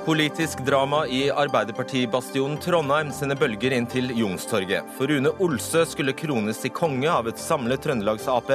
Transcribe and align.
Politisk 0.00 0.58
drama 0.64 1.02
i 1.06 1.26
Arbeiderpartibastionen 1.28 2.56
Trondheim 2.64 3.10
sender 3.12 3.36
bølger 3.36 3.74
inn 3.76 3.84
til 3.84 4.08
Youngstorget. 4.14 4.86
For 4.96 5.10
Rune 5.12 5.28
Olsø 5.44 5.82
skulle 5.84 6.14
krones 6.16 6.62
til 6.62 6.72
konge 6.72 7.10
av 7.12 7.28
et 7.28 7.40
samlet 7.40 7.84
Trøndelags-Ap, 7.84 8.48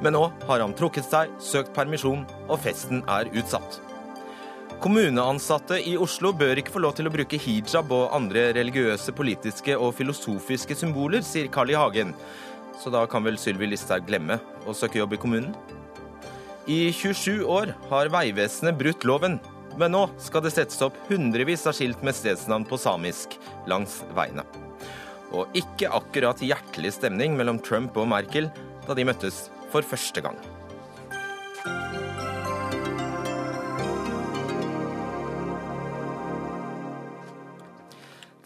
men 0.00 0.16
nå 0.16 0.22
har 0.48 0.64
han 0.64 0.72
trukket 0.78 1.04
seg, 1.04 1.34
søkt 1.44 1.74
permisjon, 1.76 2.22
og 2.48 2.62
festen 2.64 3.02
er 3.04 3.28
utsatt. 3.36 3.82
Kommuneansatte 4.80 5.76
i 5.90 5.92
Oslo 6.00 6.32
bør 6.32 6.62
ikke 6.62 6.72
få 6.78 6.80
lov 6.86 6.96
til 6.96 7.10
å 7.10 7.12
bruke 7.12 7.42
hijab 7.44 7.92
og 7.92 8.16
andre 8.16 8.46
religiøse, 8.56 9.12
politiske 9.12 9.76
og 9.76 9.92
filosofiske 9.98 10.78
symboler, 10.78 11.20
sier 11.20 11.52
Carl 11.52 11.74
I. 11.74 11.76
Hagen. 11.76 12.16
Så 12.80 12.88
da 12.94 13.04
kan 13.10 13.28
vel 13.28 13.36
Sylvi 13.36 13.68
Listhaug 13.68 14.08
glemme 14.08 14.40
å 14.64 14.72
søke 14.72 15.02
jobb 15.02 15.18
i 15.18 15.20
kommunen? 15.20 15.52
I 16.64 16.88
27 16.96 17.44
år 17.44 17.76
har 17.92 18.14
Vegvesenet 18.16 18.80
brutt 18.80 19.04
loven. 19.04 19.36
Men 19.78 19.92
nå 19.94 20.00
skal 20.18 20.42
det 20.42 20.50
settes 20.50 20.80
opp 20.82 20.96
hundrevis 21.06 21.62
av 21.70 21.76
skilt 21.78 22.00
med 22.02 22.16
stedsnavn 22.18 22.64
på 22.66 22.80
samisk 22.82 23.36
langs 23.70 24.00
veiene. 24.16 24.42
Og 25.30 25.54
ikke 25.58 25.92
akkurat 25.94 26.42
hjertelig 26.42 26.96
stemning 26.96 27.36
mellom 27.38 27.60
Trump 27.62 27.94
og 28.00 28.08
Merkel 28.10 28.50
da 28.88 28.96
de 28.98 29.06
møttes 29.06 29.44
for 29.70 29.86
første 29.86 30.24
gang. 30.24 30.38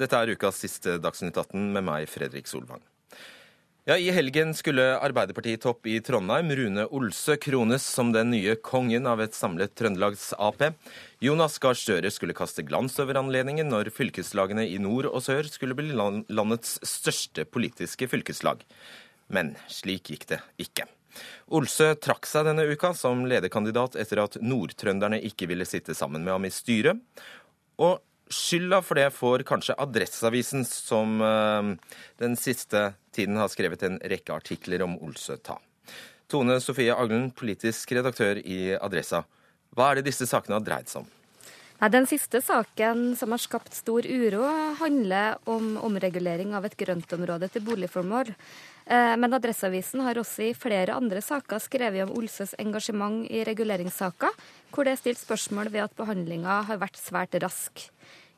Dette 0.03 0.19
er 0.19 0.35
ukas 0.35 0.61
siste 0.61 0.99
Dagsnytt 1.01 1.39
18 1.39 1.71
med 1.73 1.87
meg, 1.87 2.11
Fredrik 2.11 2.51
Solvang. 2.51 2.83
Ja, 3.85 3.97
I 3.99 4.13
helgen 4.15 4.53
skulle 4.55 4.85
Arbeiderparti-topp 5.03 5.89
i 5.91 5.97
Trondheim, 6.07 6.53
Rune 6.55 6.85
Olsø, 6.95 7.35
krones 7.35 7.83
som 7.83 8.13
den 8.15 8.29
nye 8.31 8.53
kongen 8.55 9.09
av 9.11 9.19
et 9.25 9.35
samlet 9.35 9.73
Trøndelags 9.75 10.29
Ap. 10.39 10.63
Jonas 11.19 11.59
Gahr 11.59 11.75
Støre 11.75 12.13
skulle 12.15 12.37
kaste 12.39 12.63
glans 12.63 12.95
over 13.03 13.19
anledningen 13.19 13.67
når 13.75 13.91
fylkeslagene 13.91 14.69
i 14.71 14.79
nord 14.79 15.11
og 15.11 15.19
sør 15.27 15.51
skulle 15.51 15.75
bli 15.75 15.91
landets 15.99 16.77
største 16.87 17.43
politiske 17.43 18.07
fylkeslag. 18.07 18.63
Men 19.35 19.57
slik 19.67 20.15
gikk 20.15 20.29
det 20.31 20.39
ikke. 20.63 20.87
Olsø 21.51 21.97
trakk 21.99 22.31
seg 22.31 22.47
denne 22.53 22.71
uka 22.71 22.95
som 22.95 23.27
lederkandidat 23.27 23.99
etter 23.99 24.23
at 24.29 24.39
nordtrønderne 24.39 25.19
ikke 25.27 25.51
ville 25.51 25.67
sitte 25.67 25.99
sammen 25.99 26.23
med 26.23 26.37
ham 26.37 26.47
i 26.47 26.55
styret. 26.55 27.03
Og 27.83 27.99
Skylda 28.33 28.79
for 28.81 28.97
det 28.97 29.11
får 29.13 29.43
kanskje 29.45 29.75
Adresseavisen, 29.83 30.63
som 30.65 31.19
eh, 31.21 31.97
den 32.23 32.39
siste 32.39 32.93
tiden 33.15 33.39
har 33.41 33.51
skrevet 33.53 33.85
en 33.87 34.01
rekke 34.01 34.35
artikler 34.35 34.85
om 34.87 34.99
Olsø 35.05 35.37
ta. 35.37 35.59
Tone 36.33 36.59
Sofie 36.65 36.95
Aglen, 36.97 37.31
politisk 37.37 37.93
redaktør 37.93 38.41
i 38.41 38.73
Adressa. 38.79 39.25
Hva 39.77 39.91
er 39.91 40.01
det 40.01 40.11
disse 40.11 40.29
sakene 40.29 40.57
har 40.57 40.65
dreid 40.65 40.89
seg 40.89 41.05
om? 41.05 41.11
Den 41.91 42.05
siste 42.07 42.39
saken 42.39 43.17
som 43.19 43.33
har 43.35 43.41
skapt 43.43 43.75
stor 43.75 44.07
uro, 44.07 44.45
handler 44.79 45.41
om 45.51 45.75
omregulering 45.83 46.53
av 46.55 46.69
et 46.69 46.77
grøntområde 46.79 47.49
til 47.51 47.65
boligformål. 47.67 48.31
Eh, 48.87 49.15
men 49.19 49.35
Adresseavisen 49.35 50.05
har 50.07 50.21
også 50.21 50.45
i 50.47 50.55
flere 50.55 50.95
andre 50.95 51.19
saker 51.19 51.59
skrevet 51.59 52.07
om 52.07 52.15
Olsøs 52.15 52.55
engasjement 52.63 53.27
i 53.27 53.43
reguleringssaker, 53.49 54.31
hvor 54.71 54.87
det 54.87 54.95
er 54.95 55.03
stilt 55.03 55.23
spørsmål 55.25 55.73
ved 55.75 55.89
at 55.89 55.99
behandlinga 55.99 56.61
har 56.71 56.79
vært 56.79 57.03
svært 57.03 57.35
rask. 57.43 57.89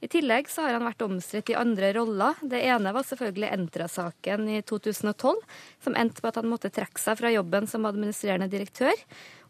I 0.04 0.08
tillegg 0.08 0.50
så 0.52 0.66
har 0.66 0.74
han 0.76 0.84
vært 0.84 1.02
omstridt 1.06 1.48
i 1.48 1.54
andre 1.56 1.88
roller. 1.96 2.36
Det 2.44 2.58
ene 2.60 2.90
var 2.92 3.06
selvfølgelig 3.08 3.48
Entra-saken 3.54 4.50
i 4.52 4.58
2012, 4.68 5.38
som 5.80 5.96
endte 5.96 6.20
på 6.20 6.28
at 6.28 6.36
han 6.42 6.50
måtte 6.50 6.68
trekke 6.68 7.00
seg 7.00 7.16
fra 7.22 7.30
jobben 7.32 7.64
som 7.70 7.88
administrerende 7.88 8.50
direktør. 8.52 8.92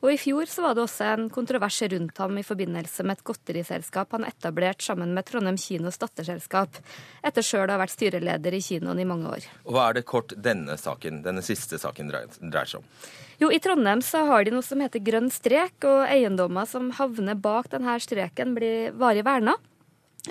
Og 0.05 0.12
i 0.12 0.20
fjor 0.20 0.47
så 0.52 0.62
var 0.62 0.77
det 0.77 0.84
også 0.84 1.08
en 1.08 1.27
kontrovers 1.34 1.80
rundt 1.91 2.22
ham 2.22 2.38
i 2.38 2.47
forbindelse 2.47 3.02
med 3.02 3.19
et 3.19 3.27
godteriselskap 3.27 4.14
han 4.14 4.28
etablerte 4.28 4.86
sammen 4.86 5.16
med 5.16 5.27
Trondheim 5.27 5.58
kinos 5.58 5.98
datterselskap, 5.98 6.78
etter 7.26 7.42
sjøl 7.42 7.66
å 7.66 7.75
ha 7.75 7.82
vært 7.82 7.97
styreleder 7.97 8.54
i 8.54 8.62
kinoen 8.62 9.03
i 9.03 9.10
mange 9.10 9.34
år. 9.34 9.50
Og 9.66 9.75
Hva 9.75 9.88
er 9.88 9.98
det 9.98 10.06
kort 10.06 10.38
denne 10.38 10.78
saken, 10.78 11.25
denne 11.26 11.42
siste 11.42 11.82
saken 11.82 12.15
dreier 12.15 12.71
seg 12.71 12.78
om? 12.84 12.88
Jo, 13.42 13.50
I 13.50 13.59
Trondheim 13.59 14.06
så 14.06 14.22
har 14.31 14.47
de 14.47 14.54
noe 14.54 14.62
som 14.62 14.78
heter 14.86 15.03
grønn 15.03 15.34
strek, 15.34 15.81
og 15.82 16.06
eiendommer 16.06 16.71
som 16.71 16.92
havner 16.94 17.34
bak 17.34 17.75
denne 17.75 17.98
streken, 17.98 18.54
blir 18.54 18.92
varig 18.94 19.26
verna. 19.26 19.59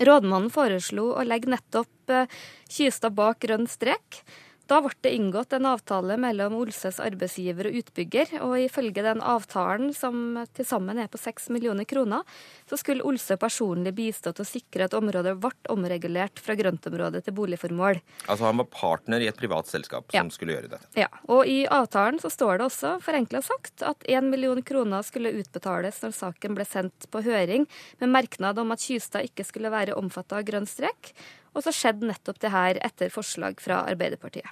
Rådmannen 0.02 0.50
foreslo 0.50 1.12
å 1.14 1.26
legge 1.28 1.52
nettopp 1.54 2.10
eh, 2.10 2.30
Kystad 2.72 3.14
bak 3.18 3.44
grønn 3.46 3.68
strek. 3.70 4.24
Da 4.72 4.78
ble 4.80 4.96
det 5.04 5.12
inngått 5.12 5.54
en 5.54 5.66
avtale 5.68 6.16
mellom 6.16 6.54
Olses 6.56 6.96
arbeidsgiver 7.04 7.68
og 7.68 7.80
utbygger, 7.82 8.30
og 8.46 8.56
ifølge 8.62 9.04
den 9.04 9.20
avtalen, 9.20 9.90
som 9.96 10.38
til 10.56 10.68
sammen 10.68 11.02
er 11.04 11.10
på 11.12 11.20
6 11.20 11.50
millioner 11.52 11.84
kroner, 11.84 12.24
så 12.70 12.80
skulle 12.80 13.04
Olse 13.04 13.36
personlig 13.40 13.92
bistå 13.98 14.32
til 14.32 14.46
å 14.46 14.48
sikre 14.48 14.88
at 14.88 14.96
området 14.96 15.36
ble 15.44 15.52
omregulert 15.74 16.40
fra 16.40 16.56
grøntområde 16.56 17.20
til 17.26 17.36
boligformål. 17.36 18.00
Altså 18.24 18.48
han 18.48 18.64
var 18.64 18.70
partner 18.72 19.26
i 19.26 19.28
et 19.28 19.40
privat 19.40 19.68
selskap 19.68 20.08
som 20.08 20.32
ja. 20.32 20.38
skulle 20.38 20.56
gjøre 20.56 20.72
dette? 20.78 20.88
Ja, 20.96 21.12
og 21.28 21.44
i 21.50 21.66
avtalen 21.68 22.24
så 22.24 22.32
står 22.32 22.62
det 22.62 22.70
også, 22.70 22.96
forenkla 23.04 23.44
sagt, 23.44 23.84
at 23.84 24.08
1 24.08 24.32
million 24.32 24.64
kroner 24.64 25.04
skulle 25.04 25.36
utbetales 25.44 26.00
når 26.06 26.16
saken 26.16 26.56
ble 26.56 26.70
sendt 26.70 27.12
på 27.12 27.26
høring, 27.28 27.68
med 28.00 28.16
merknad 28.16 28.64
om 28.64 28.72
at 28.72 28.88
Kystad 28.88 29.28
ikke 29.28 29.44
skulle 29.48 29.74
være 29.74 30.00
omfatta 30.00 30.40
av 30.40 30.48
grønn 30.48 30.70
strek, 30.70 31.12
og 31.54 31.64
så 31.66 31.74
skjedde 31.76 32.10
nettopp 32.10 32.42
det 32.44 32.52
her 32.54 32.82
etter 32.86 33.14
forslag 33.14 33.62
fra 33.64 33.84
Arbeiderpartiet. 33.90 34.50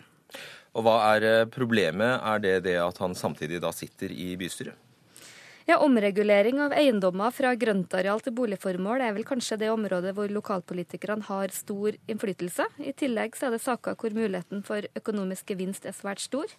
Og 0.71 0.85
hva 0.85 0.95
er 1.15 1.27
eh, 1.27 1.49
problemet? 1.51 2.21
Er 2.23 2.39
det 2.43 2.55
det 2.69 2.77
at 2.79 3.01
han 3.03 3.17
samtidig 3.17 3.59
da 3.63 3.73
sitter 3.75 4.13
i 4.13 4.31
bystyret? 4.39 4.77
Ja, 5.69 5.77
Omregulering 5.85 6.57
av 6.59 6.73
eiendommer 6.73 7.29
fra 7.31 7.51
grøntareal 7.55 8.19
til 8.25 8.33
boligformål 8.33 9.03
er 9.05 9.13
vel 9.13 9.27
kanskje 9.29 9.59
det 9.61 9.69
området 9.69 10.15
hvor 10.17 10.31
lokalpolitikerne 10.33 11.27
har 11.27 11.53
stor 11.53 11.95
innflytelse. 12.09 12.65
I 12.81 12.95
tillegg 12.97 13.37
så 13.37 13.47
er 13.47 13.53
det 13.53 13.61
saker 13.61 13.95
hvor 13.95 14.15
muligheten 14.15 14.65
for 14.65 14.87
økonomisk 14.97 15.53
gevinst 15.53 15.85
er 15.85 15.95
svært 15.95 16.23
stor. 16.23 16.49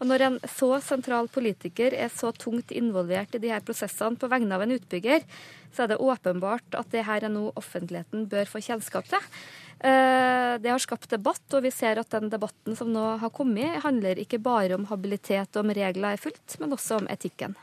Og 0.00 0.10
Når 0.10 0.26
en 0.26 0.38
så 0.50 0.72
sentral 0.82 1.30
politiker 1.30 1.94
er 1.94 2.10
så 2.10 2.34
tungt 2.34 2.74
involvert 2.74 3.38
i 3.38 3.40
de 3.40 3.54
her 3.54 3.62
prosessene 3.62 4.18
på 4.18 4.28
vegne 4.28 4.58
av 4.58 4.66
en 4.66 4.74
utbygger, 4.74 5.22
så 5.70 5.84
er 5.84 5.94
det 5.94 6.02
åpenbart 6.02 6.74
at 6.74 6.90
det 6.90 7.06
her 7.06 7.24
er 7.24 7.32
noe 7.32 7.54
offentligheten 7.54 8.26
bør 8.28 8.50
få 8.50 8.64
kjennskap 8.66 9.06
til. 9.08 9.30
Eh, 9.80 10.58
det 10.60 10.68
har 10.68 10.82
skapt 10.82 11.08
debatt, 11.08 11.46
og 11.56 11.64
vi 11.64 11.72
ser 11.72 12.02
at 12.02 12.12
den 12.12 12.28
debatten 12.32 12.76
som 12.76 12.90
nå 12.92 13.04
har 13.22 13.32
kommet, 13.32 13.80
handler 13.84 14.20
ikke 14.20 14.40
bare 14.44 14.76
om 14.76 14.84
habilitet 14.90 15.56
og 15.56 15.64
om 15.64 15.72
regler 15.76 16.12
er 16.12 16.20
fulgt, 16.20 16.58
men 16.60 16.76
også 16.76 17.00
om 17.00 17.08
etikken. 17.08 17.56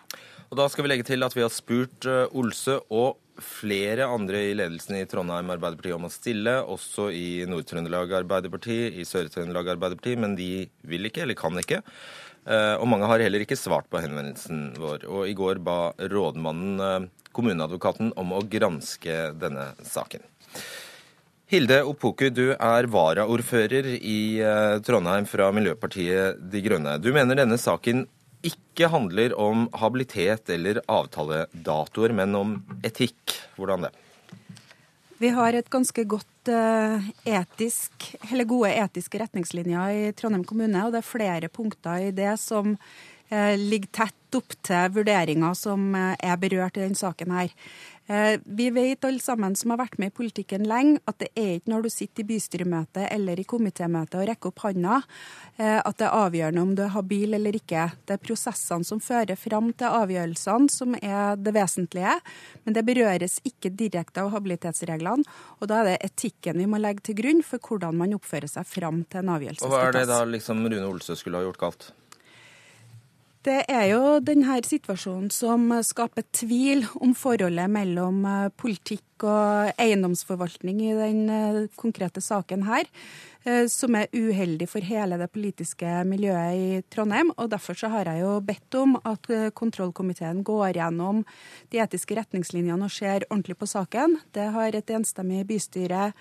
Og 0.50 0.58
Da 0.58 0.66
skal 0.72 0.86
vi 0.86 0.90
legge 0.90 1.06
til 1.06 1.24
at 1.24 1.36
vi 1.36 1.44
har 1.44 1.54
spurt 1.54 2.08
Olse 2.08 2.30
Olsø 2.34 2.80
og 2.90 3.18
flere 3.38 4.08
andre 4.10 4.40
i 4.48 4.54
ledelsen 4.58 4.96
i 4.98 5.06
Trondheim 5.06 5.52
Arbeiderparti 5.54 5.92
om 5.94 6.08
å 6.08 6.10
stille, 6.10 6.56
også 6.66 7.12
i 7.14 7.46
Nord-Trøndelag 7.46 8.16
Arbeiderparti, 8.24 8.80
i 8.98 9.06
Sør-Trøndelag 9.06 9.76
Arbeiderparti, 9.76 10.16
men 10.18 10.34
de 10.40 10.66
vil 10.90 11.06
ikke, 11.06 11.22
eller 11.22 11.38
kan 11.38 11.60
ikke. 11.62 11.84
Eh, 12.48 12.74
og 12.80 12.88
mange 12.90 13.06
har 13.12 13.22
heller 13.22 13.46
ikke 13.46 13.60
svart 13.60 13.92
på 13.92 14.02
henvendelsen 14.02 14.72
vår. 14.82 15.06
Og 15.06 15.30
i 15.30 15.38
går 15.38 15.62
ba 15.62 15.92
rådmannen 16.00 17.12
kommuneadvokaten 17.36 18.16
om 18.18 18.34
å 18.34 18.42
granske 18.50 19.20
denne 19.38 19.70
saken. 19.86 20.24
Hilde 21.48 21.78
Opoku, 21.88 22.28
du 22.28 22.50
er 22.52 22.88
varaordfører 22.92 23.86
i 23.96 24.40
eh, 24.44 24.80
Trondheim 24.84 25.24
fra 25.32 25.46
Miljøpartiet 25.56 26.42
De 26.52 26.60
Grønne. 26.66 26.98
Du 27.00 27.08
mener 27.16 27.40
denne 27.40 27.56
saken 27.56 28.04
ikke 28.44 28.90
handler 28.92 29.32
om 29.40 29.70
habilitet 29.80 30.52
eller 30.52 30.82
avtaledatoer, 30.92 32.12
men 32.20 32.36
om 32.36 32.52
etikk. 32.84 33.38
Hvordan 33.56 33.88
det? 33.88 33.94
Vi 35.24 35.32
har 35.34 35.56
et 35.56 35.72
ganske 35.72 36.04
godt 36.04 36.52
uh, 36.52 37.08
etisk, 37.26 38.12
eller 38.28 38.46
gode 38.46 38.76
etiske 38.84 39.24
retningslinjer 39.24 39.96
i 39.96 40.12
Trondheim 40.20 40.44
kommune, 40.46 40.84
og 40.84 40.92
det 40.94 41.00
er 41.00 41.14
flere 41.16 41.50
punkter 41.50 42.10
i 42.10 42.12
det 42.12 42.36
som 42.44 42.76
ligger 43.30 43.92
tett 43.92 44.36
opp 44.36 44.56
til 44.64 44.94
vurderinger 44.96 45.56
som 45.58 45.90
uh, 45.96 46.14
er 46.20 46.40
berørt 46.40 46.78
i 46.78 46.84
denne 46.84 47.00
saken 47.00 47.34
her. 47.36 47.54
Eh, 48.10 48.40
vi 48.44 48.70
vet 48.70 49.04
alle 49.04 49.20
sammen 49.20 49.56
som 49.56 49.74
har 49.74 49.82
vært 49.82 49.98
med 50.00 50.14
i 50.14 50.16
politikken 50.16 50.64
lenge, 50.68 51.02
at 51.12 51.18
det 51.20 51.28
er 51.36 51.58
ikke 51.58 51.74
når 51.74 51.84
du 51.84 51.90
sitter 51.92 52.24
i 52.24 52.28
bystyremøte 52.30 53.04
eller 53.12 53.40
i 53.40 53.44
komitémøte 53.48 54.22
og 54.22 54.30
rekker 54.30 54.54
opp 54.54 54.64
hånda, 54.64 55.02
eh, 55.58 55.82
at 55.82 55.98
det 56.00 56.08
er 56.08 56.16
avgjørende 56.16 56.64
om 56.64 56.72
du 56.78 56.86
er 56.86 56.94
habil 56.96 57.36
eller 57.36 57.60
ikke. 57.60 57.90
Det 58.08 58.16
er 58.16 58.24
prosessene 58.24 58.88
som 58.88 59.04
fører 59.04 59.36
fram 59.36 59.74
til 59.76 59.92
avgjørelsene 60.00 60.72
som 60.72 60.96
er 61.02 61.36
det 61.36 61.52
vesentlige. 61.60 62.16
Men 62.64 62.80
det 62.80 62.88
berøres 62.88 63.42
ikke 63.44 63.76
direkte 63.76 64.24
av 64.24 64.32
habilitetsreglene. 64.38 65.28
Og 65.60 65.68
da 65.68 65.84
er 65.84 65.92
det 65.92 66.00
etikken 66.08 66.64
vi 66.64 66.72
må 66.72 66.80
legge 66.80 67.10
til 67.10 67.20
grunn 67.20 67.44
for 67.44 67.60
hvordan 67.60 68.00
man 68.00 68.16
oppfører 68.16 68.48
seg 68.48 68.72
fram 68.72 69.04
til 69.04 69.26
en 69.26 69.36
avgjørelse. 69.36 69.68
Og 69.68 69.76
Hva 69.76 69.84
er 69.90 70.00
det 70.00 70.08
da 70.08 70.24
liksom 70.24 70.64
Rune 70.64 70.88
Olsø 70.88 71.20
skulle 71.20 71.44
ha 71.44 71.50
gjort 71.50 71.66
galt? 71.66 71.90
Det 73.46 73.60
er 73.70 73.86
jo 73.92 74.18
denne 74.26 74.58
situasjonen 74.66 75.30
som 75.32 75.70
skaper 75.86 76.26
tvil 76.36 76.84
om 77.00 77.14
forholdet 77.16 77.70
mellom 77.70 78.24
eh, 78.26 78.48
politikk 78.58 79.26
og 79.28 79.70
eiendomsforvaltning 79.80 80.82
i 80.84 80.96
den 80.98 81.22
eh, 81.30 81.60
konkrete 81.78 82.22
saken 82.24 82.66
her. 82.68 82.90
eh, 83.46 83.68
som 83.70 83.96
er 83.96 84.10
uheldig 84.12 84.68
for 84.68 84.82
hele 84.82 85.20
det 85.22 85.30
politiske 85.32 86.04
miljøet 86.10 86.58
i 86.58 86.82
Trondheim. 86.90 87.32
og 87.38 87.50
Derfor 87.54 87.78
så 87.78 87.88
har 87.94 88.10
jeg 88.10 88.26
jo 88.26 88.40
bedt 88.42 88.76
om 88.76 88.98
at 89.06 89.30
kontrollkomiteen 89.54 90.44
går 90.44 90.82
gjennom 90.82 91.24
de 91.72 91.80
etiske 91.80 92.18
retningslinjene 92.18 92.84
og 92.84 92.92
ser 92.92 93.24
ordentlig 93.30 93.58
på 93.58 93.70
saken. 93.70 94.20
Det 94.34 94.52
har 94.52 94.76
et 94.76 94.90
enstemmig 94.90 95.46
bystyre 95.48 96.12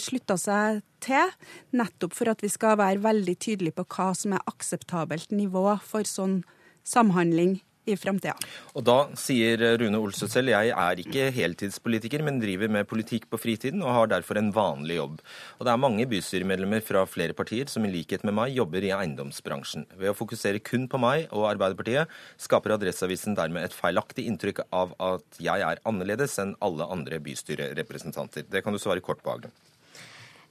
slutta 0.00 0.36
seg 0.40 0.82
til, 1.04 1.32
nettopp 1.74 2.14
for 2.16 2.30
at 2.30 2.42
vi 2.44 2.50
skal 2.52 2.78
være 2.80 3.02
veldig 3.04 3.34
tydelige 3.42 3.76
på 3.76 3.86
hva 3.96 4.12
som 4.16 4.36
er 4.36 4.44
akseptabelt 4.50 5.34
nivå 5.34 5.66
for 5.84 6.06
sånn 6.08 6.42
samhandling 6.86 7.58
i 7.86 7.96
framtida. 7.98 8.34
Og 8.74 8.84
da 8.86 8.96
sier 9.18 9.60
Rune 9.80 10.00
Olsø 10.00 10.28
selv 10.30 10.52
jeg 10.52 10.72
er 10.72 11.02
ikke 11.02 11.28
heltidspolitiker, 11.34 12.24
men 12.24 12.40
driver 12.42 12.70
med 12.72 12.88
politikk 12.90 13.28
på 13.32 13.40
fritiden 13.40 13.84
og 13.84 13.92
har 13.96 14.12
derfor 14.14 14.40
en 14.40 14.52
vanlig 14.54 14.98
jobb. 14.98 15.20
Og 15.58 15.66
det 15.66 15.74
er 15.74 15.82
mange 15.82 16.08
bystyremedlemmer 16.10 16.84
fra 16.84 17.04
flere 17.08 17.36
partier 17.36 17.70
som 17.72 17.84
i 17.86 17.92
likhet 17.92 18.24
med 18.26 18.36
meg 18.38 18.56
jobber 18.56 18.86
i 18.86 18.94
eiendomsbransjen. 18.96 19.88
Ved 20.00 20.12
å 20.12 20.16
fokusere 20.18 20.62
kun 20.64 20.88
på 20.90 21.00
meg 21.02 21.28
og 21.30 21.48
Arbeiderpartiet 21.52 22.12
skaper 22.40 22.76
Adresseavisen 22.78 23.36
dermed 23.38 23.66
et 23.68 23.76
feilaktig 23.76 24.26
inntrykk 24.30 24.64
av 24.72 24.96
at 25.02 25.42
jeg 25.42 25.64
er 25.66 25.82
annerledes 25.88 26.38
enn 26.42 26.56
alle 26.64 26.88
andre 26.90 27.20
bystyrerepresentanter. 27.24 28.48
Det 28.50 28.64
kan 28.64 28.74
du 28.74 28.82
svare 28.82 29.04
kort 29.04 29.22
på, 29.24 29.34
Aglen. 29.34 29.54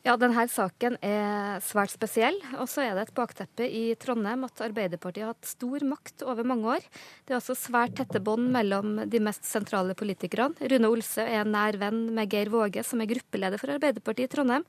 Ja, 0.04 0.18
denne 0.20 0.44
saken 0.52 0.98
er 1.00 1.62
svært 1.64 1.94
spesiell. 1.94 2.36
Og 2.60 2.68
så 2.68 2.82
er 2.84 2.98
det 2.98 3.06
et 3.06 3.14
bakteppe 3.16 3.64
i 3.64 3.94
Trondheim 3.96 4.42
at 4.44 4.60
Arbeiderpartiet 4.66 5.24
har 5.24 5.30
hatt 5.32 5.48
stor 5.48 5.86
makt 5.88 6.26
over 6.28 6.44
mange 6.44 6.74
år. 6.74 6.88
Det 7.24 7.32
er 7.32 7.38
også 7.38 7.56
svært 7.56 7.96
tette 7.96 8.20
bånd 8.20 8.50
mellom 8.52 8.98
de 9.08 9.22
mest 9.24 9.48
sentrale 9.48 9.96
politikerne. 9.96 10.60
Rune 10.74 10.90
Olse 10.92 11.24
er 11.24 11.48
nær 11.48 11.78
venn 11.80 12.02
med 12.18 12.28
Geir 12.36 12.52
Våge, 12.52 12.84
som 12.84 13.00
er 13.00 13.08
gruppeleder 13.14 13.62
for 13.62 13.72
Arbeiderpartiet 13.72 14.28
i 14.28 14.34
Trondheim. 14.34 14.66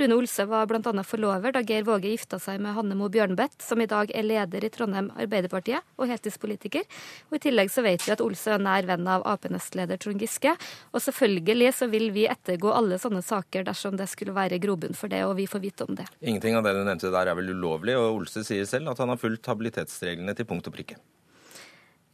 Rune 0.00 0.16
Olse 0.16 0.46
var 0.48 0.64
bl.a. 0.72 1.04
forlover 1.04 1.52
da 1.52 1.60
Geir 1.68 1.84
Våge 1.84 2.14
gifta 2.14 2.40
seg 2.40 2.56
med 2.64 2.72
Hanne 2.78 2.96
Mo 2.96 3.10
Bjørnbeth, 3.12 3.60
som 3.60 3.84
i 3.84 3.90
dag 3.92 4.08
er 4.16 4.24
leder 4.24 4.64
i 4.64 4.72
Trondheim 4.72 5.12
Arbeiderpartiet 5.20 5.84
og 6.00 6.08
heltidspolitiker. 6.08 6.88
Og 7.28 7.36
I 7.36 7.42
tillegg 7.44 7.74
så 7.76 7.84
vet 7.84 8.08
vi 8.08 8.16
at 8.16 8.24
Olse 8.24 8.56
er 8.56 8.64
nær 8.64 8.88
venn 8.88 9.04
av 9.04 9.28
Ap-nestleder 9.36 10.00
Trond 10.00 10.24
Giske. 10.24 10.56
Og 10.96 11.04
selvfølgelig 11.10 11.76
så 11.76 11.92
vil 11.92 12.08
vi 12.16 12.24
ettergå 12.32 12.72
alle 12.72 12.96
sånne 12.96 13.20
saker 13.20 13.68
dersom 13.68 14.00
det 14.00 14.08
skulle 14.08 14.32
være 14.32 14.56
grobunn 14.56 14.77
grobunn 14.78 14.96
for 14.96 15.08
det, 15.08 15.24
og 15.26 15.36
vi 15.36 15.46
får 15.46 15.60
vite 15.60 15.84
om 15.84 15.94
det. 15.94 16.06
Ingenting 16.20 16.56
av 16.56 16.64
det 16.64 16.74
du 16.74 16.84
nevnte 16.84 17.12
der 17.12 17.26
er 17.28 17.36
vel 17.36 17.50
ulovlig, 17.50 17.96
og 17.98 18.22
Olse 18.22 18.44
sier 18.44 18.66
selv 18.66 18.90
at 18.90 18.98
han 18.98 19.08
har 19.08 19.18
fulgt 19.18 19.46
habilitetsreglene 19.46 20.34
til 20.34 20.46
punkt 20.46 20.66
og 20.66 20.74
prikke. 20.74 20.98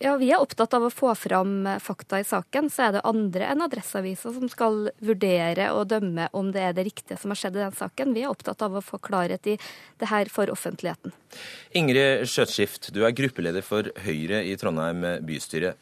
Ja, 0.03 0.17
Vi 0.19 0.33
er 0.35 0.43
opptatt 0.43 0.75
av 0.75 0.83
å 0.83 0.91
få 0.91 1.15
fram 1.15 1.65
fakta 1.81 2.19
i 2.19 2.25
saken. 2.27 2.67
Så 2.69 2.83
er 2.83 2.97
det 2.97 3.05
andre 3.07 3.47
enn 3.47 3.63
Adresseavisa 3.63 4.33
som 4.35 4.51
skal 4.51 4.91
vurdere 4.99 5.71
og 5.73 5.87
dømme 5.89 6.27
om 6.35 6.51
det 6.53 6.65
er 6.67 6.75
det 6.75 6.85
riktige 6.91 7.17
som 7.17 7.31
har 7.31 7.39
skjedd 7.39 7.57
i 7.57 7.63
den 7.63 7.77
saken. 7.79 8.13
Vi 8.13 8.25
er 8.25 8.33
opptatt 8.33 8.61
av 8.67 8.75
å 8.75 8.83
få 8.85 8.99
klarhet 8.99 9.47
i 9.47 9.55
det 10.03 10.11
her 10.11 10.29
for 10.35 10.51
offentligheten. 10.51 11.15
Ingrid 11.79 12.27
Skjøtskift, 12.29 12.91
du 12.93 13.05
er 13.07 13.15
gruppeleder 13.15 13.65
for 13.65 13.89
Høyre 14.05 14.43
i 14.43 14.59
Trondheim 14.61 15.07
bystyre. 15.25 15.77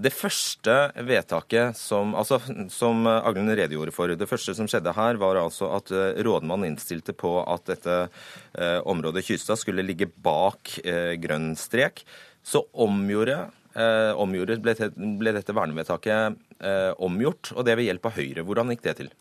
Det 0.00 0.12
første 0.14 0.74
vedtaket 1.04 1.76
som, 1.76 2.14
altså, 2.16 2.38
som 2.72 3.04
Aglen 3.10 3.50
redegjorde 3.52 3.92
for, 3.92 4.12
det 4.16 4.28
første 4.30 4.54
som 4.56 4.68
skjedde 4.70 4.94
her, 4.96 5.18
var 5.20 5.36
altså 5.36 5.68
at 5.76 5.92
eh, 5.92 6.20
rådmannen 6.24 6.70
innstilte 6.70 7.12
på 7.12 7.34
at 7.42 7.66
dette 7.68 7.96
eh, 8.06 8.78
området 8.88 9.26
Kystad 9.26 9.60
skulle 9.60 9.84
ligge 9.84 10.08
bak 10.08 10.78
eh, 10.84 11.18
grønn 11.20 11.52
strek. 11.58 12.04
Så 12.40 12.64
omgjorde, 12.72 13.42
eh, 13.74 14.12
omgjorde 14.16 14.56
ble, 14.64 14.76
ble, 15.20 15.36
dette 15.36 15.56
vernevedtaket 15.56 16.40
eh, 16.64 16.92
omgjort, 16.96 17.52
og 17.56 17.68
det 17.68 17.76
ved 17.76 17.90
hjelp 17.90 18.08
av 18.08 18.16
Høyre. 18.16 18.46
Hvordan 18.48 18.72
gikk 18.72 18.86
det 18.88 18.98
til? 19.02 19.12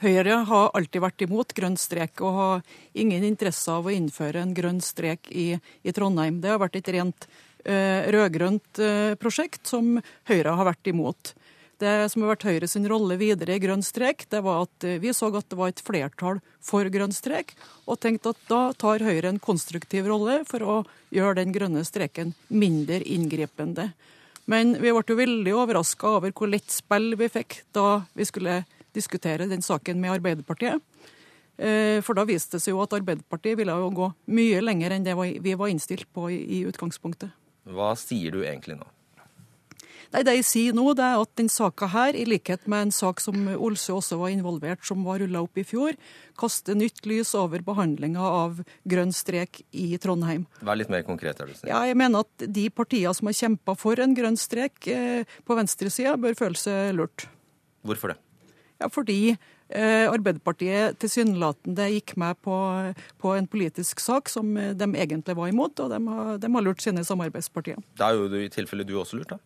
Høyre 0.00 0.38
har 0.48 0.72
alltid 0.78 1.02
vært 1.02 1.26
imot 1.26 1.52
grønn 1.56 1.76
strek 1.76 2.22
og 2.24 2.38
har 2.38 2.66
ingen 2.96 3.26
interesse 3.26 3.74
av 3.74 3.90
å 3.90 3.92
innføre 3.92 4.40
en 4.40 4.54
grønn 4.56 4.78
strek 4.80 5.28
i, 5.34 5.52
i 5.58 5.92
Trondheim. 5.92 6.38
Det 6.40 6.54
har 6.54 6.62
vært 6.62 6.78
et 6.78 6.94
rent 6.94 7.26
rød-grønt 7.64 8.80
eh, 8.80 9.14
prosjekt 9.20 9.68
som 9.68 9.98
Høyre 10.30 10.56
har 10.56 10.68
vært 10.70 10.90
imot. 10.90 11.34
Det 11.80 12.10
som 12.12 12.20
har 12.20 12.34
vært 12.34 12.44
Høyre 12.44 12.68
sin 12.68 12.84
rolle 12.90 13.16
videre 13.20 13.54
i 13.56 13.62
grønn 13.62 13.82
strek, 13.84 14.26
det 14.28 14.42
var 14.44 14.66
at 14.66 14.84
eh, 14.84 14.98
vi 15.00 15.14
så 15.16 15.30
at 15.32 15.48
det 15.48 15.56
var 15.56 15.72
et 15.72 15.80
flertall 15.80 16.42
for 16.60 16.88
grønn 16.92 17.14
strek, 17.16 17.54
og 17.88 18.00
tenkte 18.02 18.34
at 18.34 18.42
da 18.50 18.60
tar 18.76 19.04
Høyre 19.06 19.32
en 19.32 19.40
konstruktiv 19.40 20.10
rolle 20.10 20.42
for 20.48 20.60
å 20.64 20.76
gjøre 21.14 21.40
den 21.40 21.56
grønne 21.56 21.84
streken 21.88 22.34
mindre 22.52 23.00
inngripende. 23.00 23.90
Men 24.50 24.74
vi 24.76 24.92
ble 24.92 25.04
jo 25.08 25.18
veldig 25.22 25.56
overraska 25.56 26.16
over 26.18 26.36
hvor 26.36 26.52
lett 26.52 26.68
spill 26.72 27.14
vi 27.16 27.30
fikk 27.32 27.62
da 27.76 28.02
vi 28.12 28.28
skulle 28.28 28.62
diskutere 28.92 29.48
den 29.48 29.64
saken 29.64 30.00
med 30.02 30.18
Arbeiderpartiet. 30.18 30.80
For 32.02 32.16
da 32.16 32.24
viste 32.26 32.56
det 32.56 32.64
seg 32.64 32.72
jo 32.72 32.80
at 32.82 32.96
Arbeiderpartiet 32.96 33.58
ville 33.60 33.76
jo 33.76 33.92
gå 33.94 34.08
mye 34.32 34.62
lenger 34.64 34.96
enn 34.96 35.04
det 35.06 35.14
vi 35.14 35.54
var 35.54 35.70
innstilt 35.70 36.08
på 36.16 36.26
i 36.32 36.64
utgangspunktet. 36.66 37.30
Hva 37.68 37.92
sier 37.98 38.32
du 38.34 38.42
egentlig 38.44 38.78
nå? 38.78 38.88
Nei, 40.10 40.24
Det 40.26 40.32
jeg 40.40 40.46
sier 40.46 40.74
nå, 40.74 40.82
det 40.98 41.04
er 41.06 41.20
at 41.22 41.30
den 41.38 41.48
saka 41.52 41.86
her, 41.92 42.16
i 42.18 42.24
likhet 42.26 42.64
med 42.70 42.88
en 42.88 42.94
sak 42.94 43.20
som 43.22 43.44
Olsø 43.54 43.94
også 44.00 44.18
var 44.18 44.32
involvert, 44.34 44.82
som 44.86 45.04
var 45.06 45.20
rulla 45.22 45.44
opp 45.44 45.60
i 45.60 45.62
fjor, 45.62 45.94
kaster 46.40 46.74
nytt 46.74 47.06
lys 47.06 47.30
over 47.38 47.62
behandlinga 47.62 48.24
av 48.24 48.58
grønn 48.90 49.14
strek 49.14 49.62
i 49.70 49.92
Trondheim. 50.02 50.48
Vær 50.66 50.80
litt 50.80 50.90
mer 50.90 51.04
konkret. 51.06 51.38
er 51.38 51.46
du 51.46 51.54
snill. 51.54 51.70
Ja, 51.70 51.84
jeg 51.86 51.98
mener 52.00 52.26
at 52.26 52.46
de 52.58 52.66
partiene 52.74 53.14
som 53.14 53.30
har 53.30 53.38
kjempa 53.38 53.76
for 53.78 54.02
en 54.02 54.16
grønn 54.18 54.40
strek 54.40 54.90
eh, 54.90 55.22
på 55.46 55.58
venstresida, 55.60 56.16
bør 56.18 56.34
føle 56.42 56.58
seg 56.58 56.90
lurt. 56.98 57.28
Hvorfor 57.86 58.16
det? 58.16 58.18
Ja, 58.82 58.90
fordi 58.90 59.36
Arbeiderpartiet 59.70 60.98
tilsynelatende 60.98 61.84
gikk 61.92 62.16
med 62.18 62.40
på, 62.42 62.54
på, 63.22 63.34
en 63.38 63.46
politisk 63.46 64.00
sak 64.02 64.32
som 64.32 64.50
de 64.56 64.88
egentlig 64.98 65.36
var 65.38 65.52
imot, 65.52 65.78
og 65.78 65.92
de 65.92 66.00
har, 66.10 66.32
de 66.42 66.50
har 66.56 66.66
lurt 66.66 66.82
sine 66.82 67.04
samarbeidspartier. 67.06 67.78
Da 68.00 68.10
er 68.10 68.18
jo 68.18 68.26
du, 68.32 68.40
i 68.42 68.50
tilfelle 68.50 68.86
du 68.88 68.96
også 68.98 69.20
lurt, 69.20 69.36
da? 69.36 69.38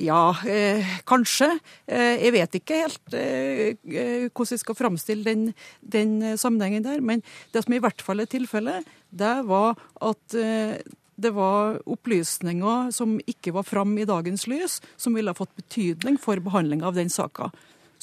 Ja, 0.00 0.34
eh, 0.48 0.84
kanskje. 1.06 1.58
Eh, 1.86 2.18
jeg 2.24 2.32
vet 2.34 2.56
ikke 2.58 2.80
helt 2.82 3.14
eh, 3.14 3.76
eh 3.84 4.26
hvordan 4.26 4.56
jeg 4.56 4.62
skal 4.62 4.78
framstille 4.78 5.24
den, 5.24 5.54
den, 5.80 6.36
sammenhengen 6.38 6.82
der. 6.82 7.00
Men 7.00 7.22
det 7.52 7.64
som 7.64 7.74
i 7.74 7.78
hvert 7.78 8.02
fall 8.02 8.20
er 8.20 8.26
tilfellet, 8.26 8.84
det 9.10 9.46
var 9.46 9.78
at 10.02 10.34
eh, 10.34 10.78
det 11.14 11.30
var 11.30 11.78
opplysninger 11.86 12.90
som 12.90 13.20
ikke 13.26 13.54
var 13.54 13.62
fram 13.62 13.96
i 13.98 14.04
dagens 14.04 14.48
lys, 14.50 14.80
som 14.96 15.14
ville 15.14 15.30
ha 15.30 15.38
fått 15.38 15.54
betydning 15.54 16.18
for 16.18 16.40
behandlinga 16.42 16.88
av 16.88 16.98
den 16.98 17.10
saka 17.10 17.52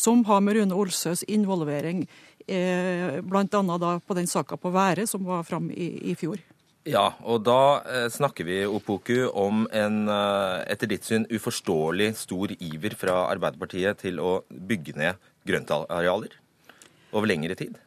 som 0.02 0.24
har 0.26 0.42
med 0.42 0.58
Rune 0.58 0.78
Olsøs 0.78 1.24
involvering 1.30 2.06
eh, 2.48 3.20
bl.a. 3.22 3.92
på 4.00 4.18
den 4.18 4.30
saka 4.30 4.58
på 4.58 4.74
Være 4.74 5.06
som 5.08 5.26
var 5.28 5.46
fram 5.48 5.70
i, 5.72 5.94
i 6.12 6.18
fjor. 6.18 6.42
Ja, 6.90 7.12
og 7.22 7.44
da 7.46 7.84
eh, 7.86 8.08
snakker 8.10 8.48
vi 8.48 8.64
Opoku, 8.66 9.28
om 9.38 9.68
en 9.70 10.08
eh, 10.10 10.64
etter 10.74 10.90
ditt 10.90 11.06
syn 11.06 11.28
uforståelig 11.30 12.16
stor 12.24 12.56
iver 12.58 12.98
fra 12.98 13.28
Arbeiderpartiet 13.30 14.02
til 14.02 14.18
å 14.18 14.40
bygge 14.50 14.98
ned 14.98 15.30
grøntarealer 15.46 16.34
over 17.14 17.30
lengre 17.30 17.58
tid? 17.60 17.78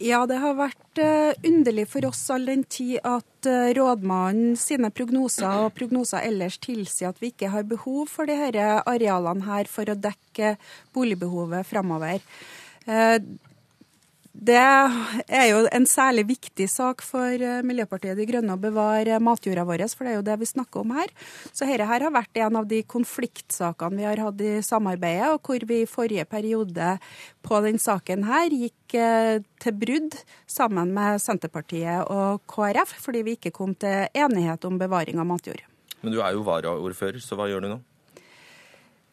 Ja, 0.00 0.22
det 0.24 0.38
har 0.40 0.54
vært 0.56 1.00
uh, 1.02 1.34
underlig 1.44 1.84
for 1.92 2.06
oss 2.08 2.22
all 2.32 2.46
den 2.48 2.62
tid 2.72 3.02
at 3.04 3.48
uh, 3.48 3.68
rådmannen 3.76 4.54
sine 4.56 4.88
prognoser 4.96 5.66
og 5.66 5.74
prognoser 5.76 6.24
ellers 6.24 6.56
tilsier 6.62 7.12
at 7.12 7.20
vi 7.20 7.34
ikke 7.34 7.50
har 7.52 7.68
behov 7.68 8.08
for 8.08 8.30
disse 8.30 8.64
arealene 8.80 9.44
her 9.44 9.68
for 9.68 9.92
å 9.92 9.98
dekke 10.00 10.54
boligbehovet 10.96 11.68
framover. 11.68 12.24
Det 14.30 14.54
er 14.54 15.46
jo 15.50 15.64
en 15.74 15.86
særlig 15.90 16.22
viktig 16.28 16.68
sak 16.70 17.02
for 17.02 17.34
eh, 17.34 17.64
Miljøpartiet 17.66 18.14
De 18.14 18.26
Grønne 18.28 18.54
å 18.54 18.60
bevare 18.62 19.18
matjorda 19.18 19.64
vår, 19.66 19.82
for 19.90 20.06
det 20.06 20.12
er 20.12 20.18
jo 20.20 20.26
det 20.28 20.36
vi 20.38 20.46
snakker 20.46 20.84
om 20.84 20.92
her. 20.94 21.10
Så 21.50 21.66
dette 21.66 21.88
her 21.88 22.04
har 22.06 22.14
vært 22.14 22.38
en 22.38 22.60
av 22.60 22.68
de 22.70 22.78
konfliktsakene 22.86 23.98
vi 23.98 24.06
har 24.06 24.22
hatt 24.22 24.44
i 24.46 24.52
samarbeidet, 24.62 25.32
og 25.34 25.42
hvor 25.50 25.66
vi 25.66 25.80
i 25.82 25.90
forrige 25.90 26.28
periode 26.30 26.94
på 27.42 27.60
den 27.66 27.82
saken 27.82 28.22
her 28.30 28.54
gikk 28.54 28.94
eh, 28.94 29.42
til 29.60 29.78
brudd 29.82 30.14
sammen 30.46 30.94
med 30.94 31.18
Senterpartiet 31.18 32.06
og 32.06 32.46
KrF, 32.50 32.94
fordi 33.02 33.26
vi 33.26 33.34
ikke 33.34 33.56
kom 33.56 33.74
til 33.74 34.06
enighet 34.14 34.62
om 34.70 34.78
bevaring 34.78 35.18
av 35.18 35.26
matjord. 35.26 35.66
Men 36.00 36.14
du 36.14 36.22
er 36.22 36.38
jo 36.38 36.46
varaordfører, 36.46 37.18
så 37.18 37.34
hva 37.34 37.50
gjør 37.50 37.66
du 37.66 37.74
nå? 37.74 37.82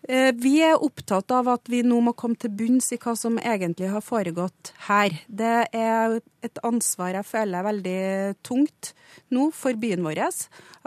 Eh, 0.07 0.31
vi 0.33 0.61
er 0.63 0.79
opptatt 0.79 1.31
av 1.35 1.49
at 1.51 1.67
vi 1.67 1.81
nå 1.83 1.97
må 1.99 2.13
komme 2.15 2.39
til 2.39 2.53
bunns 2.55 2.93
i 2.95 2.99
hva 3.01 3.11
som 3.19 3.35
egentlig 3.41 3.89
har 3.91 4.05
foregått 4.05 4.71
her. 4.87 5.11
Det 5.27 5.67
er 5.75 6.19
et 6.45 6.61
ansvar 6.63 7.17
jeg 7.17 7.27
føler 7.27 7.59
er 7.59 7.67
veldig 7.67 8.01
tungt 8.45 8.93
nå 9.33 9.49
for 9.55 9.75
byen 9.79 10.05
vår. 10.05 10.21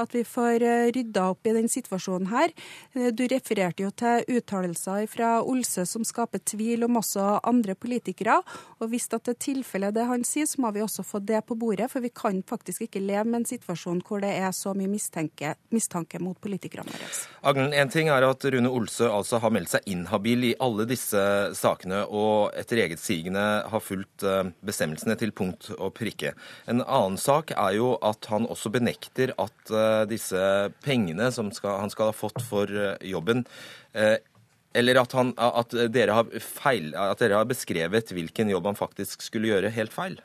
At 0.01 0.15
vi 0.17 0.23
får 0.25 0.65
eh, 0.65 0.87
rydda 0.95 1.27
opp 1.35 1.49
i 1.51 1.53
den 1.53 1.69
situasjonen 1.69 2.31
her. 2.31 2.53
Eh, 2.97 3.11
du 3.13 3.27
refererte 3.29 3.85
jo 3.85 3.91
til 3.93 4.25
uttalelser 4.39 5.05
fra 5.11 5.35
Olse 5.45 5.85
som 5.89 6.07
skaper 6.07 6.41
tvil 6.53 6.87
om 6.87 6.97
også 7.03 7.43
andre 7.45 7.77
politikere. 7.77 8.39
Og 8.81 8.93
hvis 8.95 9.11
det 9.13 9.21
er 9.21 9.37
tilfellet 9.37 9.97
det 9.99 10.07
han 10.09 10.25
sier, 10.25 10.49
så 10.49 10.63
må 10.65 10.73
vi 10.73 10.85
også 10.85 11.05
få 11.05 11.21
det 11.21 11.43
på 11.49 11.59
bordet. 11.61 11.91
For 11.93 12.01
vi 12.01 12.13
kan 12.15 12.41
faktisk 12.49 12.87
ikke 12.87 13.05
leve 13.05 13.27
med 13.29 13.43
en 13.43 13.51
situasjon 13.53 14.01
hvor 14.07 14.25
det 14.25 14.33
er 14.39 14.55
så 14.57 14.73
mye 14.77 14.89
mistanke, 14.89 15.55
mistanke 15.75 16.23
mot 16.23 16.41
politikerne 16.41 16.89
våre. 16.89 17.13
Agnen, 17.51 17.77
en 17.77 17.93
ting 17.93 18.09
er 18.09 18.25
at 18.25 18.49
Rune 18.55 18.73
Olse 18.73 19.10
altså 19.13 19.41
har 19.43 19.53
meldt 19.55 19.73
seg 19.73 19.87
inhabil 19.91 20.47
i 20.51 20.55
alle 20.63 20.87
disse 20.89 21.21
sakene, 21.59 22.03
og 22.07 22.55
etter 22.59 22.83
eget 22.85 23.03
sigende 23.03 23.45
har 23.71 23.85
fulgt 23.85 24.25
eh, 24.27 24.53
bestemmelsene 24.67 25.17
til 25.21 25.35
punkt 25.37 25.71
og 25.77 25.93
prikke. 25.99 26.35
En 26.71 26.85
annen 26.85 27.19
sak 27.21 27.55
er 27.57 27.77
jo 27.79 27.93
at 28.07 28.31
han 28.33 28.49
også 28.51 28.73
benekter 28.75 29.35
at 29.37 29.75
eh, 29.75 30.07
disse 30.11 30.41
pengene 30.85 31.31
som 31.35 31.53
skal, 31.55 31.81
han 31.85 31.93
skal 31.93 32.11
ha 32.11 32.17
fått 32.17 32.41
for 32.47 32.71
jobben, 33.05 33.45
eller 34.71 35.01
at, 35.01 35.15
han, 35.19 35.33
at, 35.35 35.75
dere 35.91 36.23
feil, 36.39 36.93
at, 36.95 37.19
dere 37.19 37.41
har 37.41 37.49
beskrevet 37.51 38.13
hvilken 38.15 38.53
jobb 38.53 38.69
han 38.71 38.79
faktisk 38.79 39.25
skulle 39.27 39.51
gjøre, 39.51 39.73
helt 39.75 39.95
feil? 39.95 40.21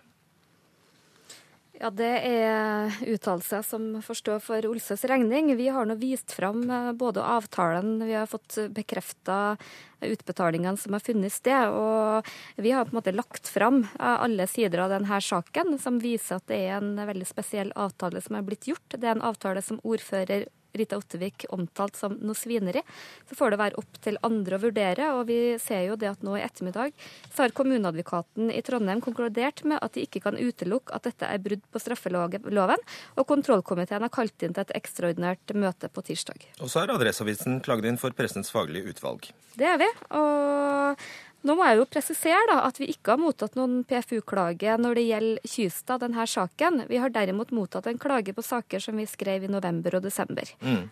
Ja, 1.75 1.89
Det 1.91 2.07
er 2.23 2.93
uttalelser 3.03 3.63
som 3.67 3.87
får 4.01 4.17
stå 4.21 4.35
for 4.39 4.65
Olsøs 4.69 5.03
regning. 5.11 5.49
Vi 5.59 5.67
har 5.67 5.85
nå 5.85 5.97
vist 5.99 6.31
fram 6.31 6.63
eh, 6.71 6.93
både 6.95 7.19
avtalen, 7.19 7.97
vi 7.99 8.15
har 8.15 8.29
fått 8.31 8.55
bekrefta 8.71 9.57
utbetalingene 9.99 10.79
som 10.79 10.95
har 10.95 11.03
funnet 11.03 11.35
sted. 11.35 11.75
Og 11.75 12.31
vi 12.63 12.71
har 12.71 12.87
på 12.87 12.95
en 12.95 12.99
måte 13.01 13.15
lagt 13.15 13.51
fram 13.51 13.81
eh, 13.83 14.15
alle 14.15 14.47
sider 14.47 14.85
av 14.85 14.93
denne 14.95 15.19
saken, 15.19 15.75
som 15.83 15.99
viser 15.99 16.39
at 16.39 16.47
det 16.47 16.61
er 16.63 16.77
en 16.79 16.95
veldig 16.95 17.27
spesiell 17.27 17.75
avtale 17.75 18.23
som 18.23 18.39
er 18.39 18.47
blitt 18.47 18.69
gjort. 18.71 18.95
Det 18.95 19.03
er 19.03 19.17
en 19.17 19.27
avtale 19.33 19.63
som 19.65 19.83
ordfører 19.83 20.47
Rita 20.75 20.99
Ottevik 20.99 21.47
omtalt 21.55 21.97
som 21.99 22.17
noe 22.21 22.37
svineri. 22.37 22.83
Så 23.29 23.37
får 23.37 23.53
det 23.53 23.61
være 23.61 23.79
opp 23.81 23.99
til 24.03 24.19
andre 24.25 24.59
å 24.59 24.63
vurdere. 24.65 25.11
Og 25.19 25.25
vi 25.29 25.39
ser 25.61 25.85
jo 25.89 25.99
det 25.99 26.11
at 26.11 26.25
nå 26.25 26.37
i 26.37 26.43
ettermiddag 26.45 26.95
så 27.31 27.45
har 27.45 27.55
kommuneadvokaten 27.55 28.51
i 28.53 28.61
Trondheim 28.65 29.03
konkludert 29.03 29.63
med 29.67 29.81
at 29.83 29.95
de 29.95 30.05
ikke 30.05 30.23
kan 30.27 30.39
utelukke 30.39 30.95
at 30.95 31.07
dette 31.07 31.29
er 31.29 31.41
brudd 31.43 31.63
på 31.71 31.81
straffeloven, 31.81 32.83
og 33.15 33.27
kontrollkomiteen 33.29 34.05
har 34.05 34.13
kalt 34.13 34.45
inn 34.45 34.55
til 34.55 34.65
et 34.65 34.75
ekstraordinært 34.77 35.55
møte 35.57 35.89
på 35.91 36.03
tirsdag. 36.05 36.47
Og 36.61 36.71
så 36.71 36.83
er 36.83 36.93
Adresseavisen 36.95 37.61
klagd 37.65 37.87
inn 37.89 37.99
for 38.01 38.15
Pressens 38.15 38.51
faglige 38.53 38.95
utvalg. 38.95 39.29
Det 39.55 39.67
er 39.69 39.79
vi. 39.79 39.87
og 40.19 40.99
nå 41.45 41.55
må 41.57 41.65
jeg 41.69 41.79
jo 41.79 41.87
presisere 41.89 42.43
da, 42.49 42.59
at 42.65 42.79
vi 42.81 42.89
ikke 42.93 43.13
har 43.13 43.21
mottatt 43.21 43.55
noen 43.57 43.83
PFU-klage 43.87 44.75
når 44.81 44.97
det 44.97 45.05
gjelder 45.05 45.49
Kystad, 45.55 46.01
denne 46.01 46.25
saken. 46.29 46.85
Vi 46.89 46.99
har 47.01 47.13
derimot 47.13 47.53
mottatt 47.55 47.89
en 47.91 48.01
klage 48.01 48.33
på 48.35 48.45
saker 48.45 48.81
som 48.83 48.97
vi 48.97 49.07
skrev 49.09 49.45
i 49.45 49.51
november 49.51 49.99
og 49.99 50.05
desember. 50.07 50.49
Mm. 50.65 50.87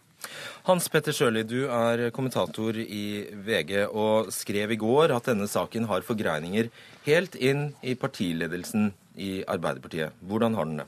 Hans 0.69 0.87
Petter 0.87 1.15
Sjøli, 1.15 1.43
du 1.43 1.65
er 1.67 2.05
kommentator 2.15 2.77
i 2.79 3.25
VG 3.43 3.73
og 3.89 4.31
skrev 4.31 4.71
i 4.71 4.79
går 4.79 5.11
at 5.15 5.27
denne 5.27 5.49
saken 5.51 5.89
har 5.89 6.05
forgreininger 6.07 6.69
helt 7.07 7.35
inn 7.35 7.71
i 7.83 7.97
partiledelsen 7.99 8.93
i 9.19 9.41
Arbeiderpartiet. 9.43 10.15
Hvordan 10.23 10.55
har 10.57 10.69
den 10.69 10.81
det? 10.83 10.87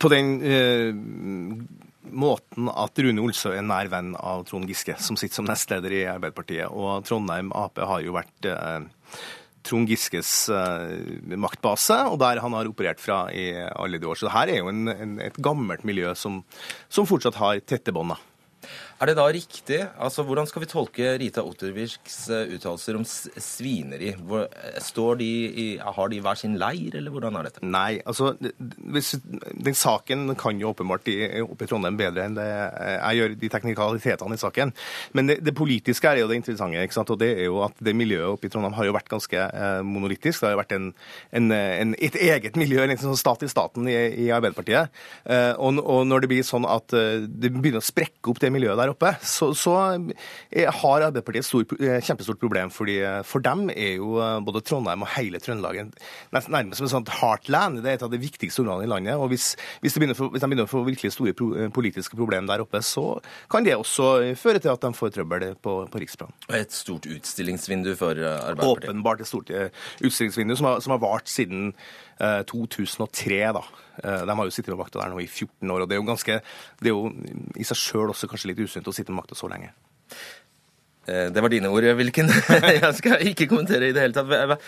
På 0.00 0.08
den 0.08 0.36
eh, 0.46 0.94
måten 2.02 2.70
at 2.72 2.98
Rune 3.02 3.22
Olsø 3.22 3.52
er 3.56 3.66
nær 3.66 3.90
venn 3.92 4.14
av 4.16 4.46
Trond 4.48 4.68
Giske, 4.68 4.96
som 5.02 5.18
sitter 5.20 5.40
som 5.40 5.48
nestleder 5.48 5.94
i 5.94 6.06
Arbeiderpartiet. 6.10 6.70
Og 6.72 7.04
Trondheim 7.08 7.52
Ap 7.56 7.80
har 7.80 8.02
jo 8.04 8.16
vært 8.16 8.48
eh, 8.48 8.88
Trond 9.66 9.90
Giskes 9.90 10.32
eh, 10.54 11.36
maktbase, 11.36 11.98
og 12.08 12.18
der 12.22 12.40
han 12.42 12.56
har 12.56 12.70
operert 12.70 13.02
fra 13.02 13.22
i 13.32 13.52
alle 13.52 14.00
de 14.00 14.08
år. 14.08 14.18
Så 14.18 14.28
det 14.28 14.36
her 14.36 14.54
er 14.54 14.62
jo 14.62 14.72
en, 14.72 14.88
en, 14.92 15.18
et 15.22 15.36
gammelt 15.42 15.84
miljø 15.88 16.14
som, 16.16 16.40
som 16.88 17.08
fortsatt 17.08 17.38
har 17.40 17.60
tette 17.68 17.94
bånd. 17.94 18.16
Er 19.00 19.08
det 19.08 19.14
da 19.16 19.24
riktig? 19.32 19.78
Altså, 19.96 20.20
Hvordan 20.28 20.44
skal 20.44 20.60
vi 20.60 20.66
tolke 20.68 21.14
Rita 21.16 21.40
Otterviks 21.40 22.18
eh, 22.28 22.50
uttalelser 22.52 22.98
om 22.98 23.04
svineri? 23.08 24.10
Hvor, 24.28 24.42
står 24.84 25.20
de 25.22 25.28
i, 25.48 25.64
har 25.80 26.10
de 26.12 26.18
hver 26.20 26.36
sin 26.36 26.58
leir, 26.60 26.98
eller 26.98 27.14
hvordan 27.14 27.38
er 27.40 27.48
dette? 27.48 27.62
Nei, 27.64 28.02
altså, 28.04 28.34
hvis, 28.92 29.14
Den 29.56 29.78
saken 29.78 30.34
kan 30.36 30.60
jo 30.60 30.74
åpenbart 30.74 31.08
oppe 31.46 31.64
i 31.64 31.70
Trondheim 31.70 31.96
bedre 31.96 32.26
enn 32.26 32.36
det 32.36 32.44
jeg 32.50 33.16
gjør 33.20 33.36
de 33.40 33.50
teknikalitetene 33.54 34.36
i 34.36 34.42
saken. 34.42 34.74
Men 35.16 35.32
det, 35.32 35.38
det 35.48 35.56
politiske 35.56 36.12
er 36.12 36.20
jo 36.20 36.28
det 36.28 36.36
interessante. 36.42 36.84
ikke 36.84 36.98
sant? 36.98 37.14
Og 37.16 37.22
det 37.24 37.30
er 37.38 37.48
jo 37.48 37.62
at 37.64 37.80
det 37.80 37.96
miljøet 37.96 38.34
oppe 38.34 38.50
i 38.50 38.52
Trondheim 38.52 38.76
har 38.76 38.90
jo 38.90 38.96
vært 38.98 39.08
ganske 39.08 39.46
eh, 39.48 39.80
monolittisk. 39.80 40.42
Det 40.42 40.50
har 40.50 40.56
jo 40.58 40.60
vært 40.60 40.76
en, 40.76 40.92
en, 41.40 41.48
en, 41.56 41.96
et 41.96 42.20
eget 42.20 42.60
miljø, 42.60 42.84
sånn 43.00 43.16
stat 43.16 43.48
i 43.48 43.50
staten 43.50 43.88
i, 43.88 43.96
i 44.26 44.28
Arbeiderpartiet. 44.28 44.92
Eh, 45.24 45.54
og, 45.56 45.80
og, 45.80 46.04
når 46.10 46.26
det 46.26 46.32
blir 46.34 46.46
sånn 46.46 46.68
at 46.68 46.92
eh, 46.92 47.24
det 47.24 47.54
begynner 47.56 47.80
å 47.80 47.88
sprekke 47.88 48.34
opp 48.34 48.44
det 48.44 48.52
miljøet 48.52 48.76
der 48.76 48.89
oppe, 48.92 49.12
så, 49.26 49.50
så 49.56 49.74
har 49.76 51.06
Arbeiderpartiet 51.06 51.44
et 51.44 51.48
stor, 51.48 51.64
eh, 51.80 52.00
kjempestort 52.04 52.40
problem. 52.40 52.70
fordi 52.70 52.98
eh, 53.00 53.22
For 53.26 53.42
dem 53.44 53.68
er 53.70 53.96
jo 53.96 54.18
eh, 54.20 54.38
både 54.44 54.62
Trondheim 54.66 55.04
og 55.06 55.12
hele 55.16 55.40
Trøndelag 55.40 55.90
nærmest 56.32 56.78
som 56.80 56.86
et 56.86 56.94
sånt 56.94 57.12
heartland. 57.20 57.80
Det 57.82 57.90
er 57.90 57.98
et 57.98 58.06
av 58.06 58.12
de 58.12 58.20
viktigste 58.20 58.62
områdene 58.62 58.88
i 58.88 58.92
landet. 58.92 59.16
og 59.16 59.28
Hvis, 59.32 59.56
hvis, 59.80 59.94
de 59.94 60.14
for, 60.14 60.32
hvis, 60.32 60.42
de 60.42 60.50
begynner 60.50 60.68
å 60.68 60.70
få 60.70 60.84
virkelig 60.86 61.14
store 61.14 61.34
politiske 61.70 62.16
problemer 62.18 62.50
der 62.50 62.64
oppe, 62.64 62.82
så 62.82 63.20
kan 63.50 63.64
det 63.64 63.76
også 63.76 64.34
føre 64.38 64.60
til 64.62 64.74
at 64.74 64.82
de 64.82 64.92
får 64.96 65.14
trøbbel 65.16 65.54
på, 65.62 65.76
på 65.90 66.02
riksplan. 66.02 66.32
Et 66.56 66.72
stort 66.72 67.06
utstillingsvindu 67.06 67.94
for 67.96 68.14
Arbeiderpartiet? 68.14 68.90
Åpenbart 68.90 69.24
et 69.24 69.30
stort 69.30 69.50
utstillingsvindu 69.50 70.56
som 70.58 70.70
har, 70.70 70.80
som 70.84 70.96
har 70.96 71.02
vart 71.02 71.30
siden 71.30 71.74
2003. 72.20 73.38
da. 73.56 73.62
De 74.26 74.36
har 74.36 74.48
jo 74.48 74.52
sittet 74.54 74.72
med 74.72 74.80
makta 74.80 75.00
der 75.00 75.12
nå 75.12 75.20
i 75.20 75.28
14 75.28 75.70
år. 75.70 75.84
og 75.84 75.88
Det 75.88 75.96
er 75.96 76.00
jo 76.00 76.08
ganske, 76.08 76.40
det 76.80 76.90
er 76.90 76.94
jo 76.94 77.10
i 77.56 77.66
seg 77.66 77.80
sjøl 77.80 78.12
også 78.12 78.28
kanskje 78.30 78.52
litt 78.52 78.62
usunt 78.64 78.88
å 78.88 78.94
sitte 78.96 79.12
med 79.12 79.22
makta 79.22 79.38
så 79.38 79.48
lenge. 79.50 79.72
Eh, 81.08 81.30
det 81.32 81.40
var 81.40 81.48
dine 81.52 81.70
ord. 81.72 81.86
Hvilken, 81.96 82.28
jeg 82.82 82.92
skal 82.98 83.24
ikke 83.30 83.48
kommentere 83.50 83.88
i 83.88 83.94
det 83.96 84.04
hele 84.04 84.14
tatt. 84.16 84.60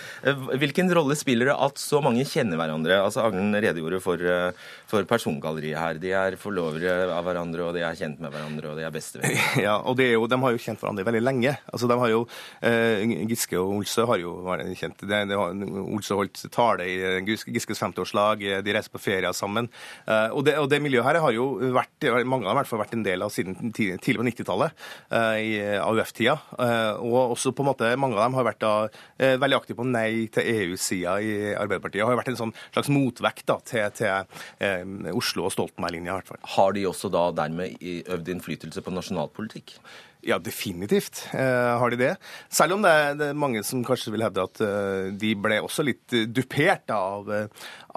Hvilken 0.61 0.91
rolle 0.97 1.17
spiller 1.19 1.51
det 1.51 1.57
at 1.67 1.81
så 1.81 2.01
mange 2.05 2.25
kjenner 2.29 2.59
hverandre? 2.61 2.99
Altså 3.05 3.27
Agnen 3.27 3.53
redegjorde 3.53 4.01
for, 4.03 4.17
eh, 4.21 4.71
for 4.89 5.07
persongalleriet 5.09 5.79
her. 5.79 6.01
De 6.03 6.15
er 6.17 6.39
forlovere 6.41 7.11
av 7.13 7.27
hverandre, 7.29 7.69
og 7.69 7.77
de 7.77 7.85
er 7.85 7.99
kjent 7.99 8.23
med 8.23 8.33
hverandre, 8.33 8.73
og 8.73 8.81
de 8.81 8.89
er 8.89 8.95
bestevenner. 8.95 9.41
Ja, 9.63 9.77
og 9.87 10.01
jo, 10.01 10.25
de 10.27 10.39
har 10.43 10.55
jo 10.55 10.61
kjent 10.63 10.81
hverandre 10.81 11.05
veldig 11.07 11.23
lenge. 11.23 11.55
Altså, 11.71 11.89
de 11.91 11.99
har 12.01 12.11
jo, 12.11 12.25
eh, 12.65 13.05
Giske 13.31 13.61
og 13.61 13.77
Olse 13.77 14.07
har 14.09 14.23
jo 14.23 14.35
vært 14.47 14.73
kjent. 14.81 15.05
De, 15.05 15.21
de 15.29 15.39
har, 15.39 15.53
Olse 15.83 16.17
holdt 16.17 16.47
tale 16.55 16.89
i 16.89 16.97
Giskes 17.29 17.79
50-årslag, 17.79 18.43
de 18.65 18.75
reiser 18.75 18.93
på 18.93 19.03
ferie 19.03 19.31
sammen. 19.37 19.69
Eh, 20.07 20.33
og, 20.33 20.43
det, 20.49 20.57
og, 20.59 20.71
det, 20.73 20.81
miljøet 20.83 21.11
her 21.11 21.21
har 21.23 21.37
jo 21.37 21.53
vært, 21.77 22.09
mange 22.25 22.49
har 22.49 22.57
i 22.57 22.63
hvert 22.63 22.73
fall 22.73 22.83
vært 22.83 22.97
en 22.97 23.07
del 23.07 23.23
av 23.23 23.33
siden 23.35 23.71
tidlig 23.77 24.19
på 24.19 24.29
90-tallet, 24.31 24.83
eh, 25.13 25.39
i 25.43 25.53
AUF-tida 25.77 26.22
sida. 26.23 26.39
Eh, 26.59 27.03
og 27.03 27.35
også 27.37 27.53
på 27.55 27.65
en 27.65 27.71
måte, 27.73 27.91
mange 28.01 28.19
av 28.19 28.27
dem 28.27 28.39
har 28.39 28.47
vært 28.47 28.63
da, 28.63 28.89
eh, 29.19 29.37
veldig 29.41 29.59
aktive 29.59 29.81
på 29.81 29.89
nei 29.89 30.29
til 30.33 30.43
EU-sida 30.43 31.17
i 31.21 31.33
Arbeiderpartiet. 31.55 32.05
Har 32.07 32.17
vært 32.17 32.33
en 32.33 32.41
sånn 32.41 32.55
slags 32.73 32.91
motvekt 32.93 33.47
da, 33.47 33.59
til, 33.65 33.91
til 33.97 34.25
eh, 34.61 34.85
Oslo 35.13 35.47
og 35.47 35.53
Stoltenberg-linja. 35.55 36.13
i 36.13 36.21
hvert 36.21 36.33
fall. 36.33 36.43
Har 36.57 36.73
de 36.73 36.87
også 36.87 37.11
da 37.13 37.31
dermed 37.43 37.77
øvd 37.83 38.33
innflytelse 38.37 38.83
på 38.83 38.95
nasjonalpolitikk? 38.95 39.79
Ja, 40.23 40.37
definitivt 40.39 41.25
eh, 41.35 41.73
har 41.79 41.91
de 41.91 41.99
det. 41.99 42.13
Selv 42.53 42.77
om 42.77 42.85
det 42.85 42.91
er, 42.95 43.17
det 43.19 43.27
er, 43.33 43.39
mange 43.39 43.65
som 43.67 43.83
kanskje 43.83 44.13
vil 44.15 44.23
hevde 44.23 44.45
at 44.47 44.61
eh, 44.63 45.09
de 45.19 45.33
ble 45.35 45.59
også 45.65 45.83
litt 45.83 46.15
dupert 46.31 46.93
av, 46.95 47.27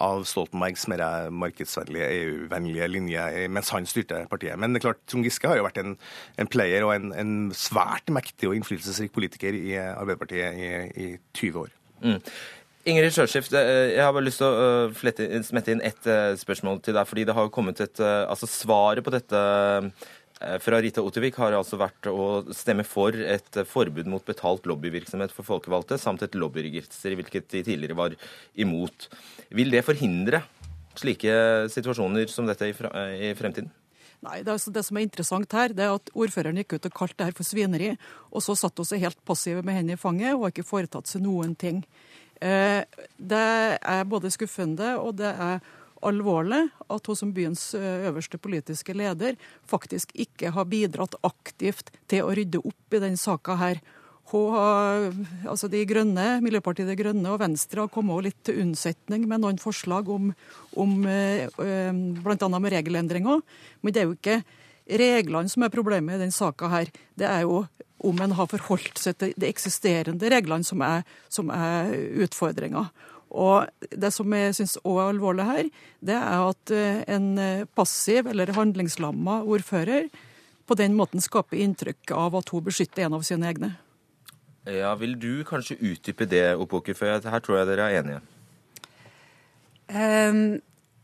av 0.01 0.25
Stoltenbergs 0.25 0.87
mer 0.89 1.03
markedsvennlige, 1.29 2.09
EU-vennlige 2.17 2.89
linje 2.89 3.27
mens 3.53 3.69
han 3.75 3.85
styrte 3.89 4.23
partiet. 4.31 4.57
Men 4.57 4.73
det 4.73 4.81
er 4.81 4.87
klart, 4.87 5.03
Trond 5.05 5.27
Giske 5.27 5.51
har 5.51 5.61
jo 5.61 5.67
vært 5.67 5.79
en, 5.83 5.93
en 6.41 6.49
player 6.49 6.87
og 6.87 6.95
en, 6.95 7.13
en, 7.13 7.37
svært 7.55 8.09
mektig 8.09 8.49
og 8.49 8.57
innflytelsesrik 8.57 9.13
politiker 9.13 9.53
i 9.53 9.75
Arbeiderpartiet 9.77 10.57
i, 10.57 10.69
i 11.05 11.09
20 11.37 11.61
år. 11.61 11.73
Mm. 12.01 12.19
Ingrid 12.89 13.13
Sjøskift, 13.13 13.53
eh, 13.57 13.93
jeg 13.93 14.01
har 14.01 14.13
bare 14.17 14.25
lyst 14.25 14.41
til 14.41 14.49
å 14.49 14.65
eh, 14.65 14.97
flette, 14.97 15.29
smette 15.45 15.77
inn 15.77 15.85
ett 15.85 16.09
spørsmål 16.41 16.81
til 16.85 16.97
deg. 16.97 17.05
fordi 17.05 17.29
det 17.29 17.37
har 17.37 17.53
kommet 17.53 17.85
et, 17.85 18.01
altså 18.01 18.49
Svaret 18.49 19.05
på 19.05 19.13
dette 19.13 19.45
Eh, 19.85 19.89
fra 20.61 20.81
Rita 20.83 21.03
Ottervik 21.05 21.37
har 21.39 21.55
altså 21.55 21.77
vært 21.79 22.09
å 22.11 22.43
stemme 22.53 22.83
for 22.87 23.15
et 23.15 23.61
forbud 23.69 24.09
mot 24.11 24.25
betalt 24.27 24.67
lobbyvirksomhet 24.67 25.31
for 25.31 25.47
folkevalgte, 25.47 25.97
samt 26.01 26.25
et 26.25 26.35
lobbyregister, 26.35 27.15
hvilket 27.15 27.47
de 27.53 27.63
tidligere 27.63 27.97
var 27.97 28.17
imot. 28.59 29.07
Vil 29.55 29.71
det 29.71 29.85
forhindre 29.87 30.43
slike 30.99 31.33
situasjoner 31.71 32.29
som 32.31 32.47
dette 32.49 32.67
i 32.67 32.75
fremtiden? 32.75 33.71
Nei, 34.25 34.41
det, 34.41 34.55
altså 34.55 34.71
det, 34.73 34.81
som 34.87 34.97
er 34.97 35.05
interessant 35.05 35.53
her, 35.53 35.73
det 35.75 35.85
er 35.85 35.93
at 35.93 36.11
ordføreren 36.17 36.57
gikk 36.61 36.77
ut 36.77 36.87
og 36.89 36.97
kalte 36.97 37.19
det 37.19 37.29
her 37.29 37.37
for 37.37 37.47
svineri, 37.47 37.91
og 38.31 38.43
så 38.43 38.55
satt 38.57 38.79
hun 38.79 38.87
seg 38.87 39.03
helt 39.03 39.19
passive 39.27 39.61
med 39.65 39.77
hendene 39.77 39.99
i 39.99 40.01
fanget 40.01 40.33
og 40.33 40.47
har 40.47 40.55
ikke 40.55 40.67
foretatt 40.67 41.11
seg 41.11 41.25
noen 41.25 41.53
ting. 41.59 41.83
Eh, 42.41 42.81
det 43.17 43.47
er 43.77 44.07
både 44.09 44.33
skuffende 44.33 44.95
og 44.99 45.15
det 45.21 45.31
er 45.31 45.61
alvorlig 46.05 46.65
at 46.91 47.07
hun 47.07 47.17
som 47.17 47.33
byens 47.35 47.69
eh, 47.77 48.07
øverste 48.09 48.39
politiske 48.41 48.95
leder 48.95 49.37
faktisk 49.69 50.11
ikke 50.15 50.51
har 50.55 50.67
bidratt 50.69 51.15
aktivt 51.23 51.93
til 52.11 52.25
å 52.25 52.33
rydde 52.35 52.63
opp 52.65 52.97
i 52.97 53.03
den 53.03 53.17
saka 53.19 53.55
altså 55.45 55.69
de 55.69 55.83
Miljøpartiet 56.41 56.89
De 56.89 56.97
Grønne 56.97 57.29
og 57.29 57.39
Venstre 57.43 57.83
har 57.85 57.93
kommet 57.93 58.25
litt 58.25 58.39
til 58.43 58.63
unnsetning 58.63 59.27
med 59.29 59.43
noen 59.43 59.61
forslag 59.61 60.09
om, 60.09 60.31
om 60.73 60.95
eh, 61.05 61.45
eh 61.45 61.91
bl.a. 61.93 62.49
med 62.59 62.73
regelendringer. 62.73 63.41
Men 63.81 63.93
det 63.93 64.01
er 64.01 64.09
jo 64.09 64.17
ikke 64.17 64.41
reglene 64.85 65.49
som 65.49 65.63
er 65.63 65.73
problemet 65.73 66.17
i 66.17 66.23
denne 66.23 66.33
saka. 66.33 66.85
Det 67.13 67.27
er 67.29 67.45
jo 67.45 67.65
om 68.05 68.21
en 68.21 68.35
har 68.37 68.49
forholdt 68.51 68.99
seg 69.01 69.17
til 69.17 69.33
de 69.37 69.47
eksisterende 69.49 70.29
reglene 70.29 70.65
som 70.67 70.81
er, 70.85 71.05
som 71.29 71.49
er 71.53 71.93
utfordringa. 72.25 72.89
Og 73.35 73.89
Det 73.91 74.11
som 74.15 74.31
jeg 74.33 74.55
syns 74.55 74.77
òg 74.83 75.01
er 75.01 75.09
alvorlig 75.11 75.47
her, 75.47 75.71
det 75.99 76.15
er 76.15 76.45
at 76.49 76.71
eh, 76.73 77.01
en 77.11 77.33
eh, 77.41 77.65
passiv 77.75 78.29
eller 78.31 78.53
handlingslamma 78.55 79.41
ordfører 79.43 80.07
på 80.65 80.77
den 80.79 80.95
måten 80.97 81.21
skaper 81.21 81.59
inntrykk 81.61 82.15
av 82.15 82.37
at 82.39 82.49
hun 82.53 82.63
beskytter 82.65 83.05
en 83.05 83.17
av 83.19 83.25
sine 83.27 83.49
egne. 83.51 83.75
Ja, 84.65 84.95
Vil 84.97 85.19
du 85.21 85.43
kanskje 85.45 85.77
utdype 85.77 86.25
det, 86.25 86.55
Opoker, 86.57 86.95
for 86.97 87.05
her 87.05 87.43
tror 87.43 87.59
jeg 87.59 87.69
dere 87.69 87.89
er 87.91 87.99
enige? 87.99 88.21
Um, 89.85 90.39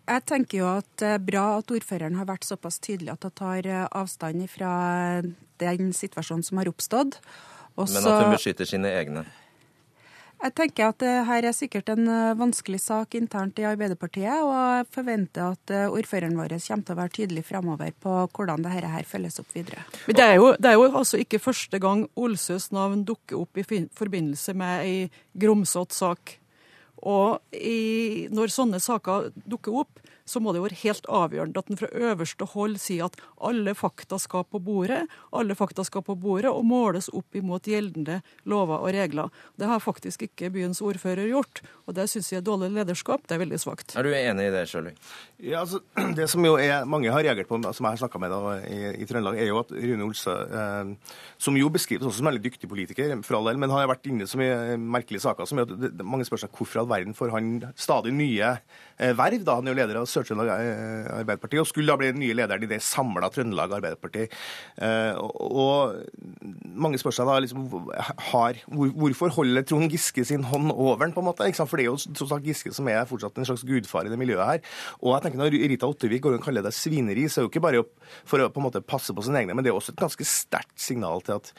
jeg 0.09 0.23
tenker 0.25 0.57
jo 0.57 0.69
at 0.71 0.87
det 0.97 1.11
er 1.19 1.21
bra 1.21 1.43
at 1.59 1.71
ordføreren 1.71 2.17
har 2.17 2.25
vært 2.25 2.47
såpass 2.47 2.79
tydelig 2.81 3.13
at 3.13 3.27
hun 3.27 3.35
tar 3.37 3.67
eh, 3.69 3.85
avstand 3.85 4.47
fra 4.49 4.73
den 5.61 5.93
situasjonen 5.93 6.43
som 6.47 6.57
har 6.57 6.71
oppstått. 6.71 7.19
Også, 7.77 8.01
Men 8.01 8.09
at 8.09 8.25
hun 8.25 8.33
beskytter 8.33 8.67
sine 8.67 8.89
egne? 8.97 9.23
Jeg 10.41 10.53
tenker 10.57 10.89
at 10.89 10.97
det 11.03 11.11
her 11.27 11.45
er 11.45 11.53
sikkert 11.53 11.89
en 11.93 12.07
eh, 12.09 12.33
vanskelig 12.37 12.79
sak 12.81 13.13
internt 13.19 13.59
i 13.61 13.65
Arbeiderpartiet, 13.69 14.41
og 14.41 14.49
jeg 14.55 14.87
forventer 14.95 15.53
at 15.53 15.73
eh, 15.73 15.85
ordføreren 15.93 16.33
vår 16.39 16.55
kommer 16.55 16.87
til 16.87 16.95
å 16.95 16.97
være 16.97 17.13
tydelig 17.17 17.43
fremover 17.45 17.93
på 18.01 18.15
hvordan 18.33 18.65
dette 18.65 18.89
her 18.89 19.05
følges 19.05 19.37
opp 19.43 19.53
videre. 19.53 19.85
Men 20.07 20.17
det 20.17 20.25
er, 20.25 20.33
jo, 20.39 20.47
det 20.57 20.71
er 20.71 20.79
jo 20.79 20.87
altså 20.89 21.21
ikke 21.21 21.41
første 21.43 21.81
gang 21.83 22.07
Olsøs 22.17 22.71
navn 22.73 23.03
dukker 23.05 23.43
opp 23.43 23.61
i 23.61 23.67
forbindelse 23.93 24.57
med 24.57 24.87
ei 24.87 24.95
grumsete 25.37 25.93
sak. 25.93 26.37
Og 27.05 27.37
i, 27.53 28.25
når 28.33 28.53
sånne 28.53 28.81
saker 28.81 29.29
dukker 29.45 29.77
opp, 29.83 30.00
så 30.31 30.41
må 30.43 30.53
det 30.55 30.63
være 30.63 30.79
helt 30.85 31.07
avgjørende 31.11 31.61
at 31.61 31.71
en 31.71 31.79
fra 31.79 31.89
øverste 31.91 32.47
hold 32.53 32.77
sier 32.81 33.09
at 33.09 33.19
alle 33.43 33.73
fakta 33.77 34.19
skal 34.21 34.45
på 34.47 34.61
bordet, 34.63 35.03
alle 35.35 35.57
fakta 35.57 35.83
skal 35.87 36.05
på 36.07 36.15
bordet 36.19 36.51
og 36.51 36.63
måles 36.67 37.09
opp 37.11 37.35
imot 37.37 37.67
gjeldende 37.67 38.21
lover 38.49 38.79
og 38.79 38.93
regler. 38.95 39.31
Det 39.59 39.67
har 39.69 39.83
faktisk 39.83 40.25
ikke 40.27 40.51
byens 40.53 40.81
ordfører 40.85 41.27
gjort, 41.29 41.63
og 41.87 41.97
det 41.97 42.07
syns 42.11 42.31
jeg 42.31 42.41
er 42.41 42.47
dårlig 42.47 42.71
lederskap. 42.75 43.25
Det 43.27 43.35
er 43.35 43.43
veldig 43.43 43.59
svakt. 43.61 43.95
Er 43.99 44.07
du 44.07 44.13
enig 44.15 44.47
i 44.47 44.53
det, 44.53 44.63
Sjøli? 44.71 44.93
Ja, 45.41 45.63
altså, 45.63 45.81
det 46.17 46.29
som 46.31 46.45
jo 46.45 46.55
er, 46.61 46.85
mange 46.89 47.11
har 47.11 47.25
reagert 47.25 47.49
på, 47.49 47.59
som 47.61 47.87
jeg 47.87 47.97
har 47.97 48.01
snakka 48.03 48.21
med 48.21 48.33
da, 48.33 48.55
i, 48.69 48.79
i, 49.01 49.07
Trøndelag, 49.09 49.39
er 49.41 49.51
jo 49.51 49.59
at 49.61 49.73
Rune 49.75 50.07
Olse, 50.07 50.35
eh, 50.61 51.17
som 51.41 51.57
jo 51.59 51.71
beskrives 51.73 52.05
også 52.07 52.21
som 52.21 52.27
en 52.27 52.31
veldig 52.31 52.45
dyktig 52.45 52.69
politiker, 52.71 53.15
for 53.25 53.39
all 53.39 53.51
del, 53.51 53.59
men 53.61 53.73
han 53.73 53.83
har 53.83 53.91
vært 53.91 54.07
inne 54.09 54.25
i 54.25 54.31
så 54.31 54.39
mye 54.39 54.77
merkelige 54.79 55.25
saker 55.25 55.49
som 55.49 55.61
gjør 55.61 55.75
at 55.89 56.05
mange 56.05 56.27
spør 56.27 56.45
seg 56.45 56.55
hvorfor 56.55 56.79
i 56.79 56.83
all 56.83 56.91
verden 56.91 57.17
får 57.17 57.33
han 57.35 57.51
stadig 57.79 58.13
nye 58.15 58.53
eh, 58.55 59.13
verv. 59.17 59.43
da, 59.47 59.57
Han 59.59 59.67
er 59.67 59.75
jo 59.75 59.81
leder 59.81 60.01
av 60.01 60.09
Sør-Trøndelag 60.21 61.11
Arbeiderparti, 61.19 61.59
og 61.61 61.69
skulle 61.69 61.91
da 61.91 61.97
bli 61.99 62.11
den 62.13 62.21
nye 62.23 62.37
lederen 62.37 62.65
i 62.65 62.69
det 62.69 62.81
samla 62.85 63.31
Trøndelag 63.33 63.75
Arbeiderparti. 63.79 64.27
Eh, 64.81 65.17
og 65.17 65.97
mange 66.71 66.99
spør 67.01 67.15
seg 67.15 67.29
da 67.29 67.37
liksom, 67.43 67.67
har, 68.31 68.61
hvorfor 68.71 69.33
holder 69.35 69.65
Trond 69.67 69.91
Giske 69.91 70.25
sin 70.27 70.45
hånd 70.47 70.71
over 70.71 71.05
den, 71.05 71.15
på 71.15 71.23
en 71.23 71.29
måte? 71.29 71.49
For 71.61 71.79
det 71.79 71.85
er 71.85 71.91
jo 71.91 71.97
som 72.01 72.29
sagt 72.29 72.47
Giske 72.47 72.73
som 72.75 72.87
er 72.91 73.07
fortsatt 73.09 73.37
en 73.37 73.47
slags 73.47 73.65
gudfar 73.67 74.07
i 74.07 74.13
det 74.13 74.19
miljøet 74.19 74.47
her. 74.47 74.63
Og 75.01 75.15
jeg 75.15 75.25
tenker 75.25 75.41
Når 75.41 75.57
Rita 75.71 75.89
Ottervik 75.89 76.23
går 76.23 76.37
og 76.37 76.45
kaller 76.45 76.65
det 76.65 76.73
svineri, 76.75 77.27
så 77.27 77.41
er 77.41 77.43
det 77.43 77.49
jo 77.49 77.53
ikke 77.53 77.65
bare 77.65 77.83
for 78.27 78.41
å 78.41 78.49
på 78.51 78.61
en 78.61 78.67
måte 78.67 78.83
passe 78.85 79.13
på 79.15 79.23
sine 79.25 79.41
egne, 79.41 79.55
men 79.57 79.65
det 79.65 79.71
er 79.71 79.77
også 79.77 79.93
et 79.95 80.01
ganske 80.01 80.25
sterkt 80.27 80.77
signal 80.81 81.23
til 81.25 81.39
at, 81.39 81.51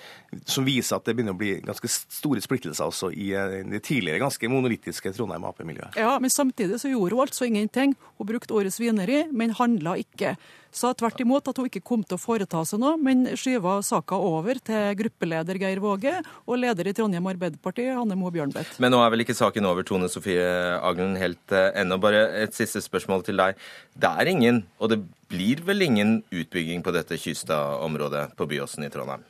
som 0.48 0.66
viser 0.66 0.98
at 0.98 1.06
det 1.06 1.16
begynner 1.16 1.34
å 1.34 1.40
bli 1.40 1.54
ganske 1.64 1.88
store 1.90 2.42
splittelser 2.44 2.88
også 2.88 3.10
i 3.12 3.32
eh, 3.36 3.58
det 3.68 3.82
tidligere 3.86 4.22
ganske 4.22 4.50
monolittiske 4.52 5.14
Trondheim 5.16 5.46
Ap-miljøet. 5.48 5.98
Ja, 5.98 6.14
men 6.22 6.32
samtidig 6.32 6.80
så 6.82 6.90
gjorde 6.92 7.16
hun 7.16 7.24
altså 7.26 7.48
ingenting. 7.48 7.96
Hun 8.18 8.28
brukte 8.28 8.51
ordet 8.52 8.74
svineri, 8.74 9.24
men 9.32 9.54
handla 9.58 9.96
ikke. 10.00 10.36
Sa 10.72 10.94
tvert 10.96 11.20
imot 11.20 11.50
at 11.50 11.58
hun 11.60 11.66
ikke 11.68 11.82
kom 11.84 12.00
til 12.00 12.16
å 12.16 12.20
foreta 12.20 12.62
seg 12.64 12.80
noe, 12.80 12.96
men 12.96 13.26
skyva 13.36 13.74
saka 13.84 14.16
over 14.16 14.56
til 14.64 14.94
gruppeleder 14.96 15.58
Geir 15.60 15.82
Våge 15.84 16.14
og 16.46 16.56
leder 16.62 16.88
i 16.88 16.94
Trondheim 16.96 17.28
Arbeiderparti, 17.28 17.90
Hanne 17.92 18.16
Moe 18.16 18.32
Bjørnbeth. 18.32 18.78
Men 18.80 18.94
nå 18.94 19.02
er 19.04 19.12
vel 19.12 19.24
ikke 19.26 19.36
saken 19.36 19.68
over, 19.68 19.84
Tone 19.84 20.08
Sofie 20.12 20.46
Aglen, 20.78 21.18
helt 21.20 21.52
uh, 21.52 21.68
ennå. 21.76 22.00
Bare 22.00 22.24
et 22.40 22.56
siste 22.56 22.80
spørsmål 22.80 23.26
til 23.26 23.42
deg. 23.42 23.60
Det 23.92 24.14
er 24.22 24.32
ingen, 24.32 24.62
og 24.80 24.94
det 24.94 25.02
blir 25.32 25.60
vel 25.68 25.84
ingen 25.84 26.16
utbygging 26.32 26.80
på 26.84 26.96
dette 26.96 27.20
Kystad-området 27.20 28.30
på 28.38 28.48
Byåsen 28.48 28.88
i 28.88 28.92
Trondheim? 28.92 29.28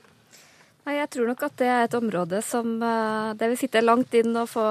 Nei, 0.87 0.97
Jeg 1.01 1.11
tror 1.15 1.31
nok 1.31 1.43
at 1.47 1.59
det 1.59 1.75
er 1.75 1.85
et 1.89 1.99
område 1.99 2.39
som 2.47 2.77
uh, 2.79 3.35
det 3.35 3.51
vil 3.51 3.59
sitte 3.59 3.83
langt 3.83 4.15
inn 4.19 4.31
å 4.39 4.47
få 4.51 4.67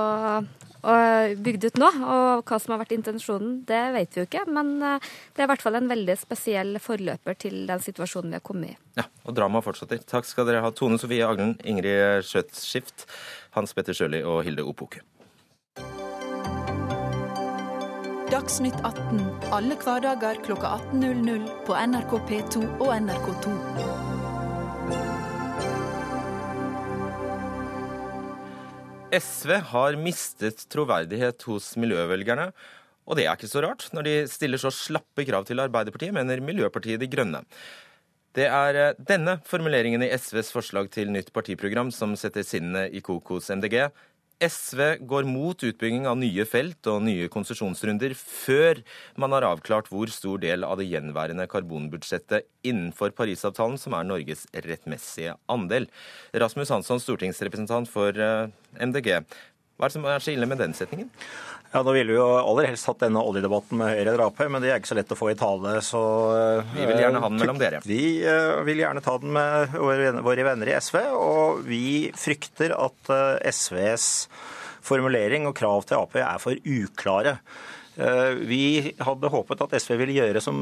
bygd 0.81 1.67
ut 1.69 1.79
nå. 1.81 1.89
Og 2.01 2.43
hva 2.47 2.59
som 2.61 2.75
har 2.75 2.81
vært 2.81 2.95
intensjonen, 2.97 3.59
det 3.67 3.81
vet 3.95 4.15
vi 4.15 4.23
jo 4.23 4.27
ikke. 4.29 4.45
Men 4.49 4.73
eh, 4.79 5.11
det 5.35 5.43
er 5.43 5.49
i 5.49 5.51
hvert 5.53 5.65
fall 5.65 5.79
en 5.79 5.91
veldig 5.91 6.17
spesiell 6.19 6.75
forløper 6.81 7.37
til 7.45 7.63
den 7.69 7.83
situasjonen 7.83 8.33
vi 8.33 8.39
har 8.39 8.45
kommet 8.45 8.73
i. 8.73 8.79
Ja, 8.99 9.07
og 9.25 9.37
dramaet 9.37 9.67
fortsetter. 9.67 10.01
Takk 10.07 10.29
skal 10.29 10.49
dere 10.49 10.63
ha, 10.65 10.73
Tone 10.75 10.99
Sofie 11.01 11.27
Aglen, 11.27 11.57
Ingrid 11.67 12.25
Skjøtskift, 12.27 13.07
Hans 13.57 13.75
Petter 13.77 13.97
Sjøli 13.97 14.23
og 14.25 14.43
Hilde 14.47 14.65
Opoke. 14.67 15.03
Dagsnytt 18.31 18.77
18 18.87 19.19
alle 19.51 19.75
hverdager 19.75 20.39
kl 20.45 20.55
18.00 20.55 21.49
på 21.67 21.75
NRK 21.75 22.15
P2 22.29 22.63
og 22.79 22.95
NRK2. 22.95 24.10
SV 29.11 29.57
har 29.73 29.97
mistet 29.99 30.63
troverdighet 30.71 31.43
hos 31.49 31.73
miljøvelgerne. 31.79 32.51
Og 33.09 33.17
det 33.17 33.25
er 33.25 33.35
ikke 33.35 33.49
så 33.51 33.63
rart, 33.65 33.89
når 33.95 34.07
de 34.07 34.13
stiller 34.31 34.61
så 34.61 34.71
slappe 34.71 35.25
krav 35.27 35.43
til 35.47 35.59
Arbeiderpartiet, 35.59 36.13
mener 36.15 36.43
Miljøpartiet 36.45 37.01
De 37.01 37.09
Grønne. 37.11 37.41
Det 38.37 38.45
er 38.47 38.77
eh, 38.79 38.99
denne 39.09 39.39
formuleringen 39.43 40.05
i 40.05 40.11
SVs 40.15 40.53
forslag 40.55 40.87
til 40.93 41.11
nytt 41.11 41.33
partiprogram 41.35 41.91
som 41.91 42.13
setter 42.15 42.45
sinnene 42.47 42.85
i 42.87 43.01
kokos 43.03 43.51
MDG. 43.51 43.89
SV 44.41 45.03
går 45.05 45.27
mot 45.29 45.63
utbygging 45.63 46.07
av 46.09 46.17
nye 46.17 46.45
felt 46.49 46.87
og 46.89 47.03
nye 47.05 47.27
konsesjonsrunder 47.29 48.15
før 48.17 48.81
man 49.21 49.35
har 49.35 49.45
avklart 49.45 49.91
hvor 49.91 50.09
stor 50.09 50.41
del 50.41 50.65
av 50.65 50.79
det 50.81 50.87
gjenværende 50.89 51.45
karbonbudsjettet 51.51 52.47
innenfor 52.65 53.13
Parisavtalen 53.13 53.77
som 53.81 53.93
er 53.97 54.07
Norges 54.09 54.47
rettmessige 54.65 55.35
andel. 55.51 55.85
Rasmus 56.33 56.73
Hansson, 56.73 57.01
stortingsrepresentant 57.03 57.89
for 57.91 58.17
eh, 58.17 58.49
MDG. 58.81 59.21
Hva 59.81 59.87
er 59.87 59.89
det 59.89 59.97
som 59.97 60.03
er 60.05 60.21
så 60.21 60.29
ille 60.29 60.45
med 60.45 60.59
den 60.61 60.75
setningen? 60.77 61.07
Ja, 61.71 61.79
Nå 61.81 61.95
ville 61.95 62.11
vi 62.11 62.19
jo 62.19 62.27
aller 62.37 62.67
helst 62.69 62.85
hatt 62.85 62.99
denne 63.01 63.23
oljedebatten 63.25 63.79
med 63.79 63.95
Høyre 63.95 64.11
eller 64.11 64.25
Ap, 64.27 64.43
men 64.45 64.61
det 64.61 64.69
er 64.69 64.77
ikke 64.77 64.91
så 64.91 64.97
lett 64.99 65.13
å 65.15 65.17
få 65.17 65.31
i 65.31 65.37
tale. 65.39 65.77
så... 65.81 66.01
Eh, 66.37 66.73
vi 66.75 66.85
vil 66.85 67.01
gjerne 67.01 67.21
ha 67.23 67.31
den 67.31 67.41
mellom 67.41 67.61
dere. 67.61 67.79
Vi 67.87 68.03
eh, 68.27 68.59
vil 68.67 68.83
gjerne 68.83 69.01
ta 69.01 69.15
den 69.23 69.33
med 69.33 69.73
våre 69.73 70.45
venner 70.45 70.69
i 70.69 70.75
SV, 70.77 70.99
og 71.17 71.63
vi 71.65 72.11
frykter 72.13 72.75
at 72.77 73.13
eh, 73.15 73.49
SVs 73.55 74.05
formulering 74.85 75.49
og 75.49 75.57
krav 75.57 75.87
til 75.89 76.03
Ap 76.03 76.19
er 76.19 76.43
for 76.43 76.61
uklare. 76.61 77.39
Vi 77.91 78.93
hadde 79.03 79.29
håpet 79.33 79.61
at 79.65 79.73
SV 79.81 79.97
ville 79.99 80.15
gjøre 80.15 80.41
som 80.43 80.61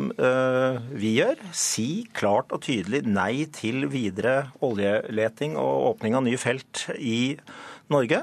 vi 0.98 1.12
gjør. 1.20 1.44
Si 1.54 2.08
klart 2.18 2.50
og 2.56 2.64
tydelig 2.66 3.04
nei 3.06 3.46
til 3.54 3.86
videre 3.92 4.50
oljeleting 4.66 5.54
og 5.62 5.92
åpning 5.92 6.18
av 6.18 6.26
nye 6.26 6.42
felt 6.42 6.88
i 6.98 7.38
Norge, 7.90 8.22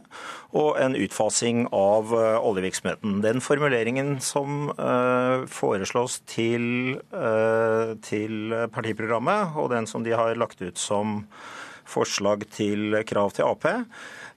og 0.57 0.77
en 0.79 0.95
utfasing 0.95 1.65
av 1.75 2.13
eh, 2.15 2.37
oljevirksomheten. 2.39 3.19
Den 3.25 3.43
formuleringen 3.43 4.17
som 4.23 4.71
eh, 4.71 5.47
foreslås 5.51 6.21
til, 6.31 6.97
eh, 7.11 7.95
til 8.07 8.55
partiprogrammet, 8.75 9.57
og 9.59 9.73
den 9.75 9.91
som 9.91 10.07
de 10.07 10.15
har 10.15 10.39
lagt 10.39 10.63
ut 10.63 10.79
som 10.79 11.25
forslag 11.87 12.47
til 12.55 13.01
krav 13.07 13.35
til 13.35 13.47
Ap, 13.47 13.67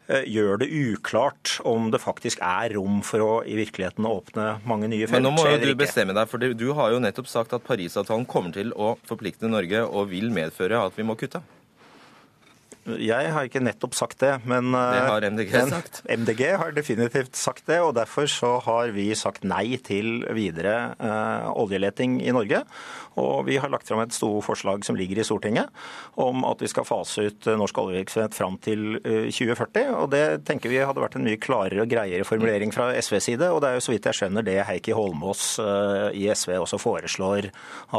gjør 0.09 0.63
det 0.63 0.69
uklart 0.73 1.59
om 1.69 1.91
det 1.93 2.01
faktisk 2.01 2.41
er 2.45 2.73
rom 2.75 3.03
for 3.05 3.21
å 3.21 3.31
i 3.45 3.57
virkeligheten 3.59 4.07
åpne 4.09 4.47
mange 4.69 4.89
nye 4.89 5.05
felt. 5.05 5.19
Men 5.19 5.27
nå 5.29 5.35
må 5.37 5.45
jo 5.51 5.59
du 5.61 5.75
bestemme 5.77 6.15
deg, 6.17 6.29
for 6.31 6.41
du 6.41 6.67
har 6.77 6.95
jo 6.95 7.03
nettopp 7.03 7.29
sagt 7.29 7.53
at 7.53 7.65
Parisavtalen 7.67 8.27
kommer 8.29 8.55
til 8.55 8.73
å 8.73 8.95
forplikte 9.09 9.51
Norge 9.51 9.85
og 9.85 10.09
vil 10.13 10.33
medføre 10.33 10.81
at 10.81 10.97
vi 10.97 11.05
må 11.05 11.17
kutte. 11.19 11.43
Jeg 12.89 13.33
har 13.35 13.45
ikke 13.45 13.61
nettopp 13.61 13.97
sagt 13.97 14.21
det, 14.23 14.31
men 14.49 14.71
Det 14.71 15.03
har 15.05 15.25
MDG 15.29 15.51
sagt. 15.69 16.01
MDG 16.09 16.43
har 16.61 16.71
definitivt 16.73 17.35
sagt 17.37 17.67
det, 17.69 17.81
og 17.83 17.95
derfor 17.97 18.29
så 18.31 18.55
har 18.65 18.93
vi 18.95 19.09
sagt 19.17 19.43
nei 19.47 19.77
til 19.83 20.23
videre 20.35 20.95
uh, 20.97 21.51
oljeleting 21.59 22.19
i 22.23 22.33
Norge. 22.35 22.63
Og 23.19 23.45
vi 23.47 23.57
har 23.59 23.71
lagt 23.71 23.89
fram 23.89 24.01
et 24.03 24.15
stort 24.15 24.45
forslag 24.45 24.85
som 24.87 24.97
ligger 24.97 25.19
i 25.19 25.25
Stortinget 25.27 25.71
om 26.19 26.45
at 26.47 26.61
vi 26.63 26.69
skal 26.71 26.87
fase 26.87 27.25
ut 27.29 27.47
eh, 27.49 27.57
norsk 27.59 27.81
oljevirksomhet 27.81 28.35
fram 28.37 28.57
til 28.63 28.99
2040. 29.03 29.81
Eh, 29.81 29.91
og 29.95 30.09
det 30.13 30.23
tenker 30.47 30.71
vi 30.71 30.79
hadde 30.79 31.03
vært 31.03 31.17
en 31.19 31.25
mye 31.27 31.39
klarere 31.41 31.83
og 31.83 31.91
greiere 31.91 32.27
formulering 32.27 32.73
fra 32.75 32.91
SVs 32.95 33.31
side. 33.31 33.51
Og 33.51 33.61
det 33.63 33.71
er 33.71 33.79
jo 33.79 33.85
så 33.87 33.95
vidt 33.95 34.09
jeg 34.09 34.19
skjønner 34.21 34.45
det 34.45 34.59
Heikki 34.69 34.95
Holmås 34.95 35.43
i 36.15 36.27
SV 36.31 36.55
også 36.59 36.79
foreslår 36.81 37.49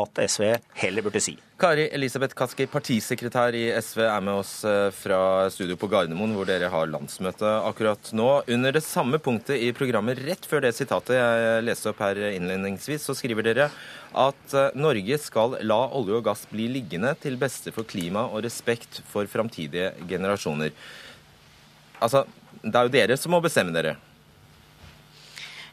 at 0.01 0.21
SV 0.31 0.47
heller 0.81 1.05
burde 1.07 1.23
si. 1.23 1.37
Kari 1.61 1.91
Elisabeth 1.93 2.37
Kaski, 2.39 2.65
partisekretær 2.73 3.57
i 3.59 3.67
SV, 3.77 4.05
er 4.07 4.23
med 4.25 4.41
oss 4.41 4.55
fra 4.97 5.49
studio 5.53 5.77
på 5.81 5.89
Gardermoen, 5.91 6.33
hvor 6.37 6.49
dere 6.49 6.71
har 6.73 6.91
landsmøte 6.91 7.49
akkurat 7.69 8.11
nå. 8.17 8.29
Under 8.51 8.75
det 8.75 8.83
samme 8.87 9.21
punktet 9.23 9.61
i 9.61 9.71
programmet, 9.77 10.21
rett 10.27 10.47
før 10.49 10.65
det 10.65 10.75
sitatet 10.77 11.19
jeg 11.19 11.65
leste 11.67 11.93
opp 11.93 12.03
her 12.05 12.21
innledningsvis, 12.31 13.05
så 13.07 13.17
skriver 13.19 13.47
dere 13.47 13.71
at 14.19 14.57
eh, 14.57 14.77
Norge 14.79 15.21
skal 15.23 15.59
la 15.63 15.81
olje 15.97 16.19
og 16.19 16.27
gass 16.27 16.45
bli 16.51 16.67
liggende 16.73 17.15
til 17.23 17.39
beste 17.41 17.73
for 17.75 17.89
klima 17.89 18.27
og 18.29 18.45
respekt 18.47 19.03
for 19.13 19.31
framtidige 19.31 19.93
generasjoner. 20.11 20.75
Altså, 22.01 22.25
det 22.63 22.75
er 22.75 22.87
jo 22.87 22.97
dere 22.97 23.19
som 23.21 23.37
må 23.37 23.43
bestemme 23.45 23.75
dere. 23.77 23.97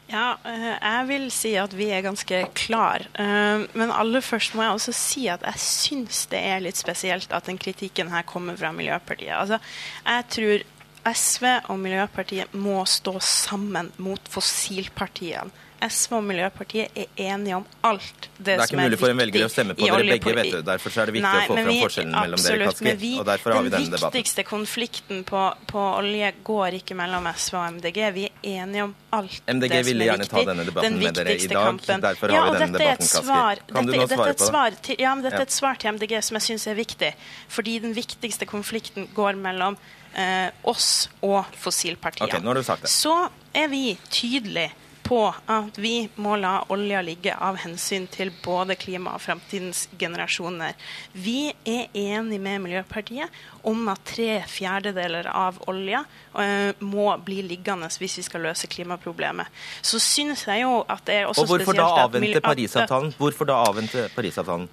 Ja, 0.08 0.38
eh, 0.48 0.70
jeg 0.72 1.04
vil 1.10 1.26
si 1.34 1.50
at 1.60 1.74
vi 1.76 1.90
er 1.92 2.04
ganske 2.06 2.40
klar. 2.56 3.04
Eh, 3.12 3.66
men 3.76 3.92
aller 3.92 4.24
først 4.24 4.54
må 4.56 4.64
jeg 4.64 4.78
også 4.78 4.94
si 4.96 5.26
at 5.28 5.44
jeg 5.44 5.60
syns 5.60 6.24
det 6.32 6.40
er 6.40 6.64
litt 6.64 6.80
spesielt 6.80 7.32
at 7.36 7.48
den 7.50 7.60
kritikken 7.60 8.08
her 8.14 8.24
kommer 8.28 8.56
fra 8.56 8.72
Miljøpartiet. 8.72 9.36
Altså, 9.36 9.60
jeg 10.06 10.28
tror 10.32 10.66
SV 11.12 11.44
og 11.68 11.78
Miljøpartiet 11.82 12.56
må 12.56 12.80
stå 12.88 13.18
sammen 13.20 13.92
mot 14.00 14.32
fossilpartiene. 14.32 15.52
SV 15.84 16.14
og 16.18 16.24
Miljøpartiet 16.26 16.96
er 16.98 17.20
enige 17.28 17.58
om 17.60 17.64
alt 17.86 18.28
det, 18.38 18.44
det 18.44 18.54
er 18.54 18.62
ikke 18.64 18.78
mulig 18.78 18.98
for 19.00 19.12
en 19.12 19.20
velger 19.20 19.44
å 19.44 19.48
stemme 19.50 19.74
på 19.78 19.86
dere 19.86 20.04
begge, 20.06 20.32
vet 20.38 20.50
du. 20.52 20.58
Derfor 20.66 20.94
er 20.94 21.10
det 21.10 21.14
viktig 21.16 21.24
Nei, 21.26 21.42
å 21.42 21.48
få 21.48 21.56
fram 21.56 21.68
vi, 21.68 21.76
forskjellen 21.82 22.14
mellom 22.14 22.42
dere, 22.42 22.68
Kaski. 22.68 22.94
Vi, 23.02 23.10
og 23.18 23.26
derfor 23.28 23.54
har 23.54 23.66
vi 23.66 23.72
denne 23.72 23.90
debatten. 23.90 24.04
Den 24.04 24.16
viktigste 24.18 24.44
konflikten 24.48 25.22
på, 25.28 25.42
på, 25.70 25.84
olje 25.98 26.30
går 26.46 26.78
ikke 26.80 26.96
mellom 26.98 27.28
SV 27.30 27.58
og 27.58 27.76
MDG. 27.76 28.00
Vi 28.14 28.24
er 28.28 28.48
enige 28.62 28.86
om 28.88 28.96
alt 29.18 29.52
MDG 29.58 29.74
det 29.74 29.82
som 29.82 29.82
er 29.82 29.84
viktig. 29.84 29.84
MDG 29.84 29.90
ville 29.90 30.06
er 30.06 30.10
gjerne 30.12 30.30
ta 30.32 30.44
denne 30.50 30.66
debatten 30.70 30.98
med 31.02 31.20
dere 31.20 31.36
i 31.36 31.52
dag. 31.52 31.68
Kampen. 31.68 32.04
Derfor 32.08 32.34
ja, 32.34 32.42
har 32.42 32.50
vi 32.50 32.64
denne 32.64 32.82
debatten, 32.82 33.10
svar, 33.12 33.62
Kaski. 33.62 33.76
Kan 33.76 33.92
dette, 33.92 33.94
du 33.94 34.02
nå 34.02 34.08
svare 34.08 34.34
på 34.38 34.64
det? 34.74 34.82
Til, 34.88 35.00
ja, 35.06 35.14
men 35.14 35.28
dette 35.28 35.42
er 35.42 35.48
et 35.48 35.58
svar 35.58 35.78
til 35.82 35.98
MDG 35.98 36.18
som 36.30 36.40
jeg 36.40 36.48
syns 36.50 36.68
er 36.70 36.78
viktig. 36.78 37.14
Fordi 37.58 37.78
den 37.86 37.94
viktigste 37.98 38.50
konflikten 38.50 39.08
går 39.18 39.38
mellom 39.38 39.78
eh, 40.14 40.50
oss 40.68 41.08
og 41.22 41.46
fossilpartiene. 41.58 42.30
Okay, 42.30 42.44
nå 42.44 42.54
har 42.54 42.62
du 42.62 42.66
sagt 42.66 42.86
det. 42.86 42.92
Så 42.92 43.14
er 43.56 43.70
vi 43.72 43.96
tydelige 44.10 44.70
på 45.08 45.20
at 45.48 45.78
vi 45.80 46.08
må 46.20 46.36
la 46.36 46.58
olja 46.72 47.00
ligge 47.04 47.32
av 47.32 47.56
hensyn 47.62 48.06
til 48.12 48.30
både 48.44 48.76
klima 48.76 49.14
og 49.16 49.22
framtidens 49.24 49.86
generasjoner. 49.98 50.76
Vi 51.16 51.48
er 51.64 51.88
enig 51.96 52.40
med 52.44 52.66
Miljøpartiet 52.66 53.32
om 53.68 53.88
at 53.88 54.04
tre 54.08 54.42
fjerdedeler 54.48 55.30
av 55.32 55.62
olja 55.70 56.02
uh, 56.36 56.72
må 56.84 57.08
bli 57.24 57.40
liggende 57.46 57.88
hvis 57.98 58.18
vi 58.20 58.26
skal 58.26 58.44
løse 58.50 58.68
klimaproblemet. 58.70 59.48
Så 59.80 60.00
syns 60.02 60.44
jeg 60.48 60.66
jo 60.66 60.82
at 60.84 61.06
det 61.08 61.22
er 61.22 61.30
også 61.30 61.46
og 61.46 61.54
hvorfor 61.54 61.72
spesielt 61.72 61.96
da 61.96 62.04
avvente 62.04 62.44
Parisavtalen? 62.44 63.16
Hvorfor 63.16 63.48
da 63.48 63.62
avvente 63.64 64.10
Parisavtalen? 64.14 64.68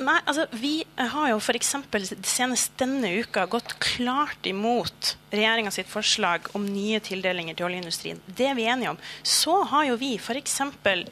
Nei, 0.00 0.16
altså 0.24 0.46
Vi 0.56 0.74
har 0.96 1.30
jo 1.32 1.40
f.eks. 1.42 1.74
senest 2.24 2.76
denne 2.80 3.10
uka 3.20 3.44
gått 3.50 3.74
klart 3.82 4.46
imot 4.48 5.16
regjeringa 5.30 5.70
sitt 5.70 5.88
forslag 5.90 6.48
om 6.58 6.64
nye 6.66 6.98
tildelinger 7.04 7.54
til 7.54 7.68
oljeindustrien. 7.68 8.20
Det 8.26 8.48
er 8.50 8.56
vi 8.58 8.66
enige 8.70 8.94
om. 8.94 8.98
Så 9.22 9.54
har 9.70 9.86
jo 9.86 9.98
vi 10.00 10.14
f.eks. 10.18 10.56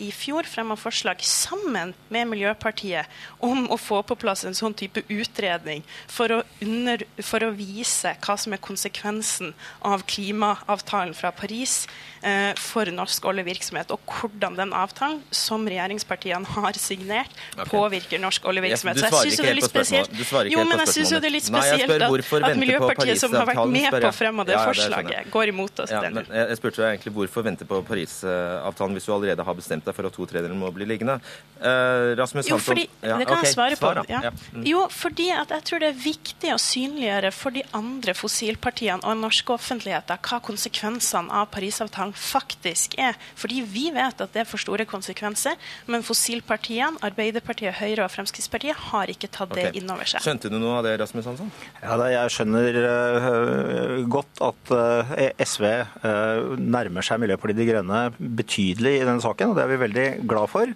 i 0.02 0.08
fjor 0.14 0.48
fremma 0.48 0.76
forslag 0.78 1.22
sammen 1.22 1.94
med 2.08 2.30
Miljøpartiet 2.32 3.06
om 3.44 3.68
å 3.70 3.78
få 3.78 4.00
på 4.08 4.16
plass 4.18 4.44
en 4.48 4.56
sånn 4.58 4.74
type 4.78 5.04
utredning 5.06 5.84
for 6.10 6.38
å, 6.38 6.40
under, 6.64 7.04
for 7.22 7.46
å 7.46 7.52
vise 7.54 8.14
hva 8.24 8.38
som 8.40 8.56
er 8.56 8.62
konsekvensen 8.64 9.54
av 9.86 10.02
klimaavtalen 10.10 11.14
fra 11.18 11.30
Paris 11.36 11.84
eh, 12.22 12.50
for 12.58 12.90
norsk 12.90 13.28
oljevirksomhet, 13.30 13.92
og 13.94 14.02
hvordan 14.18 14.58
den 14.58 14.74
avtalen, 14.76 15.22
som 15.30 15.66
regjeringspartiene 15.68 16.56
har 16.56 16.78
signert, 16.80 17.32
okay. 17.54 17.70
påvirker 17.70 18.22
norsk 18.22 18.48
oljevirksomhet. 18.48 18.77
Yes, 18.78 18.98
du 18.98 19.04
svarer 19.04 19.32
ikke 19.32 19.48
helt 19.48 19.66
på 19.66 19.72
spørsmålet. 19.74 20.52
Jo, 20.54 20.64
men 20.64 20.82
jeg 20.84 20.94
syns 20.96 21.14
det 21.18 21.30
er 21.30 21.34
litt 21.34 21.48
spesielt 21.48 21.94
at, 21.98 22.42
at 22.48 22.60
Miljøpartiet, 22.62 23.20
som 23.20 23.34
har 23.36 23.48
vært 23.50 23.64
med 23.74 23.90
på 23.98 24.04
å 24.08 24.14
fremme 24.14 24.48
det 24.48 24.58
forslaget, 24.58 25.28
det 25.28 25.34
går 25.34 25.52
imot 25.52 25.84
oss. 25.84 25.92
Ja, 25.92 26.04
men 26.08 26.24
jeg, 26.24 26.58
spurte 26.60 26.78
spurte 26.78 26.88
egentlig 26.88 27.12
hvorfor 27.16 27.44
vente 27.46 27.66
på 27.68 27.80
Parisavtalen 27.86 28.96
hvis 28.96 29.06
du 29.08 29.12
allerede 29.14 29.44
har 29.44 29.56
bestemt 29.56 29.86
deg 29.86 29.96
for 29.96 30.08
at 30.08 30.14
to 30.14 30.26
tredjedeler 30.28 30.58
må 30.58 30.70
bli 30.74 30.86
liggende. 30.88 31.18
Uh, 31.58 32.14
Rasmus 32.18 32.48
jo, 32.48 32.58
ja, 33.02 33.18
Det 33.18 33.26
kan 33.28 33.42
jeg 33.42 33.54
svare 33.54 33.78
på. 33.80 33.92
Ja. 34.08 34.32
Mm. 34.52 34.64
Jo, 34.68 34.84
fordi 34.92 35.30
at 35.34 35.52
jeg 35.54 35.66
tror 35.68 35.82
det 35.82 35.90
er 35.92 36.00
viktig 36.02 36.52
å 36.54 36.58
synliggjøre 36.62 37.32
for 37.34 37.54
de 37.54 37.64
andre 37.76 38.14
fossilpartiene 38.16 39.02
og 39.02 39.16
den 39.16 39.24
norske 39.26 39.54
offentligheten 39.54 40.22
hva 40.28 40.40
konsekvensene 40.44 41.32
av 41.34 41.48
Parisavtalen 41.52 42.14
faktisk 42.14 42.98
er. 43.00 43.18
Fordi 43.38 43.62
vi 43.66 43.88
vet 43.94 44.20
at 44.20 44.34
det 44.34 44.44
er 44.44 44.48
for 44.48 44.60
store 44.62 44.86
konsekvenser, 44.88 45.58
men 45.90 46.04
fossilpartiene, 46.06 47.00
Arbeiderpartiet, 47.06 47.78
Høyre 47.78 48.06
og 48.06 48.12
Fremskrittspartiet 48.12 48.67
har 48.76 49.10
ikke 49.12 49.30
tatt 49.30 49.52
okay. 49.52 49.68
det 49.68 49.80
inn 49.80 49.90
over 49.92 50.08
seg. 50.08 50.22
Skjønte 50.24 50.50
du 50.52 50.58
noe 50.60 50.78
av 50.78 50.86
det, 50.86 50.94
Rasmus 51.00 51.28
Hansson? 51.30 51.52
Ja, 51.82 51.96
da, 52.00 52.08
jeg 52.12 52.34
skjønner 52.34 52.78
uh, 52.84 53.94
godt 54.10 54.42
at 54.44 54.72
uh, 54.74 55.12
SV 55.44 55.66
uh, 55.68 56.56
nærmer 56.58 57.06
seg 57.06 57.22
Miljøpartiet 57.22 57.60
De 57.60 57.68
Grønne 57.68 58.02
betydelig 58.18 58.98
i 58.98 59.04
denne 59.06 59.24
saken, 59.24 59.52
og 59.52 59.58
det 59.58 59.64
er 59.64 59.72
vi 59.72 59.82
veldig 59.84 60.08
glad 60.28 60.52
for. 60.52 60.74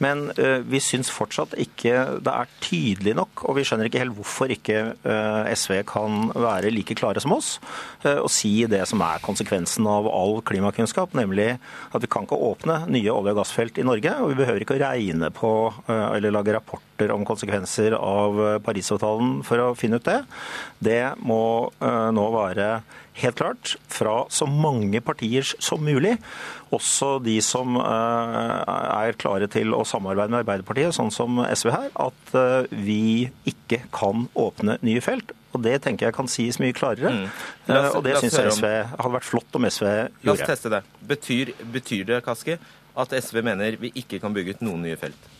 Men 0.00 0.30
vi 0.70 0.80
syns 0.82 1.10
fortsatt 1.12 1.54
ikke 1.60 1.94
det 2.24 2.32
er 2.32 2.52
tydelig 2.64 3.14
nok, 3.18 3.44
og 3.48 3.58
vi 3.58 3.64
skjønner 3.68 3.88
ikke 3.88 4.00
helt 4.02 4.16
hvorfor 4.16 4.52
ikke 4.52 4.94
SV 5.52 5.80
kan 5.88 6.30
være 6.32 6.72
like 6.72 6.96
klare 6.98 7.20
som 7.22 7.34
oss 7.36 7.58
og 8.08 8.30
si 8.32 8.64
det 8.70 8.80
som 8.88 9.02
er 9.04 9.20
konsekvensen 9.24 9.84
av 9.90 10.08
all 10.08 10.38
klimakunnskap, 10.46 11.12
nemlig 11.18 11.50
at 11.92 12.00
vi 12.00 12.08
kan 12.10 12.24
ikke 12.24 12.38
åpne 12.50 12.78
nye 12.88 13.12
olje- 13.12 13.34
og 13.34 13.40
gassfelt 13.42 13.80
i 13.80 13.84
Norge, 13.86 14.14
og 14.22 14.32
vi 14.32 14.38
behøver 14.40 14.64
ikke 14.64 14.78
å 14.78 14.82
regne 14.82 15.30
på 15.36 15.52
eller 15.90 16.32
lage 16.32 16.54
rapporter 16.56 17.12
om 17.14 17.26
konsekvenser 17.28 17.96
av 17.98 18.40
Parisavtalen 18.64 19.40
for 19.46 19.62
å 19.62 19.74
finne 19.78 20.00
ut 20.00 20.08
det. 20.08 20.22
Det 20.80 21.02
må 21.20 21.42
nå 21.80 22.26
være 22.34 22.72
helt 23.22 23.38
klart 23.38 23.74
fra 23.90 24.24
så 24.32 24.48
mange 24.48 25.02
partier 25.04 25.46
som 25.62 25.82
mulig, 25.84 26.16
også 26.74 27.16
de 27.24 27.36
som 27.44 27.76
er 27.80 29.18
klare 29.20 29.48
til 29.50 29.74
å 29.76 29.82
samarbeide 29.88 30.32
med 30.32 30.42
Arbeiderpartiet, 30.44 30.94
sånn 30.96 31.12
som 31.14 31.42
SV 31.44 31.72
her, 31.74 31.90
at 32.06 32.34
vi 32.70 33.28
ikke 33.50 33.82
kan 33.94 34.28
åpne 34.38 34.78
nye 34.86 35.02
felt. 35.04 35.34
Og 35.50 35.64
det 35.64 35.80
tenker 35.82 36.08
jeg 36.08 36.14
kan 36.14 36.30
sies 36.30 36.60
mye 36.62 36.74
klarere. 36.76 37.10
Mm. 37.10 37.24
Oss, 37.74 37.96
og 37.98 38.04
det 38.06 38.18
syns 38.22 38.38
jeg 38.38 38.54
SV 38.54 38.68
hadde 38.92 39.14
vært 39.16 39.26
flott 39.26 39.58
om 39.58 39.66
SV 39.66 39.86
gjorde. 39.88 40.28
La 40.28 40.36
oss 40.36 40.46
teste 40.46 40.70
det. 40.76 40.84
Betyr, 41.10 41.52
betyr 41.74 42.06
det, 42.12 42.20
Kaski, 42.26 42.56
at 43.00 43.14
SV 43.18 43.42
mener 43.46 43.78
vi 43.82 43.90
ikke 43.98 44.20
kan 44.22 44.34
bygge 44.36 44.58
ut 44.58 44.66
noen 44.68 44.86
nye 44.86 44.98
felt? 45.00 45.30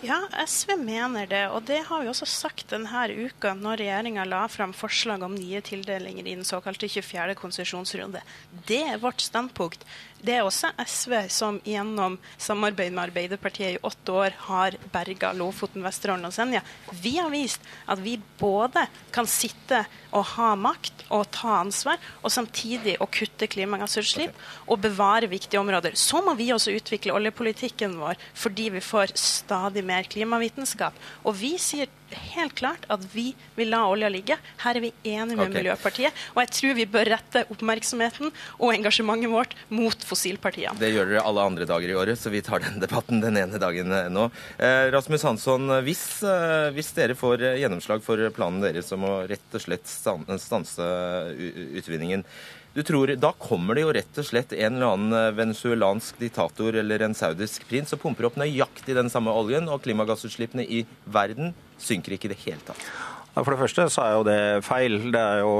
Ja, 0.00 0.16
SV 0.46 0.78
mener 0.80 1.26
det, 1.28 1.42
og 1.52 1.66
det 1.68 1.82
har 1.84 2.00
vi 2.00 2.08
også 2.08 2.24
sagt 2.24 2.70
denne 2.72 3.02
uka 3.12 3.50
når 3.52 3.82
regjeringa 3.82 4.24
la 4.24 4.46
fram 4.48 4.72
forslag 4.72 5.20
om 5.26 5.34
nye 5.36 5.60
tildelinger 5.60 6.24
i 6.24 6.36
den 6.38 6.46
såkalte 6.48 6.88
24. 6.88 7.34
konsesjonsrunde. 7.36 8.22
Det 8.64 8.80
er 8.94 9.02
vårt 9.02 9.20
standpunkt. 9.20 9.84
Det 10.20 10.34
er 10.36 10.44
også 10.44 10.68
SV 10.84 11.14
som 11.32 11.58
gjennom 11.64 12.18
samarbeid 12.40 12.92
med 12.92 13.06
Arbeiderpartiet 13.06 13.78
i 13.78 13.80
åtte 13.86 14.12
år 14.12 14.36
har 14.50 14.76
berga 14.92 15.30
Lofoten, 15.36 15.84
Vesterålen 15.84 16.28
og 16.28 16.34
Senja. 16.36 16.60
Vi 17.00 17.14
har 17.16 17.30
vist 17.32 17.64
at 17.88 18.02
vi 18.04 18.18
både 18.40 18.84
kan 19.14 19.28
sitte 19.30 19.82
og 20.10 20.26
ha 20.34 20.50
makt 20.58 21.06
og 21.08 21.28
ta 21.32 21.56
ansvar, 21.60 21.96
og 22.20 22.34
samtidig 22.34 22.98
å 23.00 23.08
kutte 23.10 23.48
klimagassutslipp 23.50 24.36
og 24.66 24.82
bevare 24.84 25.30
viktige 25.30 25.62
områder. 25.62 25.96
Så 25.96 26.20
må 26.24 26.34
vi 26.38 26.50
også 26.52 26.74
utvikle 26.76 27.16
oljepolitikken 27.16 27.96
vår 28.00 28.20
fordi 28.36 28.68
vi 28.76 28.84
får 28.84 29.16
stadig 29.18 29.84
mer 29.86 30.08
klimavitenskap. 30.10 30.96
Og 31.24 31.38
vi 31.40 31.54
sier 31.62 31.88
helt 32.34 32.54
klart 32.58 32.86
at 32.92 33.04
vi 33.12 33.30
vil 33.56 33.70
la 33.72 33.82
olja 33.90 34.10
ligge. 34.12 34.36
Her 34.62 34.78
er 34.78 34.84
vi 34.84 34.92
enige 35.02 35.36
med 35.36 35.46
okay. 35.46 35.56
Miljøpartiet. 35.60 36.20
Og 36.34 36.42
jeg 36.44 36.52
tror 36.56 36.76
vi 36.78 36.86
bør 36.90 37.10
rette 37.14 37.44
oppmerksomheten 37.52 38.30
og 38.58 38.74
engasjementet 38.74 39.32
vårt 39.32 39.56
mot 39.72 40.06
fossilpartiene. 40.06 40.76
Det 40.80 40.92
gjør 40.94 41.12
dere 41.12 41.24
alle 41.26 41.46
andre 41.52 41.68
dager 41.68 41.92
i 41.92 41.98
året, 41.98 42.20
så 42.20 42.32
vi 42.32 42.42
tar 42.44 42.64
den 42.64 42.80
debatten 42.82 43.22
den 43.24 43.38
ene 43.40 43.60
dagen 43.62 43.94
nå. 44.14 44.28
Eh, 44.58 44.86
Rasmus 44.94 45.26
Hansson, 45.26 45.68
hvis, 45.86 46.04
eh, 46.26 46.70
hvis, 46.76 46.92
dere 46.96 47.18
får 47.18 47.44
gjennomslag 47.60 48.02
for 48.04 48.22
planen 48.34 48.62
deres 48.64 48.90
om 48.96 49.06
å 49.08 49.14
rett 49.30 49.56
og 49.56 49.64
slett 49.64 49.88
stanse 49.90 50.88
utvinningen, 51.80 52.24
du 52.74 52.82
tror, 52.86 53.14
Da 53.16 53.32
kommer 53.32 53.74
det 53.74 53.82
jo 53.82 53.92
rett 53.92 54.18
og 54.20 54.26
slett 54.26 54.52
en 54.54 54.76
eller 54.76 54.94
annen 54.94 55.36
venezuelansk 55.38 56.20
diktator 56.22 56.76
eller 56.78 57.02
en 57.02 57.16
saudisk 57.18 57.66
prins 57.70 57.92
og 57.96 58.02
pumper 58.02 58.28
opp 58.28 58.38
nøyaktig 58.38 58.94
den 58.94 59.10
samme 59.10 59.34
oljen, 59.34 59.68
og 59.68 59.82
klimagassutslippene 59.82 60.66
i 60.66 60.84
verden 61.10 61.54
synker 61.82 62.14
ikke 62.14 62.30
i 62.30 62.34
det 62.34 62.42
hele 62.44 62.62
tatt. 62.66 62.86
For 63.34 63.50
det 63.54 63.60
første 63.60 63.88
så 63.90 64.04
er 64.04 64.14
jo 64.18 64.22
det 64.26 64.40
feil. 64.66 64.96
Det 65.10 65.20
er 65.20 65.42
jo 65.42 65.52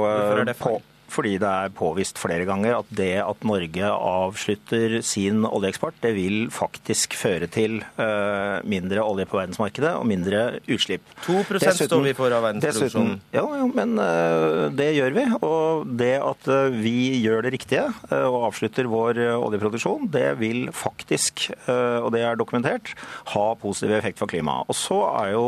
det 0.47 0.55
feil? 0.59 0.79
På 0.79 0.90
fordi 1.11 1.35
det 1.41 1.49
er 1.49 1.73
påvist 1.75 2.19
flere 2.21 2.45
ganger 2.47 2.79
at 2.79 2.91
det 2.95 3.13
at 3.23 3.45
Norge 3.47 3.91
avslutter 3.91 4.99
sin 5.05 5.45
oljeeksport, 5.47 5.97
det 6.03 6.13
vil 6.15 6.37
faktisk 6.53 7.15
føre 7.19 7.49
til 7.51 7.81
uh, 7.99 8.61
mindre 8.67 9.03
olje 9.03 9.27
på 9.29 9.39
verdensmarkedet 9.39 9.93
og 9.99 10.07
mindre 10.09 10.43
utslipp. 10.71 11.05
2 11.25 11.43
dessuten, 11.57 11.89
står 11.89 12.05
vi 12.07 12.15
for 12.17 12.35
av 12.35 12.45
verdensproduksjonen. 12.47 13.19
Ja, 13.35 13.43
ja, 13.43 13.67
men 13.71 13.97
uh, 13.99 14.69
det 14.75 14.91
gjør 14.97 15.17
vi. 15.17 15.27
Og 15.41 15.91
det 15.99 16.13
at 16.21 16.51
uh, 16.51 16.71
vi 16.73 16.95
gjør 17.21 17.45
det 17.45 17.55
riktige 17.57 17.87
og 18.11 18.47
avslutter 18.51 18.87
vår 18.89 19.19
oljeproduksjon, 19.33 20.07
det 20.11 20.27
vil 20.39 20.65
faktisk, 20.75 21.47
og 21.67 22.09
det 22.13 22.21
er 22.25 22.37
dokumentert, 22.39 22.93
ha 23.33 23.45
positiv 23.59 23.93
effekt 23.97 24.19
for 24.21 24.29
klimaet. 24.31 24.69
Og 24.71 24.77
så 24.77 24.97
er 25.09 25.33
jo 25.33 25.45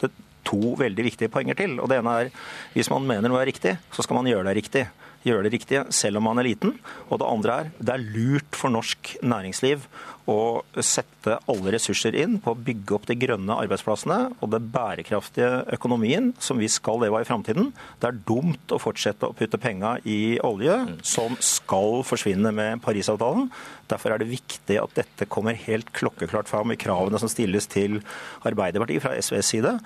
det 0.00 0.10
to 0.46 0.74
veldig 0.80 1.06
viktige 1.08 1.32
poenger 1.32 1.58
til. 1.58 1.78
Og 1.80 1.90
det 1.90 2.00
ene 2.00 2.14
er 2.22 2.30
hvis 2.76 2.90
man 2.92 3.06
mener 3.08 3.32
noe 3.32 3.42
er 3.42 3.50
riktig, 3.50 3.76
så 3.94 4.04
skal 4.04 4.20
man 4.20 4.30
gjøre 4.30 4.48
det 4.48 4.56
riktig 4.60 4.86
gjøre 5.26 5.46
det 5.46 5.54
riktige 5.56 5.84
selv 5.94 6.20
om 6.20 6.28
man 6.28 6.40
er 6.40 6.48
liten. 6.48 6.76
Og 7.10 7.20
det 7.20 7.28
andre 7.28 7.56
er 7.56 7.72
det 7.78 7.94
er 7.94 8.06
lurt 8.14 8.56
for 8.56 8.72
norsk 8.72 9.16
næringsliv 9.22 9.86
å 10.30 10.62
sette 10.82 11.38
alle 11.50 11.72
ressurser 11.74 12.16
inn 12.18 12.38
på 12.42 12.52
å 12.52 12.58
bygge 12.58 12.96
opp 12.96 13.06
de 13.08 13.16
grønne 13.18 13.58
arbeidsplassene 13.62 14.18
og 14.40 14.52
den 14.52 14.68
bærekraftige 14.74 15.64
økonomien 15.76 16.32
som 16.42 16.60
vi 16.60 16.68
skal 16.72 17.00
leve 17.02 17.18
av 17.18 17.26
i 17.26 17.28
framtiden. 17.28 17.72
Det 18.02 18.10
er 18.10 18.20
dumt 18.28 18.74
å 18.74 18.80
fortsette 18.82 19.28
å 19.28 19.36
putte 19.36 19.60
penga 19.62 19.96
i 20.04 20.36
olje, 20.44 20.76
som 21.06 21.36
skal 21.42 22.02
forsvinne 22.06 22.52
med 22.54 22.82
Parisavtalen. 22.84 23.50
Derfor 23.86 24.14
er 24.14 24.22
det 24.22 24.30
viktig 24.30 24.78
at 24.80 24.94
dette 24.98 25.28
kommer 25.30 25.54
helt 25.66 25.92
klokkeklart 25.94 26.50
fram 26.50 26.72
i 26.74 26.78
kravene 26.80 27.20
som 27.22 27.30
stilles 27.30 27.68
til 27.70 28.00
Arbeiderpartiet 28.46 29.04
fra 29.04 29.14
SVs 29.14 29.52
side, 29.54 29.76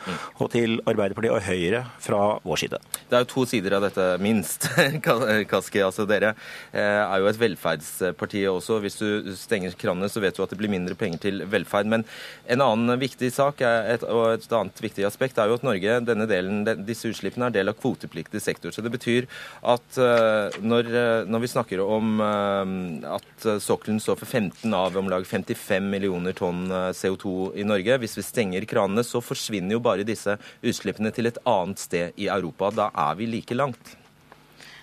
og 0.40 0.52
til 0.54 0.78
Arbeiderpartiet 0.88 1.34
og 1.34 1.44
Høyre 1.44 1.84
fra 2.00 2.22
vår 2.46 2.62
side. 2.64 2.80
Det 3.10 3.18
er 3.18 3.24
jo 3.26 3.30
to 3.34 3.44
sider 3.50 3.76
av 3.76 3.84
dette, 3.84 4.06
minst. 4.22 4.70
Kaski, 5.50 5.82
altså 5.84 6.06
Dere 6.08 6.32
eh, 6.72 6.80
er 6.80 7.20
jo 7.20 7.28
et 7.28 7.40
velferdsparti 7.40 8.46
også. 8.50 8.80
Hvis 8.84 8.98
du 9.00 9.34
stenger 9.36 9.76
kranene, 9.80 10.08
så 10.08 10.22
vet 10.22 10.29
du 10.38 10.44
at 10.44 10.52
det 10.52 10.60
blir 10.60 10.72
mindre 10.72 10.96
penger 10.98 11.24
til 11.26 11.44
velferd. 11.50 11.90
Men 11.90 12.06
en 12.50 12.64
annen 12.64 13.00
viktig 13.00 13.32
sak 13.34 13.64
et, 13.66 14.04
og 14.04 14.36
et 14.36 14.56
annet 14.56 14.84
viktig 14.84 15.06
aspekt 15.08 15.38
er 15.38 15.50
jo 15.50 15.58
at 15.58 15.66
Norge, 15.66 15.98
denne 16.06 16.28
delen, 16.30 16.62
disse 16.86 17.10
utslippene, 17.10 17.50
er 17.50 17.58
del 17.58 17.72
av 17.72 17.78
kvotepliktig 17.80 18.42
sektor. 18.42 18.74
Så 18.74 18.84
det 18.84 18.92
betyr 18.94 19.28
at 19.74 20.00
eh, 20.00 20.60
når, 20.62 20.90
eh, 20.90 21.28
når 21.30 21.44
vi 21.44 21.52
snakker 21.54 21.84
om 21.84 22.20
at 22.20 23.44
sokkelen 23.62 24.00
står 24.02 24.18
for 24.20 24.26
15 24.26 24.74
av 24.74 24.96
om 24.96 25.08
lag 25.10 25.26
55 25.26 25.90
millioner 25.90 26.36
tonn 26.36 26.70
eh, 26.70 26.90
CO2 26.96 27.52
i 27.60 27.66
Norge. 27.66 27.98
Hvis 28.02 28.18
vi 28.18 28.26
stenger 28.26 28.68
kranene, 28.70 29.04
så 29.06 29.22
forsvinner 29.24 29.76
jo 29.76 29.84
bare 29.84 30.06
disse 30.06 30.36
utslippene 30.62 31.12
til 31.14 31.30
et 31.30 31.40
annet 31.48 31.82
sted 31.82 32.20
i 32.20 32.30
Europa. 32.32 32.72
Da 32.74 32.90
er 33.08 33.18
vi 33.20 33.30
like 33.30 33.56
langt. 33.56 33.99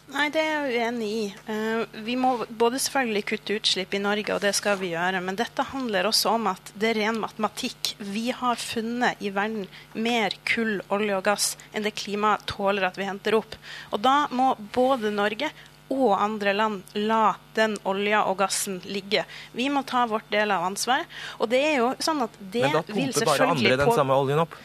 Nei, 0.07 0.29
det 0.31 0.39
er 0.39 0.69
jeg 0.71 0.79
uenig 0.79 1.07
i. 1.11 1.23
Uh, 1.49 1.81
vi 2.05 2.13
må 2.19 2.29
både 2.47 2.79
selvfølgelig 2.79 3.25
kutte 3.27 3.57
utslipp 3.59 3.95
i 3.97 3.99
Norge, 3.99 4.31
og 4.37 4.39
det 4.43 4.53
skal 4.55 4.77
vi 4.79 4.93
gjøre. 4.93 5.19
Men 5.23 5.35
dette 5.39 5.65
handler 5.73 6.07
også 6.07 6.37
om 6.37 6.47
at 6.53 6.71
det 6.79 6.93
er 6.93 7.01
ren 7.01 7.19
matematikk. 7.19 7.91
Vi 7.99 8.29
har 8.31 8.61
funnet 8.61 9.19
i 9.19 9.33
verden 9.35 9.67
mer 9.99 10.37
kull, 10.47 10.77
olje 10.95 11.17
og 11.17 11.25
gass 11.27 11.49
enn 11.73 11.83
det 11.83 11.97
klimaet 11.99 12.47
tåler 12.47 12.87
at 12.87 12.99
vi 12.99 13.09
henter 13.09 13.35
opp. 13.35 13.59
Og 13.91 13.99
da 14.05 14.21
må 14.31 14.53
både 14.75 15.11
Norge 15.11 15.51
og 15.91 16.15
andre 16.19 16.53
land 16.55 16.97
la 16.99 17.35
den 17.55 17.75
olja 17.87 18.23
og 18.27 18.39
gassen 18.41 18.79
ligge. 18.87 19.25
Vi 19.55 19.67
må 19.71 19.83
ta 19.87 20.05
vårt 20.07 20.27
del 20.31 20.51
av 20.55 20.65
ansvaret. 20.67 21.07
Og 21.39 21.51
det 21.51 21.61
er 21.63 21.77
jo 21.81 21.91
sånn 22.03 22.23
at 22.23 22.39
det 22.39 22.63
vil 22.63 22.71
selvfølgelig 22.71 22.95
Men 22.95 23.05
da 23.11 23.13
pumper 23.19 23.31
bare 23.33 23.51
andre 23.53 23.77
den 23.83 23.95
samme 23.99 24.19
oljen 24.23 24.43
opp? 24.47 24.57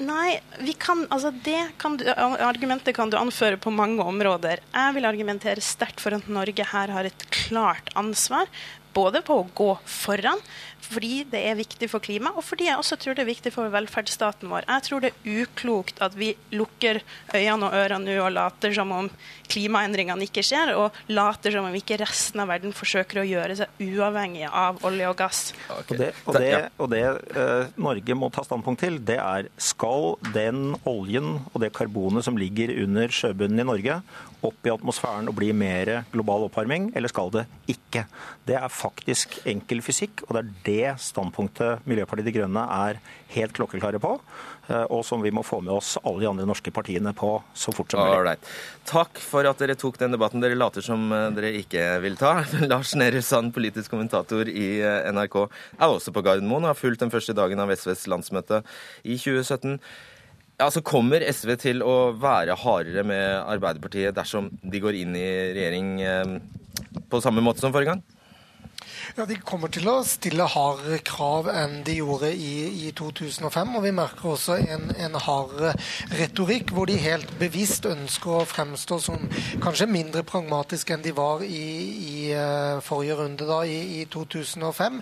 Nei, 0.00 0.40
kan, 0.80 1.02
altså 1.12 1.28
kan 1.76 1.98
du, 2.00 2.06
argumentet 2.08 2.96
kan 2.96 3.10
du 3.12 3.18
anføre 3.20 3.58
på 3.60 3.72
mange 3.74 4.00
områder. 4.00 4.62
Jeg 4.72 4.94
vil 4.96 5.04
argumentere 5.04 5.60
sterkt 5.60 6.00
for 6.00 6.16
at 6.16 6.28
Norge 6.32 6.64
her 6.64 6.92
har 6.94 7.04
et 7.04 7.26
klart 7.28 7.92
ansvar. 8.00 8.48
Både 8.94 9.22
på 9.26 9.40
å 9.40 9.48
gå 9.54 9.70
foran, 9.88 10.40
fordi 10.90 11.24
det 11.30 11.40
er 11.46 11.58
viktig 11.58 11.88
for 11.92 12.02
klimaet, 12.02 12.38
og 12.38 12.44
fordi 12.44 12.66
jeg 12.66 12.80
også 12.80 12.98
tror 13.00 13.16
det 13.16 13.24
er 13.24 13.30
viktig 13.30 13.52
for 13.54 13.70
velferdsstaten 13.72 14.50
vår. 14.50 14.66
Jeg 14.66 14.86
tror 14.86 15.04
det 15.04 15.12
er 15.12 15.42
uklokt 15.42 16.00
at 16.02 16.16
vi 16.18 16.32
lukker 16.54 17.02
øynene 17.34 17.68
og 17.68 17.76
ørene 17.76 18.08
nå 18.08 18.16
og 18.24 18.32
later 18.34 18.74
som 18.74 18.94
om 18.96 19.10
klimaendringene 19.50 20.26
ikke 20.26 20.44
skjer, 20.46 20.72
og 20.78 20.96
later 21.12 21.54
som 21.54 21.68
om 21.68 21.76
ikke 21.76 22.00
resten 22.00 22.42
av 22.42 22.50
verden 22.50 22.74
forsøker 22.76 23.22
å 23.22 23.26
gjøre 23.28 23.58
seg 23.60 23.84
uavhengig 23.84 24.48
av 24.48 24.80
olje 24.86 25.10
og 25.10 25.18
gass. 25.20 25.42
Okay. 25.80 26.00
Og 26.00 26.00
det, 26.00 26.10
og 26.24 26.40
det, 26.40 26.50
og 26.80 26.90
det 26.94 27.04
uh, 27.36 27.70
Norge 27.80 28.18
må 28.18 28.30
ta 28.34 28.44
standpunkt 28.46 28.82
til, 28.86 28.98
det 29.04 29.18
er 29.20 29.50
skal 29.60 30.16
den 30.34 30.74
oljen 30.88 31.38
og 31.52 31.60
det 31.62 31.72
karbonet 31.76 32.26
som 32.26 32.38
ligger 32.40 32.72
under 32.82 33.12
sjøbunnen 33.14 33.62
i 33.62 33.68
Norge, 33.68 34.00
opp 34.46 34.66
i 34.66 34.72
atmosfæren 34.72 35.28
og 35.30 35.36
bli 35.38 35.50
mer 35.56 35.92
global 36.12 36.46
oppvarming, 36.48 36.90
eller 36.96 37.12
skal 37.12 37.32
det 37.34 37.46
ikke? 37.70 38.06
Det 38.48 38.56
er 38.58 38.72
faktisk 38.72 39.40
enkel 39.50 39.82
fysikk, 39.84 40.24
og 40.28 40.36
det 40.36 40.42
er 40.42 40.54
det 40.68 41.02
standpunktet 41.04 41.86
Miljøpartiet 41.88 42.30
De 42.30 42.36
Grønne 42.38 42.64
er 42.80 43.00
helt 43.34 43.54
klokkeklare 43.56 44.00
på. 44.02 44.16
Eh, 44.70 44.86
og 44.92 45.02
som 45.06 45.22
vi 45.22 45.32
må 45.34 45.42
få 45.46 45.60
med 45.64 45.72
oss 45.74 45.96
alle 46.04 46.22
de 46.22 46.28
andre 46.30 46.46
norske 46.48 46.72
partiene 46.74 47.12
på 47.16 47.32
så 47.56 47.74
fort 47.74 47.90
som 47.90 48.02
mulig. 48.02 48.20
Right. 48.26 48.50
Takk 48.88 49.18
for 49.22 49.46
at 49.48 49.58
dere 49.62 49.76
tok 49.78 49.98
den 50.00 50.14
debatten. 50.14 50.42
Dere 50.42 50.58
later 50.58 50.84
som 50.84 51.08
eh, 51.14 51.26
dere 51.36 51.52
ikke 51.60 51.86
vil 52.04 52.18
ta. 52.20 52.40
Lars 52.70 52.94
Nehru 52.98 53.22
Sand, 53.24 53.54
politisk 53.56 53.92
kommentator 53.94 54.50
i 54.50 54.68
eh, 54.78 55.10
NRK, 55.14 55.40
er 55.78 55.88
også 55.88 56.14
på 56.14 56.24
Gardermoen 56.26 56.66
og 56.68 56.74
har 56.74 56.78
fulgt 56.78 57.02
den 57.02 57.12
første 57.12 57.34
dagen 57.36 57.62
av 57.62 57.72
SVs 57.74 58.06
landsmøte 58.12 58.62
i 59.02 59.18
2017. 59.18 59.80
Altså, 60.60 60.82
Kommer 60.84 61.24
SV 61.24 61.54
til 61.62 61.84
å 61.84 62.12
være 62.20 62.56
hardere 62.62 63.04
med 63.06 63.26
Arbeiderpartiet 63.40 64.16
dersom 64.16 64.50
de 64.60 64.80
går 64.82 64.98
inn 65.02 65.14
i 65.16 65.28
regjering 65.56 65.92
på 67.10 67.20
samme 67.24 67.42
måte 67.44 67.62
som 67.62 67.72
forrige 67.72 67.94
gang? 67.94 68.02
Ja, 69.16 69.24
De 69.26 69.34
kommer 69.42 69.70
til 69.72 69.88
å 69.90 70.00
stille 70.06 70.44
hardere 70.46 71.00
krav 71.02 71.48
enn 71.50 71.80
de 71.86 71.96
gjorde 71.98 72.28
i, 72.30 72.86
i 72.86 72.90
2005. 72.96 73.72
Og 73.78 73.82
vi 73.82 73.90
merker 73.94 74.28
også 74.34 74.58
en, 74.60 74.90
en 74.94 75.16
hardere 75.18 75.72
retorikk, 76.14 76.70
hvor 76.76 76.86
de 76.86 76.98
helt 77.00 77.32
bevisst 77.40 77.88
ønsker 77.90 78.36
å 78.38 78.46
fremstå 78.46 79.00
som 79.02 79.26
kanskje 79.64 79.88
mindre 79.90 80.22
pragmatiske 80.26 80.94
enn 80.94 81.02
de 81.02 81.14
var 81.16 81.42
i, 81.42 81.64
i 82.06 82.20
uh, 82.36 82.78
forrige 82.86 83.18
runde, 83.18 83.48
da, 83.48 83.58
i, 83.66 83.80
i 84.00 84.04
2005. 84.10 85.00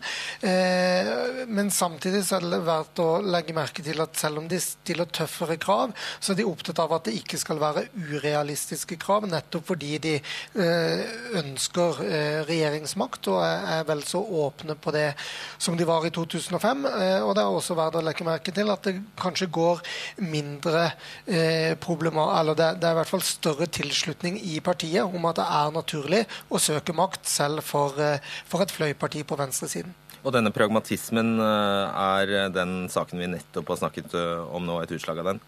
Eh, 0.49 1.13
men 1.53 1.73
samtidig 1.75 2.25
så 2.25 2.39
er 2.39 2.49
det 2.49 2.63
verdt 2.65 3.03
å 3.05 3.09
legge 3.25 3.57
merke 3.57 3.85
til 3.85 4.01
at 4.05 4.17
selv 4.19 4.41
om 4.41 4.49
de 4.49 4.61
stiller 4.63 5.11
tøffere 5.13 5.59
krav, 5.61 5.93
så 6.17 6.33
er 6.33 6.41
de 6.41 6.49
opptatt 6.49 6.81
av 6.83 6.97
at 6.97 7.09
det 7.09 7.17
ikke 7.21 7.41
skal 7.41 7.61
være 7.61 7.89
urealistiske 7.93 8.97
krav, 9.01 9.29
nettopp 9.29 9.69
fordi 9.69 9.93
de 10.05 10.17
eh, 10.17 11.07
ønsker 11.43 12.03
eh, 12.09 12.41
regjeringsmakt 12.49 13.29
og 13.35 13.43
er, 13.45 13.69
er 13.79 13.87
vel 13.89 13.98
så 14.07 14.21
åpne 14.23 14.77
på 14.79 14.93
det 14.95 15.13
som 15.59 15.77
de 15.79 15.87
var 15.89 16.07
i 16.07 16.13
2005. 16.15 16.87
Eh, 16.87 17.21
og 17.25 17.35
det 17.37 17.45
er 17.45 17.59
også 17.59 17.77
verdt 17.79 17.99
å 18.01 18.05
legge 18.05 18.27
merke 18.27 18.55
til 18.55 18.71
at 18.73 18.87
det 18.87 18.97
kanskje 19.21 19.51
går 19.55 19.83
mindre 20.23 20.89
eh, 21.27 21.75
problemer, 21.81 22.35
eller 22.41 22.59
det, 22.59 22.71
det 22.83 22.91
er 22.91 22.97
i 22.97 23.01
hvert 23.01 23.13
fall 23.13 23.25
større 23.27 23.69
tilslutning 23.71 24.41
i 24.41 24.59
partiet 24.65 25.05
om 25.05 25.29
at 25.31 25.41
det 25.41 25.49
er 25.61 25.77
naturlig 25.77 26.25
å 26.49 26.63
søke 26.63 26.97
makt 26.97 27.29
selv 27.29 27.65
for, 27.67 27.99
eh, 28.03 28.23
for 28.49 28.65
et 28.65 28.75
fløyparti 28.75 29.25
på 29.27 29.39
venstresiden. 29.39 29.95
Og 30.27 30.35
denne 30.35 30.51
pragmatismen 30.51 31.39
er 31.41 32.51
den 32.51 32.89
saken 32.91 33.23
vi 33.23 33.29
nettopp 33.31 33.71
har 33.71 33.79
snakket 33.85 34.17
om 34.51 34.67
nå, 34.67 34.81
et 34.83 34.93
utslag 34.97 35.23
av 35.23 35.31
den? 35.31 35.41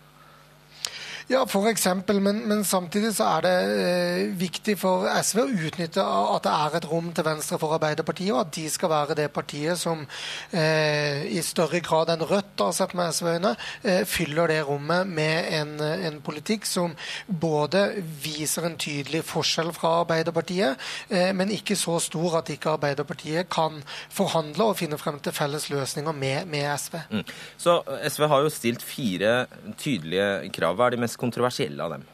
Ja, 1.30 1.44
f.eks. 1.46 1.86
Men, 2.06 2.40
men 2.48 2.64
samtidig 2.66 3.12
så 3.14 3.28
er 3.36 3.44
det 3.44 3.50
eh, 3.78 4.22
viktig 4.34 4.74
for 4.80 5.06
SV 5.22 5.38
å 5.44 5.52
utnytte 5.68 6.02
at 6.02 6.42
det 6.42 6.54
er 6.56 6.76
et 6.80 6.86
rom 6.90 7.12
til 7.14 7.26
venstre 7.26 7.58
for 7.62 7.76
Arbeiderpartiet, 7.76 8.32
og 8.34 8.40
at 8.42 8.50
de 8.56 8.64
skal 8.72 8.90
være 8.90 9.16
det 9.20 9.28
partiet 9.30 9.78
som 9.78 10.02
eh, 10.50 11.22
i 11.30 11.38
større 11.46 11.78
grad 11.86 12.10
enn 12.10 12.24
Rødt, 12.26 12.56
har 12.58 12.74
sett 12.74 12.96
med 12.98 13.14
SV-øyne, 13.14 13.52
eh, 13.86 14.00
fyller 14.10 14.50
det 14.50 14.56
rommet 14.66 15.06
med 15.06 15.52
en, 15.60 15.76
en, 15.78 16.18
politikk 16.26 16.66
som 16.66 16.96
både 17.30 17.84
viser 18.24 18.66
en 18.66 18.74
tydelig 18.74 19.22
forskjell 19.30 19.70
fra 19.76 20.00
Arbeiderpartiet, 20.00 20.82
eh, 21.14 21.30
men 21.36 21.54
ikke 21.54 21.78
så 21.78 22.00
stor 22.02 22.40
at 22.40 22.50
ikke 22.50 22.74
Arbeiderpartiet 22.74 23.46
kan 23.54 23.78
forhandle 24.10 24.72
og 24.72 24.80
finne 24.82 24.98
frem 24.98 25.22
til 25.22 25.36
felles 25.36 25.68
løsninger 25.70 26.18
med, 26.26 26.50
med 26.50 26.66
SV. 26.74 26.98
Mm. 27.14 27.24
Så 27.54 27.78
SV 27.86 28.28
har 28.34 28.42
jo 28.42 28.52
stilt 28.58 28.82
fire 28.82 29.46
tydelige 29.78 30.50
krav. 30.58 30.74
Hva 30.74 30.90
er 30.90 30.98
de 30.98 31.02
mest 31.06 31.19
kontroversielle 31.20 31.84
av 31.84 31.96
dem? 31.98 32.08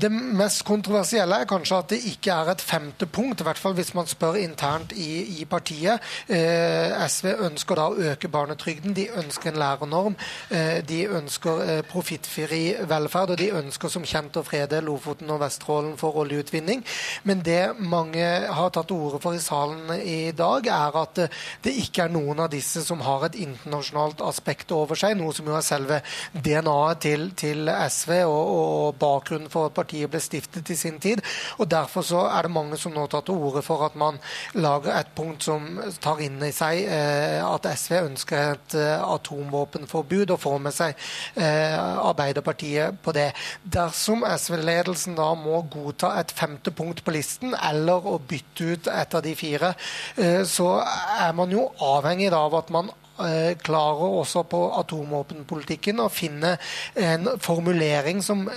Det 0.00 0.08
mest 0.12 0.62
kontroversielle 0.64 1.42
er 1.42 1.48
kanskje 1.48 1.76
at 1.76 1.90
det 1.92 1.98
ikke 2.08 2.32
er 2.32 2.50
et 2.54 2.62
femte 2.64 3.06
punkt, 3.06 3.42
i 3.42 3.44
hvert 3.44 3.60
fall 3.60 3.74
hvis 3.76 3.92
man 3.96 4.08
spør 4.08 4.38
internt 4.40 4.94
i, 4.96 5.40
i 5.40 5.44
partiet. 5.44 6.00
Eh, 6.28 6.94
SV 7.04 7.34
ønsker 7.48 7.76
da 7.76 7.88
å 7.90 7.98
øke 8.12 8.30
barnetrygden, 8.32 8.94
de 8.96 9.10
ønsker 9.20 9.52
en 9.52 9.60
lærernorm, 9.60 10.16
eh, 10.48 10.80
de 10.88 11.02
ønsker 11.18 11.60
eh, 11.66 11.82
profittfri 11.88 12.62
velferd, 12.88 13.34
og 13.34 13.40
de 13.42 13.50
ønsker 13.60 13.92
som 13.92 14.06
kjent 14.08 14.38
å 14.40 14.44
frede 14.46 14.80
Lofoten 14.84 15.30
og 15.34 15.42
Vesterålen 15.44 15.98
for 16.00 16.16
oljeutvinning. 16.24 16.80
Men 17.28 17.44
det 17.44 17.74
mange 17.78 18.24
har 18.24 18.72
tatt 18.72 18.88
til 18.88 19.04
orde 19.04 19.20
for 19.20 19.36
i 19.36 19.42
salen 19.44 19.92
i 20.00 20.32
dag, 20.36 20.66
er 20.72 21.00
at 21.02 21.22
det 21.64 21.76
ikke 21.84 22.06
er 22.06 22.16
noen 22.16 22.40
av 22.46 22.50
disse 22.54 22.80
som 22.86 23.04
har 23.04 23.28
et 23.28 23.38
internasjonalt 23.44 24.24
aspekt 24.24 24.72
over 24.72 24.98
seg, 24.98 25.18
noe 25.20 25.36
som 25.36 25.48
jo 25.48 25.58
er 25.58 25.66
selve 25.66 26.00
DNA-et 26.32 27.04
til, 27.04 27.28
til, 27.36 27.68
SV 27.68 28.10
og, 28.24 28.42
og 28.54 28.98
bakgrunnen 29.00 29.33
for 29.52 29.68
at 29.68 29.76
partiet 29.76 30.10
ble 30.10 30.20
stiftet 30.22 30.70
i 30.70 30.76
sin 30.78 30.98
tid. 31.02 31.22
og 31.58 31.70
Derfor 31.70 32.02
så 32.06 32.24
er 32.28 32.46
det 32.46 32.54
mange 32.54 32.78
som 32.80 32.94
nå 32.94 33.06
tar 33.10 33.24
til 33.26 33.34
orde 33.34 33.62
for 33.62 33.84
at 33.86 33.96
man 33.98 34.18
lager 34.54 34.94
et 34.94 35.12
punkt 35.16 35.44
som 35.46 35.66
tar 36.00 36.22
inn 36.24 36.40
i 36.42 36.52
seg 36.54 36.84
eh, 36.84 37.40
at 37.44 37.68
SV 37.70 37.96
ønsker 38.04 38.54
et 38.54 38.78
eh, 38.78 39.02
atomvåpenforbud, 39.02 40.34
og 40.34 40.40
får 40.40 40.58
med 40.62 40.76
seg 40.76 40.96
eh, 41.36 41.78
Arbeiderpartiet 41.78 43.00
på 43.04 43.14
det. 43.16 43.30
Dersom 43.62 44.24
SV-ledelsen 44.28 45.18
da 45.18 45.30
må 45.38 45.62
godta 45.72 46.14
et 46.20 46.32
femte 46.34 46.72
punkt 46.74 47.04
på 47.04 47.14
listen, 47.14 47.54
eller 47.54 48.04
å 48.06 48.18
bytte 48.18 48.74
ut 48.74 48.92
et 48.92 49.14
av 49.14 49.24
de 49.24 49.34
fire, 49.38 49.74
eh, 50.16 50.42
så 50.48 50.76
er 51.20 51.32
man 51.36 51.52
jo 51.54 51.68
avhengig 51.82 52.32
av 52.34 52.54
at 52.60 52.70
man 52.74 52.92
Eh, 53.14 53.54
klarer 53.62 54.10
også 54.18 54.42
på 54.50 54.58
atomvåpenpolitikken 54.80 56.00
å 56.02 56.08
finne 56.10 56.56
en 56.98 57.28
formulering 57.38 58.18
som 58.26 58.48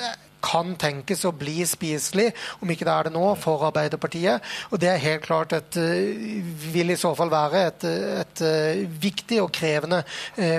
kan 0.44 0.76
tenkes 0.80 1.26
å 1.28 1.34
bli 1.36 1.66
spiselig, 1.68 2.32
om 2.62 2.70
ikke 2.72 2.86
det 2.88 2.94
er 2.94 3.08
det 3.08 3.14
nå, 3.16 3.26
for 3.42 3.66
Arbeiderpartiet. 3.68 4.44
Og 4.72 4.82
det 4.82 4.92
er 4.92 5.04
helt 5.04 5.26
klart 5.26 5.56
et, 5.58 5.78
vil 6.74 6.94
i 6.94 7.00
så 7.00 7.14
fall 7.18 7.32
være 7.34 7.64
et, 7.72 7.88
et 8.24 8.44
viktig 9.02 9.42
og 9.44 9.52
krevende 9.56 10.04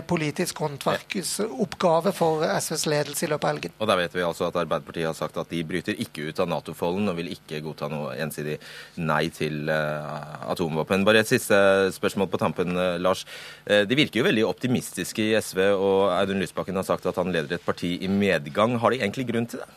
politisk 0.08 0.62
håndverksoppgave 0.64 2.12
for 2.16 2.44
SVs 2.58 2.86
ledelse 2.90 3.26
i 3.26 3.30
løpet 3.32 3.48
av 3.48 3.54
helgen. 3.54 3.76
Og 3.78 3.90
der 3.90 4.00
vet 4.02 4.16
vi 4.16 4.26
altså 4.26 4.48
at 4.48 4.58
Arbeiderpartiet 4.60 5.08
har 5.10 5.16
sagt 5.18 5.38
at 5.40 5.50
de 5.52 5.62
bryter 5.66 5.98
ikke 5.98 6.28
ut 6.28 6.42
av 6.42 6.50
Nato-folden 6.50 7.10
og 7.12 7.18
vil 7.20 7.32
ikke 7.34 7.62
godta 7.64 7.90
noe 7.92 8.16
ensidig 8.18 8.58
nei 9.00 9.24
til 9.34 9.70
atomvåpen. 9.70 11.06
Bare 11.06 11.22
et 11.24 11.30
siste 11.30 11.58
spørsmål 11.96 12.30
på 12.32 12.42
tampen, 12.42 12.74
Lars. 13.02 13.24
De 13.64 13.98
virker 13.98 14.22
jo 14.22 14.28
veldig 14.28 14.46
optimistiske 14.48 15.30
i 15.30 15.34
SV, 15.38 15.64
og 15.76 16.08
Audun 16.16 16.42
Lysbakken 16.42 16.78
har 16.78 16.86
sagt 16.88 17.06
at 17.08 17.18
han 17.20 17.32
leder 17.34 17.58
et 17.58 17.66
parti 17.66 17.96
i 18.02 18.10
medgang. 18.10 18.78
Har 18.82 18.94
de 18.94 19.02
egentlig 19.02 19.28
grunn 19.30 19.48
til 19.50 19.62
det? 19.62 19.68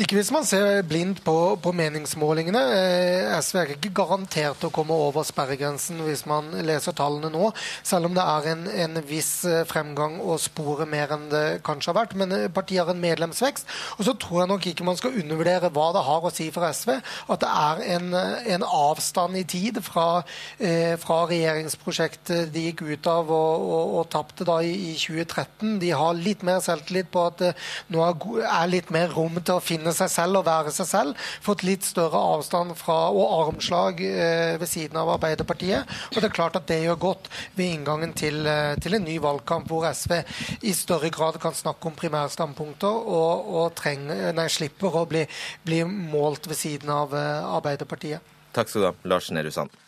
Ikke 0.00 0.18
hvis 0.18 0.32
man 0.34 0.46
ser 0.48 0.82
blindt 0.88 1.22
på, 1.24 1.36
på 1.62 1.72
meningsmålingene. 1.76 2.62
Eh, 2.76 3.34
SV 3.40 3.60
er 3.60 3.74
ikke 3.76 3.92
garantert 4.00 4.64
å 4.66 4.72
komme 4.74 4.96
over 4.96 5.26
sperregrensen 5.26 6.00
hvis 6.06 6.24
man 6.30 6.50
leser 6.66 6.96
tallene 6.96 7.30
nå, 7.32 7.50
selv 7.86 8.10
om 8.10 8.16
det 8.16 8.24
er 8.24 8.50
en, 8.54 8.66
en 8.86 9.02
viss 9.06 9.32
eh, 9.48 9.64
fremgang 9.68 10.18
å 10.20 10.38
spore 10.40 10.86
mer 10.88 11.14
enn 11.16 11.28
det 11.32 11.44
kanskje 11.66 11.92
har 11.92 12.00
vært. 12.02 12.16
Men 12.18 12.34
eh, 12.36 12.48
partiet 12.52 12.84
har 12.84 12.94
en 12.94 13.02
medlemsvekst. 13.02 13.68
Og 13.98 14.06
så 14.08 14.16
tror 14.20 14.42
jeg 14.42 14.52
nok 14.52 14.70
ikke 14.70 14.86
man 14.86 14.98
skal 15.00 15.16
undervurdere 15.20 15.72
hva 15.74 15.90
det 15.96 16.06
har 16.06 16.26
å 16.26 16.34
si 16.34 16.50
for 16.54 16.66
SV 16.70 16.96
at 17.00 17.42
det 17.42 17.50
er 17.50 17.82
en, 17.96 18.14
en 18.56 18.64
avstand 18.64 19.36
i 19.38 19.44
tid 19.48 19.80
fra, 19.84 20.22
eh, 20.58 20.96
fra, 21.00 21.20
regjeringsprosjektet 21.30 22.50
de 22.54 22.66
gikk 22.68 22.82
ut 22.86 23.08
av 23.10 23.30
og, 23.30 23.64
og, 23.66 23.94
og 24.00 24.08
tapte 24.12 24.46
da 24.48 24.60
i, 24.64 24.72
i, 24.90 24.94
2013. 25.00 25.78
De 25.82 25.92
har 25.96 26.16
litt 26.18 26.44
mer 26.46 26.62
selvtillit 26.64 27.10
på 27.12 27.26
at 27.28 27.38
det 27.42 27.52
nå 27.92 28.02
er, 28.06 28.16
er 28.48 28.70
litt 28.72 28.90
mer 28.94 29.12
rom 29.14 29.38
til 29.40 29.49
å 29.56 29.64
finne 29.64 29.80
finne 29.80 29.94
seg 29.96 30.10
selv 30.12 30.40
og 30.40 30.46
være 30.46 30.72
seg 30.74 30.88
selv. 30.88 31.28
Fått 31.44 31.64
litt 31.66 31.84
større 31.86 32.18
avstand 32.34 32.76
fra 32.78 33.10
og 33.10 33.34
armslag 33.48 34.00
eh, 34.04 34.56
ved 34.60 34.68
siden 34.68 34.98
av 35.00 35.10
Arbeiderpartiet. 35.16 35.88
Og 36.12 36.20
det 36.20 36.30
er 36.30 36.36
klart 36.36 36.58
at 36.58 36.68
det 36.68 36.82
gjør 36.84 37.00
godt 37.00 37.30
ved 37.56 37.74
inngangen 37.74 38.14
til, 38.14 38.44
eh, 38.46 38.76
til 38.80 38.96
en 38.98 39.06
ny 39.06 39.18
valgkamp, 39.22 39.68
hvor 39.70 39.88
SV 39.90 40.20
i 40.62 40.74
større 40.76 41.10
grad 41.10 41.40
kan 41.40 41.56
snakke 41.56 41.90
om 41.90 41.98
primærstandpunkter 41.98 43.12
og, 43.18 43.52
og 43.60 43.74
trenger, 43.78 44.30
nei, 44.36 44.48
slipper 44.48 45.02
å 45.02 45.06
bli, 45.08 45.26
bli, 45.66 45.84
målt 45.84 46.48
ved 46.50 46.58
siden 46.58 46.92
av 46.92 47.14
eh, 47.16 47.54
Arbeiderpartiet. 47.56 48.36
Takk 48.54 48.70
skal 48.70 48.82
du 48.82 48.90
ha, 48.90 48.96
Lars 49.10 49.30
Nehru 49.34 49.52
Sand. 49.54 49.78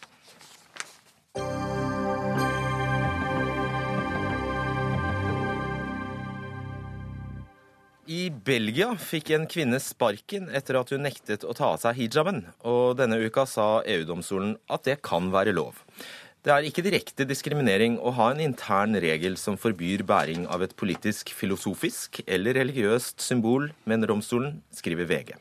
I 8.12 8.28
Belgia 8.44 8.90
fikk 8.98 9.30
en 9.32 9.44
kvinne 9.48 9.78
sparken 9.80 10.50
etter 10.52 10.76
at 10.76 10.90
hun 10.92 11.04
nektet 11.06 11.46
å 11.48 11.54
ta 11.56 11.70
av 11.72 11.78
seg 11.80 11.96
hijaben. 11.96 12.42
Og 12.68 12.98
denne 12.98 13.16
uka 13.22 13.46
sa 13.48 13.68
EU-domstolen 13.88 14.56
at 14.74 14.84
det 14.88 14.98
kan 15.06 15.30
være 15.32 15.54
lov. 15.56 15.78
Det 16.42 16.52
er 16.52 16.66
ikke 16.66 16.84
direkte 16.84 17.24
diskriminering 17.28 17.96
å 18.02 18.12
ha 18.18 18.32
en 18.32 18.42
intern 18.42 18.98
regel 19.00 19.38
som 19.40 19.56
forbyr 19.60 20.02
bæring 20.04 20.44
av 20.50 20.64
et 20.66 20.74
politisk, 20.76 21.30
filosofisk 21.38 22.20
eller 22.26 22.58
religiøst 22.58 23.22
symbol, 23.22 23.70
mener 23.88 24.10
domstolen, 24.10 24.58
skriver 24.74 25.08
VG. 25.08 25.32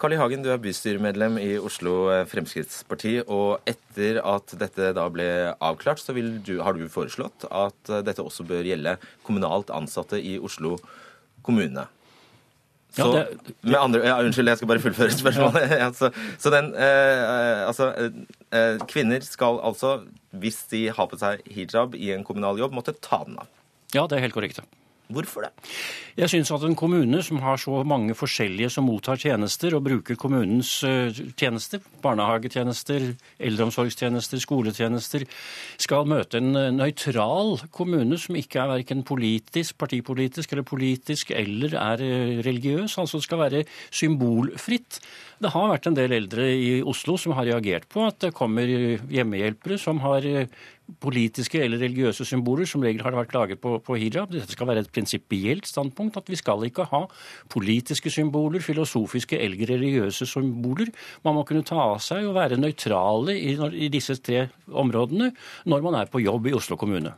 Carl 0.00 0.16
I. 0.16 0.18
Hagen, 0.20 0.42
du 0.42 0.50
er 0.52 0.60
bystyremedlem 0.60 1.38
i 1.40 1.54
Oslo 1.60 2.08
Fremskrittsparti. 2.28 3.18
Og 3.32 3.62
etter 3.68 4.18
at 4.24 4.58
dette 4.58 4.90
da 4.96 5.06
ble 5.12 5.28
avklart, 5.54 6.02
så 6.02 6.16
du, 6.16 6.56
har 6.64 6.76
du 6.76 6.88
foreslått 6.92 7.46
at 7.48 7.96
dette 8.04 8.24
også 8.24 8.44
bør 8.48 8.66
gjelde 8.66 8.98
kommunalt 9.28 9.70
ansatte 9.72 10.18
i 10.18 10.40
Oslo 10.40 10.80
kommune. 11.46 11.86
Så, 12.96 13.02
ja, 13.02 13.24
det, 13.28 13.38
det, 13.44 13.54
med 13.68 13.76
andre, 13.76 14.00
ja, 14.08 14.14
unnskyld, 14.24 14.48
jeg 14.48 14.60
skal 14.60 14.70
bare 14.70 14.80
fullføre 14.80 15.12
spørsmålet. 15.12 15.72
Ja. 15.82 15.90
så, 15.92 16.08
så 16.40 16.52
den, 16.54 16.70
eh, 16.80 17.66
altså, 17.66 17.90
eh, 18.56 18.80
Kvinner 18.88 19.24
skal 19.26 19.60
altså, 19.60 19.98
hvis 20.32 20.62
de 20.72 20.86
har 20.96 21.10
på 21.10 21.18
seg 21.20 21.44
hijab 21.52 21.96
i 21.98 22.14
en 22.14 22.24
kommunal 22.24 22.56
jobb, 22.62 22.72
måtte 22.76 22.96
ta 23.04 23.20
den 23.26 23.36
av. 23.42 23.50
Ja, 23.92 24.06
det 24.08 24.16
er 24.16 24.24
helt 24.24 24.36
korrekt. 24.36 24.62
Hvorfor 25.06 25.46
det? 25.46 25.52
Jeg 26.18 26.32
syns 26.32 26.50
at 26.50 26.64
en 26.66 26.74
kommune 26.74 27.20
som 27.22 27.38
har 27.44 27.60
så 27.62 27.82
mange 27.86 28.14
forskjellige 28.16 28.72
som 28.74 28.88
mottar 28.88 29.20
tjenester, 29.20 29.76
og 29.76 29.84
bruker 29.86 30.18
kommunens 30.18 30.80
eh, 30.88 31.14
tjenester, 31.38 31.82
barnehagetjenester, 32.02 33.12
eldreomsorgstjenester, 33.38 34.42
skoletjenester, 34.42 35.26
skal 35.78 36.08
møte 36.10 36.40
en 36.40 36.58
eh, 36.58 36.72
nøytral 36.74 37.54
kommune 37.70 38.18
som 38.18 38.38
ikke 38.40 38.64
er 38.64 38.72
verken 38.72 39.04
politisk, 39.06 39.76
partipolitisk 39.78 40.56
eller 40.56 40.66
politisk 40.66 41.30
eller 41.36 41.78
er 41.78 42.02
eh, 42.02 42.42
religiøs, 42.42 42.98
altså 42.98 43.22
skal 43.22 43.44
være 43.44 43.62
symbolfritt. 43.94 44.98
Det 45.38 45.52
har 45.52 45.70
vært 45.70 45.86
en 45.90 45.98
del 45.98 46.16
eldre 46.16 46.48
i 46.50 46.80
Oslo 46.82 47.14
som 47.20 47.36
har 47.36 47.46
reagert 47.46 47.86
på 47.92 48.06
at 48.08 48.18
det 48.24 48.34
kommer 48.34 48.66
hjemmehjelpere 48.66 49.76
som 49.78 50.00
har 50.00 50.24
politiske 51.02 51.60
eller 51.62 51.80
religiøse 51.82 52.24
symboler. 52.28 52.68
Som 52.68 52.84
regel 52.86 53.02
har 53.04 53.14
det 53.14 53.20
vært 53.20 53.32
klaget 53.32 53.62
på, 53.62 53.76
på 53.84 53.98
hijab. 54.00 54.32
Dette 54.32 54.54
skal 54.54 54.70
være 54.70 54.84
et 54.84 54.92
prinsipielt 54.92 55.68
standpunkt 55.68 56.18
at 56.20 56.30
vi 56.30 56.38
skal 56.38 56.66
ikke 56.66 56.88
ha 56.92 57.04
politiske 57.52 58.12
symboler, 58.12 58.64
filosofiske 58.64 59.38
eller 59.42 59.72
religiøse 59.72 60.28
symboler. 60.30 60.92
Man 61.26 61.38
må 61.38 61.46
kunne 61.48 61.66
ta 61.66 61.78
av 61.92 61.98
seg 62.04 62.28
og 62.28 62.36
være 62.38 62.60
nøytrale 62.60 63.36
i, 63.36 63.56
i 63.86 63.90
disse 63.92 64.18
tre 64.22 64.46
områdene 64.70 65.32
når 65.66 65.88
man 65.88 66.00
er 66.00 66.12
på 66.12 66.22
jobb 66.24 66.50
i 66.50 66.56
Oslo 66.56 66.78
kommune. 66.80 67.14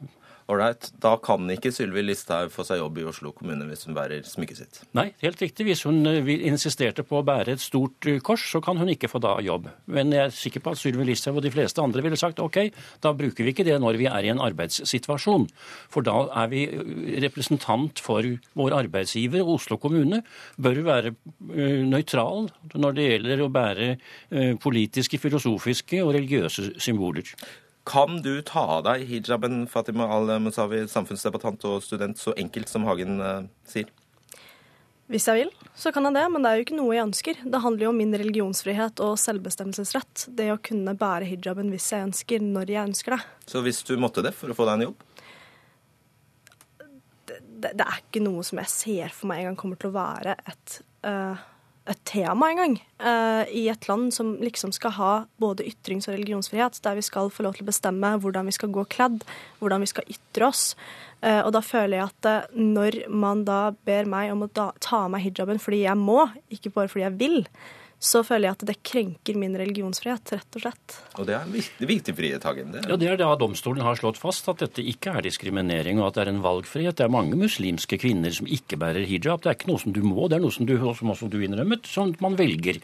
Ålreit, 0.48 0.86
da 0.96 1.10
kan 1.20 1.44
ikke 1.52 1.68
Sylvi 1.76 2.00
Listhaug 2.06 2.48
få 2.54 2.64
seg 2.64 2.78
jobb 2.80 2.96
i 3.02 3.02
Oslo 3.10 3.34
kommune 3.36 3.66
hvis 3.68 3.82
hun 3.84 3.96
bærer 3.96 4.22
smykket 4.24 4.60
sitt? 4.62 4.78
Nei, 4.96 5.10
helt 5.20 5.42
riktig. 5.44 5.66
Hvis 5.68 5.82
hun 5.84 6.00
eh, 6.08 6.30
insisterte 6.48 7.04
på 7.04 7.18
å 7.18 7.26
bære 7.26 7.52
et 7.52 7.60
stort 7.60 8.08
eh, 8.08 8.16
kors, 8.24 8.46
så 8.48 8.62
kan 8.64 8.80
hun 8.80 8.88
ikke 8.88 9.10
få 9.12 9.20
da 9.20 9.34
jobb. 9.44 9.68
Men 9.92 10.14
jeg 10.16 10.22
er 10.24 10.32
sikker 10.32 10.64
på 10.64 10.72
at 10.72 10.80
Sylvi 10.80 11.04
Listhaug 11.10 11.42
og 11.42 11.44
de 11.44 11.52
fleste 11.52 11.84
andre 11.84 12.04
ville 12.06 12.16
sagt 12.16 12.40
OK, 12.40 12.62
da 13.04 13.12
bruker 13.18 13.44
vi 13.44 13.52
ikke 13.52 13.68
det 13.68 13.76
når 13.76 14.00
vi 14.00 14.08
er 14.08 14.24
i 14.24 14.32
en 14.32 14.40
arbeidssituasjon. 14.46 15.44
For 15.92 16.08
da 16.08 16.16
er 16.40 16.48
vi 16.54 16.64
eh, 16.64 16.96
representant 17.28 18.00
for 18.00 18.24
vår 18.56 18.80
arbeidsgiver, 18.80 19.44
Oslo 19.44 19.76
kommune 19.76 20.22
bør 20.56 20.80
være 20.88 21.16
nøytral 21.84 22.48
når 22.72 22.96
det 22.96 23.08
gjelder 23.10 23.44
å 23.44 23.52
bære 23.52 23.88
politiske, 24.62 25.20
filosofiske 25.20 26.00
og 26.04 26.14
religiøse 26.16 26.70
symboler. 26.80 27.36
Kan 27.88 28.20
du 28.24 28.34
ta 28.44 28.66
av 28.76 28.82
deg 28.84 29.06
hijaben, 29.08 29.62
Fatima 29.70 30.10
al-Musawi, 30.12 30.82
samfunnsdebattant 30.92 31.64
og 31.68 31.80
student, 31.86 32.20
så 32.20 32.34
enkelt 32.36 32.68
som 32.68 32.84
Hagen 32.88 33.16
uh, 33.22 33.46
sier? 33.68 33.88
Hvis 35.08 35.24
jeg 35.24 35.40
vil, 35.40 35.52
så 35.72 35.88
kan 35.88 36.04
jeg 36.04 36.18
det, 36.18 36.24
men 36.28 36.44
det 36.44 36.50
er 36.50 36.58
jo 36.58 36.64
ikke 36.66 36.76
noe 36.76 36.92
jeg 36.92 37.06
ønsker. 37.06 37.38
Det 37.48 37.60
handler 37.64 37.86
jo 37.86 37.92
om 37.94 38.00
min 38.02 38.12
religionsfrihet 38.20 39.00
og 39.00 39.14
selvbestemmelsesrett. 39.22 40.26
Det 40.36 40.50
å 40.52 40.58
kunne 40.60 40.92
bære 41.00 41.30
hijaben 41.30 41.72
hvis 41.72 41.86
jeg 41.94 42.10
ønsker, 42.10 42.44
når 42.44 42.74
jeg 42.74 42.90
ønsker 42.90 43.16
det. 43.16 43.20
Så 43.48 43.62
hvis 43.64 43.80
du 43.88 43.94
måtte 43.96 44.24
det 44.26 44.34
for 44.36 44.52
å 44.52 44.58
få 44.58 44.68
deg 44.68 44.76
en 44.76 44.86
jobb? 44.90 45.06
Det, 47.24 47.38
det, 47.40 47.72
det 47.72 47.86
er 47.86 48.02
ikke 48.02 48.24
noe 48.26 48.44
som 48.44 48.60
jeg 48.60 48.74
ser 48.74 49.16
for 49.16 49.32
meg 49.32 49.40
en 49.40 49.50
gang 49.50 49.62
kommer 49.64 49.80
til 49.80 49.88
å 49.88 49.96
være 49.96 50.36
et 50.44 50.76
uh, 51.08 51.40
et 51.88 52.00
tema 52.08 52.50
engang. 52.52 52.76
Uh, 53.00 53.44
I 53.54 53.68
et 53.72 53.88
land 53.88 54.12
som 54.14 54.34
liksom 54.42 54.72
skal 54.76 54.94
ha 54.98 55.12
både 55.40 55.66
ytrings- 55.68 56.08
og 56.08 56.16
religionsfrihet, 56.16 56.80
der 56.84 56.98
vi 56.98 57.04
skal 57.06 57.30
få 57.32 57.46
lov 57.46 57.56
til 57.56 57.66
å 57.66 57.70
bestemme 57.70 58.14
hvordan 58.20 58.48
vi 58.48 58.56
skal 58.56 58.72
gå 58.74 58.84
kledd, 58.92 59.22
hvordan 59.60 59.84
vi 59.84 59.90
skal 59.90 60.08
ytre 60.12 60.50
oss. 60.50 60.64
Uh, 61.22 61.42
og 61.46 61.52
da 61.56 61.62
føler 61.64 61.98
jeg 61.98 62.10
at 62.10 62.30
uh, 62.30 62.56
når 62.58 63.00
man 63.10 63.44
da 63.48 63.72
ber 63.88 64.08
meg 64.10 64.32
om 64.34 64.46
å 64.46 64.50
da, 64.52 64.70
ta 64.84 65.04
av 65.06 65.12
meg 65.14 65.24
hijaben 65.26 65.62
fordi 65.62 65.82
jeg 65.86 65.98
må, 65.98 66.28
ikke 66.54 66.74
bare 66.76 66.92
fordi 66.92 67.06
jeg 67.06 67.18
vil, 67.22 67.40
så 67.98 68.20
føler 68.22 68.46
jeg 68.46 68.54
at 68.54 68.62
det 68.68 68.76
krenker 68.86 69.38
min 69.38 69.56
religionsfrihet, 69.58 70.30
rett 70.36 70.58
og 70.58 70.62
slett. 70.62 70.96
Og 71.18 71.26
det 71.26 71.34
er 71.34 71.42
en 71.42 71.50
viktig, 71.50 71.86
viktig 71.90 72.14
frihet, 72.14 72.44
Hagen. 72.46 72.70
Det 72.70 72.84
er... 72.84 72.92
Ja, 72.92 72.98
det 73.00 73.08
er 73.10 73.18
da 73.18 73.32
domstolen 73.40 73.82
har 73.82 73.98
slått 73.98 74.20
fast 74.22 74.46
at 74.52 74.62
dette 74.62 74.84
ikke 74.86 75.16
er 75.18 75.26
diskriminering, 75.26 75.98
og 75.98 76.12
at 76.12 76.20
det 76.20 76.22
er 76.24 76.30
en 76.30 76.44
valgfrihet. 76.44 76.94
Det 77.00 77.08
er 77.08 77.10
mange 77.10 77.34
muslimske 77.40 77.98
kvinner 77.98 78.34
som 78.34 78.46
ikke 78.46 78.78
bærer 78.78 79.02
hijab. 79.08 79.42
Det 79.42 79.50
er 79.50 79.58
ikke 79.58 79.72
noe 79.72 79.82
som 79.82 79.96
du 79.96 80.00
må, 80.06 80.28
det 80.30 80.38
er 80.38 80.46
noe 80.46 80.54
som 80.54 80.68
du, 80.68 80.76
som 80.78 81.12
også 81.14 81.30
du 81.32 81.40
innrømmet, 81.42 81.90
som 81.90 82.14
man 82.22 82.38
velger. 82.38 82.78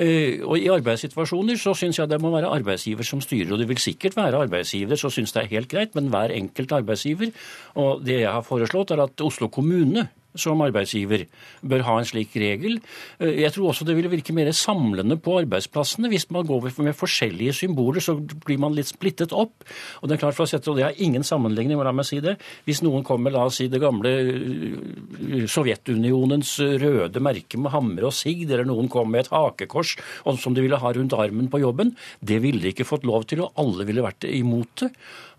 Eh, 0.00 0.40
og 0.40 0.56
i 0.56 0.72
arbeidssituasjoner 0.72 1.60
så 1.60 1.76
syns 1.76 2.00
jeg 2.00 2.08
det 2.08 2.22
må 2.24 2.32
være 2.32 2.56
arbeidsgiver 2.56 3.04
som 3.04 3.20
styrer, 3.24 3.52
og 3.52 3.60
det 3.60 3.68
vil 3.68 3.84
sikkert 3.84 4.16
være 4.16 4.46
arbeidsgiver 4.48 4.96
som 5.00 5.12
syns 5.12 5.36
det 5.36 5.44
er 5.44 5.54
helt 5.58 5.72
greit, 5.76 5.92
men 5.98 6.08
hver 6.08 6.32
enkelt 6.32 6.72
arbeidsgiver. 6.80 7.36
Og 7.76 8.00
det 8.08 8.22
jeg 8.22 8.32
har 8.32 8.48
foreslått, 8.48 8.96
er 8.96 9.04
at 9.04 9.28
Oslo 9.28 9.52
kommune 9.52 10.08
som 10.34 10.62
arbeidsgiver 10.64 11.26
bør 11.62 11.84
ha 11.86 11.96
en 12.00 12.08
slik 12.08 12.34
regel. 12.40 12.78
Eh, 13.20 13.40
jeg 13.44 13.54
tror 13.54 13.70
også 13.70 13.86
det 13.86 13.96
ville 13.98 14.12
virke 14.12 14.34
mer 14.36 14.50
samlende 14.56 15.16
på 15.20 15.38
arbeidsplassene. 15.42 16.10
Hvis 16.12 16.28
man 16.34 16.46
går 16.46 16.68
med 16.82 16.96
forskjellige 16.98 17.54
symboler, 17.60 18.02
så 18.04 18.16
blir 18.18 18.58
man 18.58 18.74
litt 18.74 18.90
splittet 18.90 19.32
opp. 19.32 19.64
Og 20.02 20.08
Det 20.08 20.16
er 20.16 20.22
klart 20.24 20.36
for 20.36 20.46
å 20.46 20.50
sette, 20.50 20.70
og 20.70 20.78
det 20.78 20.86
er 20.86 21.02
ingen 21.02 21.22
sammenligning, 21.22 21.78
la 21.78 21.92
meg 21.92 22.06
si 22.08 22.20
det. 22.20 22.36
Hvis 22.64 22.82
noen 22.82 23.04
kommer 23.04 23.30
la 23.30 23.44
oss 23.46 23.60
si 23.60 23.68
det 23.68 23.82
gamle 23.82 24.10
eh, 24.10 25.46
Sovjetunionens 25.50 26.56
røde 26.80 27.22
merke 27.22 27.58
med 27.60 27.72
hammer 27.74 28.08
og 28.08 28.14
sigd, 28.16 28.50
eller 28.50 28.66
noen 28.68 28.88
kommer 28.88 29.14
med 29.14 29.24
et 29.24 29.32
hakekors 29.34 29.96
som 30.40 30.54
de 30.54 30.62
ville 30.64 30.78
ha 30.80 30.92
rundt 30.92 31.14
armen 31.16 31.48
på 31.52 31.60
jobben, 31.62 31.92
det 32.20 32.40
ville 32.42 32.62
de 32.62 32.72
ikke 32.72 32.86
fått 32.88 33.06
lov 33.06 33.26
til, 33.30 33.44
og 33.44 33.52
alle 33.60 33.86
ville 33.86 34.04
vært 34.04 34.26
imot 34.28 34.84
det. 34.84 34.90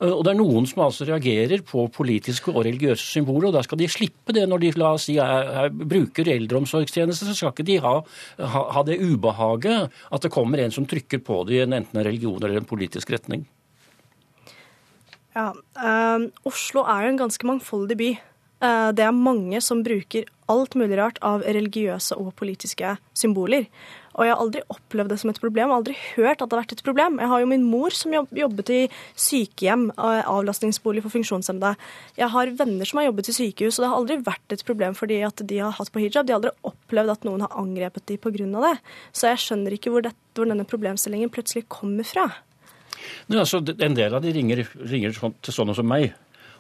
Eh, 0.02 0.12
og 0.12 0.24
det 0.26 0.34
er 0.34 0.40
noen 0.40 0.68
som 0.70 0.84
altså 0.86 1.08
reagerer 1.08 1.64
på 1.68 1.88
politiske 1.94 2.52
og 2.54 2.66
religiøse 2.68 3.06
symboler, 3.16 3.50
og 3.50 3.58
da 3.58 3.64
skal 3.66 3.80
de 3.82 3.90
slippe 3.92 4.36
det 4.36 4.46
når 4.50 4.64
de 4.64 4.72
da 4.78 4.94
si 5.02 5.18
er, 5.22 5.52
er, 5.66 5.74
bruker 5.74 6.32
eldreomsorgstjenester, 6.36 7.32
så 7.32 7.38
skal 7.38 7.56
ikke 7.56 7.68
de 7.68 7.80
ha, 7.86 7.98
ha, 8.42 8.64
ha, 8.76 8.86
det 8.88 9.02
ubehaget 9.04 9.92
at 10.12 10.26
det 10.26 10.34
kommer 10.34 10.62
en 10.62 10.74
som 10.76 10.88
trykker 10.90 11.24
på 11.26 11.44
det 11.48 11.60
i 11.60 11.66
enten 11.66 12.00
en 12.00 12.08
religion 12.08 12.42
eller 12.42 12.62
en 12.62 12.70
politisk 12.70 13.14
retning. 13.16 13.46
Ja, 15.36 15.52
øh, 15.52 16.30
Oslo 16.48 16.86
er 16.88 17.06
jo 17.06 17.12
en 17.14 17.26
ganske 17.26 17.48
mangfoldig 17.48 18.00
by. 18.00 18.16
Uh, 18.64 18.90
det 18.96 19.04
er 19.04 19.12
mange 19.12 19.60
som 19.62 19.82
bruker 19.84 20.30
alt 20.50 20.78
mulig 20.80 20.96
rart 20.96 21.18
av 21.26 21.44
religiøse 21.44 22.16
og 22.16 22.32
politiske 22.40 22.94
symboler. 23.18 23.66
Og 24.16 24.24
jeg 24.24 24.32
har 24.32 24.42
aldri 24.42 24.62
opplevd 24.72 25.12
det 25.12 25.18
som 25.20 25.32
et 25.32 25.40
problem, 25.44 25.74
aldri 25.76 25.96
hørt 26.16 26.40
at 26.40 26.48
det 26.48 26.56
har 26.56 26.64
vært 26.64 26.76
et 26.78 26.84
problem. 26.88 27.20
Jeg 27.20 27.32
har 27.32 27.42
jo 27.42 27.50
min 27.52 27.66
mor 27.68 27.96
som 27.96 28.14
jobbet 28.16 28.72
i 28.72 28.80
sykehjem, 29.20 29.90
eh, 29.92 30.22
avlastningsbolig 30.32 31.04
for 31.04 31.12
funksjonshemmede. 31.12 31.76
Jeg 32.18 32.32
har 32.32 32.54
venner 32.56 32.88
som 32.88 33.02
har 33.02 33.10
jobbet 33.10 33.30
i 33.30 33.36
sykehus, 33.36 33.78
og 33.78 33.84
det 33.84 33.92
har 33.92 34.00
aldri 34.00 34.18
vært 34.24 34.56
et 34.56 34.66
problem 34.66 34.96
fordi 34.96 35.20
at 35.28 35.44
de 35.44 35.60
har 35.60 35.76
hatt 35.76 35.92
på 35.92 36.00
hijab. 36.00 36.26
De 36.26 36.34
har 36.34 36.40
aldri 36.40 36.56
opplevd 36.64 37.12
at 37.12 37.28
noen 37.28 37.44
har 37.44 37.60
angrepet 37.60 38.08
dem 38.08 38.18
pga. 38.24 38.62
det. 38.70 38.80
Så 39.12 39.28
jeg 39.28 39.44
skjønner 39.44 39.76
ikke 39.76 39.92
hvor, 39.92 40.02
det, 40.02 40.16
hvor 40.34 40.48
denne 40.48 40.64
problemstillingen 40.64 41.30
plutselig 41.30 41.68
kommer 41.68 42.08
fra. 42.08 42.30
Nei, 43.28 43.40
altså, 43.40 43.60
en 43.60 43.98
del 43.98 44.14
av 44.16 44.24
de 44.24 44.32
ringer, 44.32 44.64
ringer 44.88 45.12
til 45.12 45.54
sånne 45.54 45.76
som 45.76 45.88
meg 45.88 46.14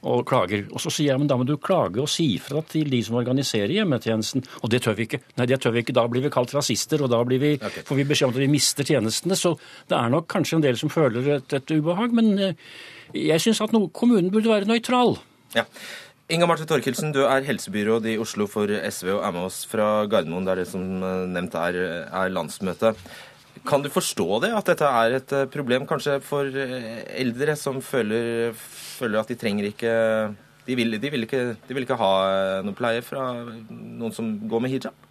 og 0.06 0.24
klager. 0.30 0.66
Og 0.72 0.82
så 0.84 0.92
sier 0.94 1.14
jeg 1.14 1.22
men 1.22 1.30
da 1.30 1.38
må 1.40 1.48
du 1.48 1.56
klage 1.62 2.02
og 2.04 2.10
si 2.12 2.28
fra 2.42 2.62
til 2.70 2.90
de 2.94 3.02
som 3.06 3.18
organiserer 3.20 3.74
hjemmetjenesten. 3.74 4.46
Og 4.62 4.72
det 4.72 4.84
tør 4.86 4.98
vi 5.00 5.08
ikke. 5.10 5.22
Nei, 5.40 5.50
det 5.50 5.60
tør 5.64 5.76
vi 5.76 5.84
ikke. 5.86 5.96
Da 5.98 6.06
blir 6.12 6.26
vi 6.26 6.34
kalt 6.34 6.54
rasister, 6.56 7.02
og 7.06 7.12
da 7.14 7.22
vi, 7.26 7.56
okay. 7.58 7.86
får 7.88 8.00
vi 8.00 8.08
beskjed 8.12 8.30
om 8.30 8.36
at 8.36 8.42
vi 8.44 8.52
mister 8.52 8.88
tjenestene. 8.88 9.38
Så 9.40 9.56
det 9.90 9.98
er 9.98 10.14
nok 10.14 10.30
kanskje 10.32 10.60
en 10.60 10.66
del 10.66 10.80
som 10.80 10.94
føler 10.94 11.36
et, 11.40 11.58
et 11.58 11.76
ubehag. 11.76 12.16
Men 12.16 12.34
eh, 12.38 12.58
jeg 13.18 13.44
syns 13.44 13.64
at 13.66 13.76
no, 13.76 13.88
kommunen 13.90 14.32
burde 14.34 14.52
være 14.52 14.70
nøytral. 14.70 15.18
Ja. 15.56 15.66
Inga 16.26 16.48
Marte 16.50 16.66
Torkelsen, 16.66 17.12
du 17.14 17.22
er 17.28 17.46
helsebyråd 17.46 18.08
i 18.10 18.16
Oslo 18.18 18.48
for 18.50 18.70
SV 18.70 19.12
og 19.20 19.26
er 19.28 19.34
med 19.36 19.46
oss 19.46 19.60
fra 19.70 20.08
Gardermoen, 20.10 20.48
der 20.48 20.64
det 20.64 20.70
som 20.72 20.82
eh, 21.02 21.26
nevnt 21.34 21.58
er, 21.62 21.82
er 22.10 22.34
landsmøte. 22.34 22.96
Kan 23.66 23.86
du 23.86 23.90
forstå 23.90 24.28
det, 24.46 24.52
at 24.56 24.72
dette 24.72 24.90
er 25.02 25.20
et 25.20 25.36
eh, 25.36 25.48
problem 25.52 25.88
kanskje 25.90 26.20
for 26.26 26.50
eldre 26.50 27.58
som 27.60 27.82
føler 27.84 28.54
føler 28.56 29.20
at 29.20 29.32
de 29.32 29.36
trenger 29.40 29.72
ikke 29.74 29.94
de 30.66 30.76
vil, 30.78 30.96
de, 30.98 31.10
vil 31.14 31.26
ikke, 31.28 31.42
de 31.68 31.76
vil 31.78 31.86
ikke 31.86 31.98
ha 32.00 32.14
noe 32.66 32.74
pleie 32.78 33.04
fra 33.06 33.28
noen 33.70 34.14
som 34.16 34.32
går 34.50 34.64
med 34.64 34.74
hijab? 34.74 35.06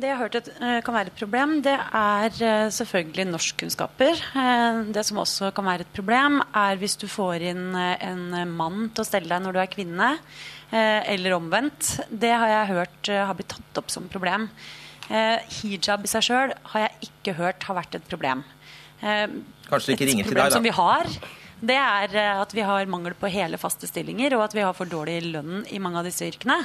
Det 0.00 0.08
jeg 0.08 0.16
har 0.16 0.28
hørt 0.30 0.48
eh, 0.48 0.78
kan 0.84 0.96
være 0.96 1.10
et 1.10 1.18
problem, 1.18 1.50
det 1.64 1.74
er 1.76 2.36
eh, 2.46 2.70
selvfølgelig 2.72 3.26
norskkunnskaper. 3.28 4.22
Eh, 4.38 4.78
det 4.94 5.02
som 5.04 5.20
også 5.20 5.50
kan 5.56 5.66
være 5.66 5.84
et 5.84 5.92
problem, 5.92 6.38
er 6.56 6.78
hvis 6.80 6.96
du 7.00 7.04
får 7.10 7.44
inn 7.50 7.74
en 7.76 8.24
mann 8.48 8.88
til 8.94 9.04
å 9.04 9.08
stelle 9.08 9.28
deg 9.28 9.44
når 9.44 9.56
du 9.56 9.60
er 9.60 9.72
kvinne, 9.72 10.14
eller 10.70 11.34
omvendt. 11.34 11.96
Det 12.06 12.30
har 12.30 12.46
jeg 12.46 12.68
hørt 12.68 13.08
har 13.10 13.34
blitt 13.34 13.50
tatt 13.50 13.80
opp 13.80 13.88
som 13.90 14.04
problem. 14.06 14.44
Hijab 15.10 16.06
i 16.06 16.10
seg 16.10 16.22
sjøl 16.22 16.54
har 16.72 16.86
jeg 16.86 17.10
ikke 17.10 17.34
hørt 17.40 17.64
har 17.66 17.78
vært 17.80 17.96
et 17.98 18.04
problem. 18.06 18.44
Kanskje 19.00 19.90
det 19.90 19.96
ikke 19.96 20.10
ringer 20.10 20.28
til 20.28 20.36
deg, 20.36 20.44
da? 20.44 20.54
Som 20.54 20.66
vi 20.66 20.74
har, 20.76 21.08
det 21.60 21.76
er 21.76 22.14
eh, 22.16 22.40
at 22.40 22.54
vi 22.56 22.64
har 22.64 22.88
mangel 22.88 23.14
på 23.18 23.28
hele 23.32 23.60
faste 23.60 23.88
stillinger, 23.88 24.34
og 24.38 24.46
at 24.48 24.56
vi 24.56 24.64
har 24.64 24.76
for 24.76 24.88
dårlig 24.88 25.20
lønn 25.28 25.66
i 25.68 25.80
mange 25.82 26.00
av 26.00 26.08
disse 26.08 26.24
yrkene. 26.28 26.56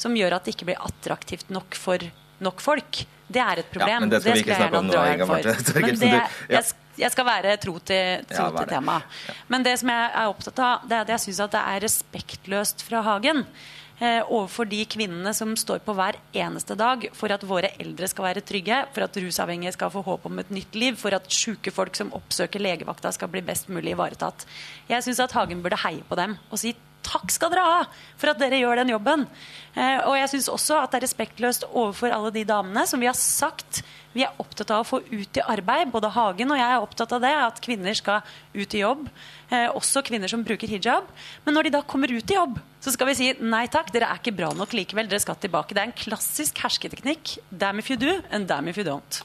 Som 0.00 0.14
gjør 0.18 0.38
at 0.38 0.46
det 0.46 0.54
ikke 0.54 0.70
blir 0.70 0.86
attraktivt 0.86 1.50
nok 1.54 1.78
for 1.78 2.02
nok 2.44 2.62
folk. 2.62 3.04
Det 3.26 3.40
er 3.40 3.62
et 3.62 3.70
problem. 3.72 3.94
Ja, 3.94 4.00
men 4.04 4.12
det 4.12 4.22
skal 4.22 4.38
vi 4.38 4.44
ikke 4.44 4.58
snakke 4.58 4.80
om 4.82 4.88
nå, 4.90 5.04
Inga 5.14 5.28
Marte. 5.28 5.54
Det, 5.74 6.10
jeg, 6.52 6.64
jeg, 7.00 7.10
skal 7.10 7.26
være 7.26 7.54
tro 7.58 7.78
til, 7.80 8.26
tro 8.30 8.50
ja, 8.50 8.50
til 8.58 8.68
temaet. 8.70 9.22
Men 9.50 9.64
det 9.66 9.78
som 9.80 9.90
jeg 9.90 10.10
er 10.10 10.30
opptatt 10.30 10.60
av, 10.62 10.84
det 10.86 10.98
er 10.98 11.06
at 11.06 11.14
jeg 11.16 11.22
syns 11.24 11.40
det 11.54 11.62
er 11.62 11.80
respektløst 11.86 12.84
fra 12.86 13.02
Hagen 13.06 13.42
Eh, 13.42 13.73
overfor 14.02 14.66
de 14.68 14.80
kvinnene 14.90 15.30
som 15.36 15.52
står 15.56 15.78
på 15.86 15.94
hver 15.94 16.16
eneste 16.34 16.74
dag 16.78 17.06
for 17.14 17.30
at 17.30 17.44
våre 17.46 17.70
eldre 17.80 18.08
skal 18.10 18.26
være 18.26 18.42
trygge, 18.46 18.80
for 18.94 19.06
at 19.06 19.18
rusavhengige 19.22 19.74
skal 19.76 19.92
få 19.94 20.02
håp 20.06 20.26
om 20.26 20.40
et 20.42 20.50
nytt 20.50 20.74
liv, 20.74 20.98
for 20.98 21.14
at 21.14 21.30
syke 21.32 21.70
folk 21.74 21.94
som 21.96 22.10
oppsøker 22.16 22.62
legevakta, 22.62 23.12
skal 23.14 23.30
bli 23.30 23.44
best 23.46 23.70
mulig 23.70 23.94
ivaretatt. 23.94 24.46
Jeg 24.90 25.06
syns 25.06 25.22
at 25.22 25.36
Hagen 25.38 25.62
burde 25.62 25.78
heie 25.84 26.02
på 26.08 26.18
dem 26.18 26.34
og 26.50 26.60
si 26.60 26.74
takk 27.04 27.32
skal 27.32 27.52
dere 27.52 27.64
ha 27.68 27.82
for 28.20 28.32
at 28.32 28.40
dere 28.40 28.60
gjør 28.60 28.80
den 28.80 28.94
jobben. 28.94 29.26
Eh, 29.74 30.00
og 30.08 30.16
jeg 30.18 30.32
syns 30.34 30.50
også 30.52 30.78
at 30.80 30.92
det 30.92 31.00
er 31.00 31.06
respektløst 31.08 31.68
overfor 31.70 32.14
alle 32.14 32.32
de 32.34 32.46
damene 32.48 32.86
som 32.88 33.02
vi 33.02 33.10
har 33.10 33.18
sagt 33.18 33.82
vi 34.14 34.22
er 34.22 34.36
opptatt 34.38 34.70
av 34.70 34.84
å 34.84 34.88
få 34.88 35.00
ut 35.10 35.40
i 35.40 35.42
arbeid. 35.42 35.90
Både 35.92 36.12
Hagen 36.14 36.52
og 36.54 36.60
jeg 36.60 36.70
er 36.70 36.84
opptatt 36.84 37.14
av 37.16 37.24
det, 37.24 37.32
at 37.34 37.58
kvinner 37.64 37.96
skal 37.98 38.22
ut 38.54 38.76
i 38.76 38.84
jobb. 38.84 39.08
Eh, 39.50 39.66
også 39.74 40.04
kvinner 40.06 40.30
som 40.30 40.44
bruker 40.46 40.70
hijab. 40.70 41.10
Men 41.44 41.58
når 41.58 41.68
de 41.68 41.74
da 41.76 41.82
kommer 41.82 42.12
ut 42.12 42.30
i 42.30 42.38
jobb, 42.38 42.60
så 42.84 42.94
skal 42.94 43.10
vi 43.10 43.18
si 43.18 43.32
nei 43.42 43.66
takk, 43.72 43.90
dere 43.94 44.12
er 44.12 44.22
ikke 44.22 44.36
bra 44.38 44.52
nok 44.54 44.76
likevel. 44.76 45.10
Dere 45.10 45.22
skal 45.24 45.40
tilbake. 45.42 45.74
Det 45.74 45.82
er 45.82 45.90
en 45.90 45.98
klassisk 45.98 46.62
hersketeknikk. 46.62 47.36
Damn 47.50 47.82
if 47.82 47.90
you 47.90 47.98
do, 47.98 48.20
and 48.30 48.48
damn 48.48 48.70
if 48.70 48.78
you 48.78 48.86
don't. 48.86 49.22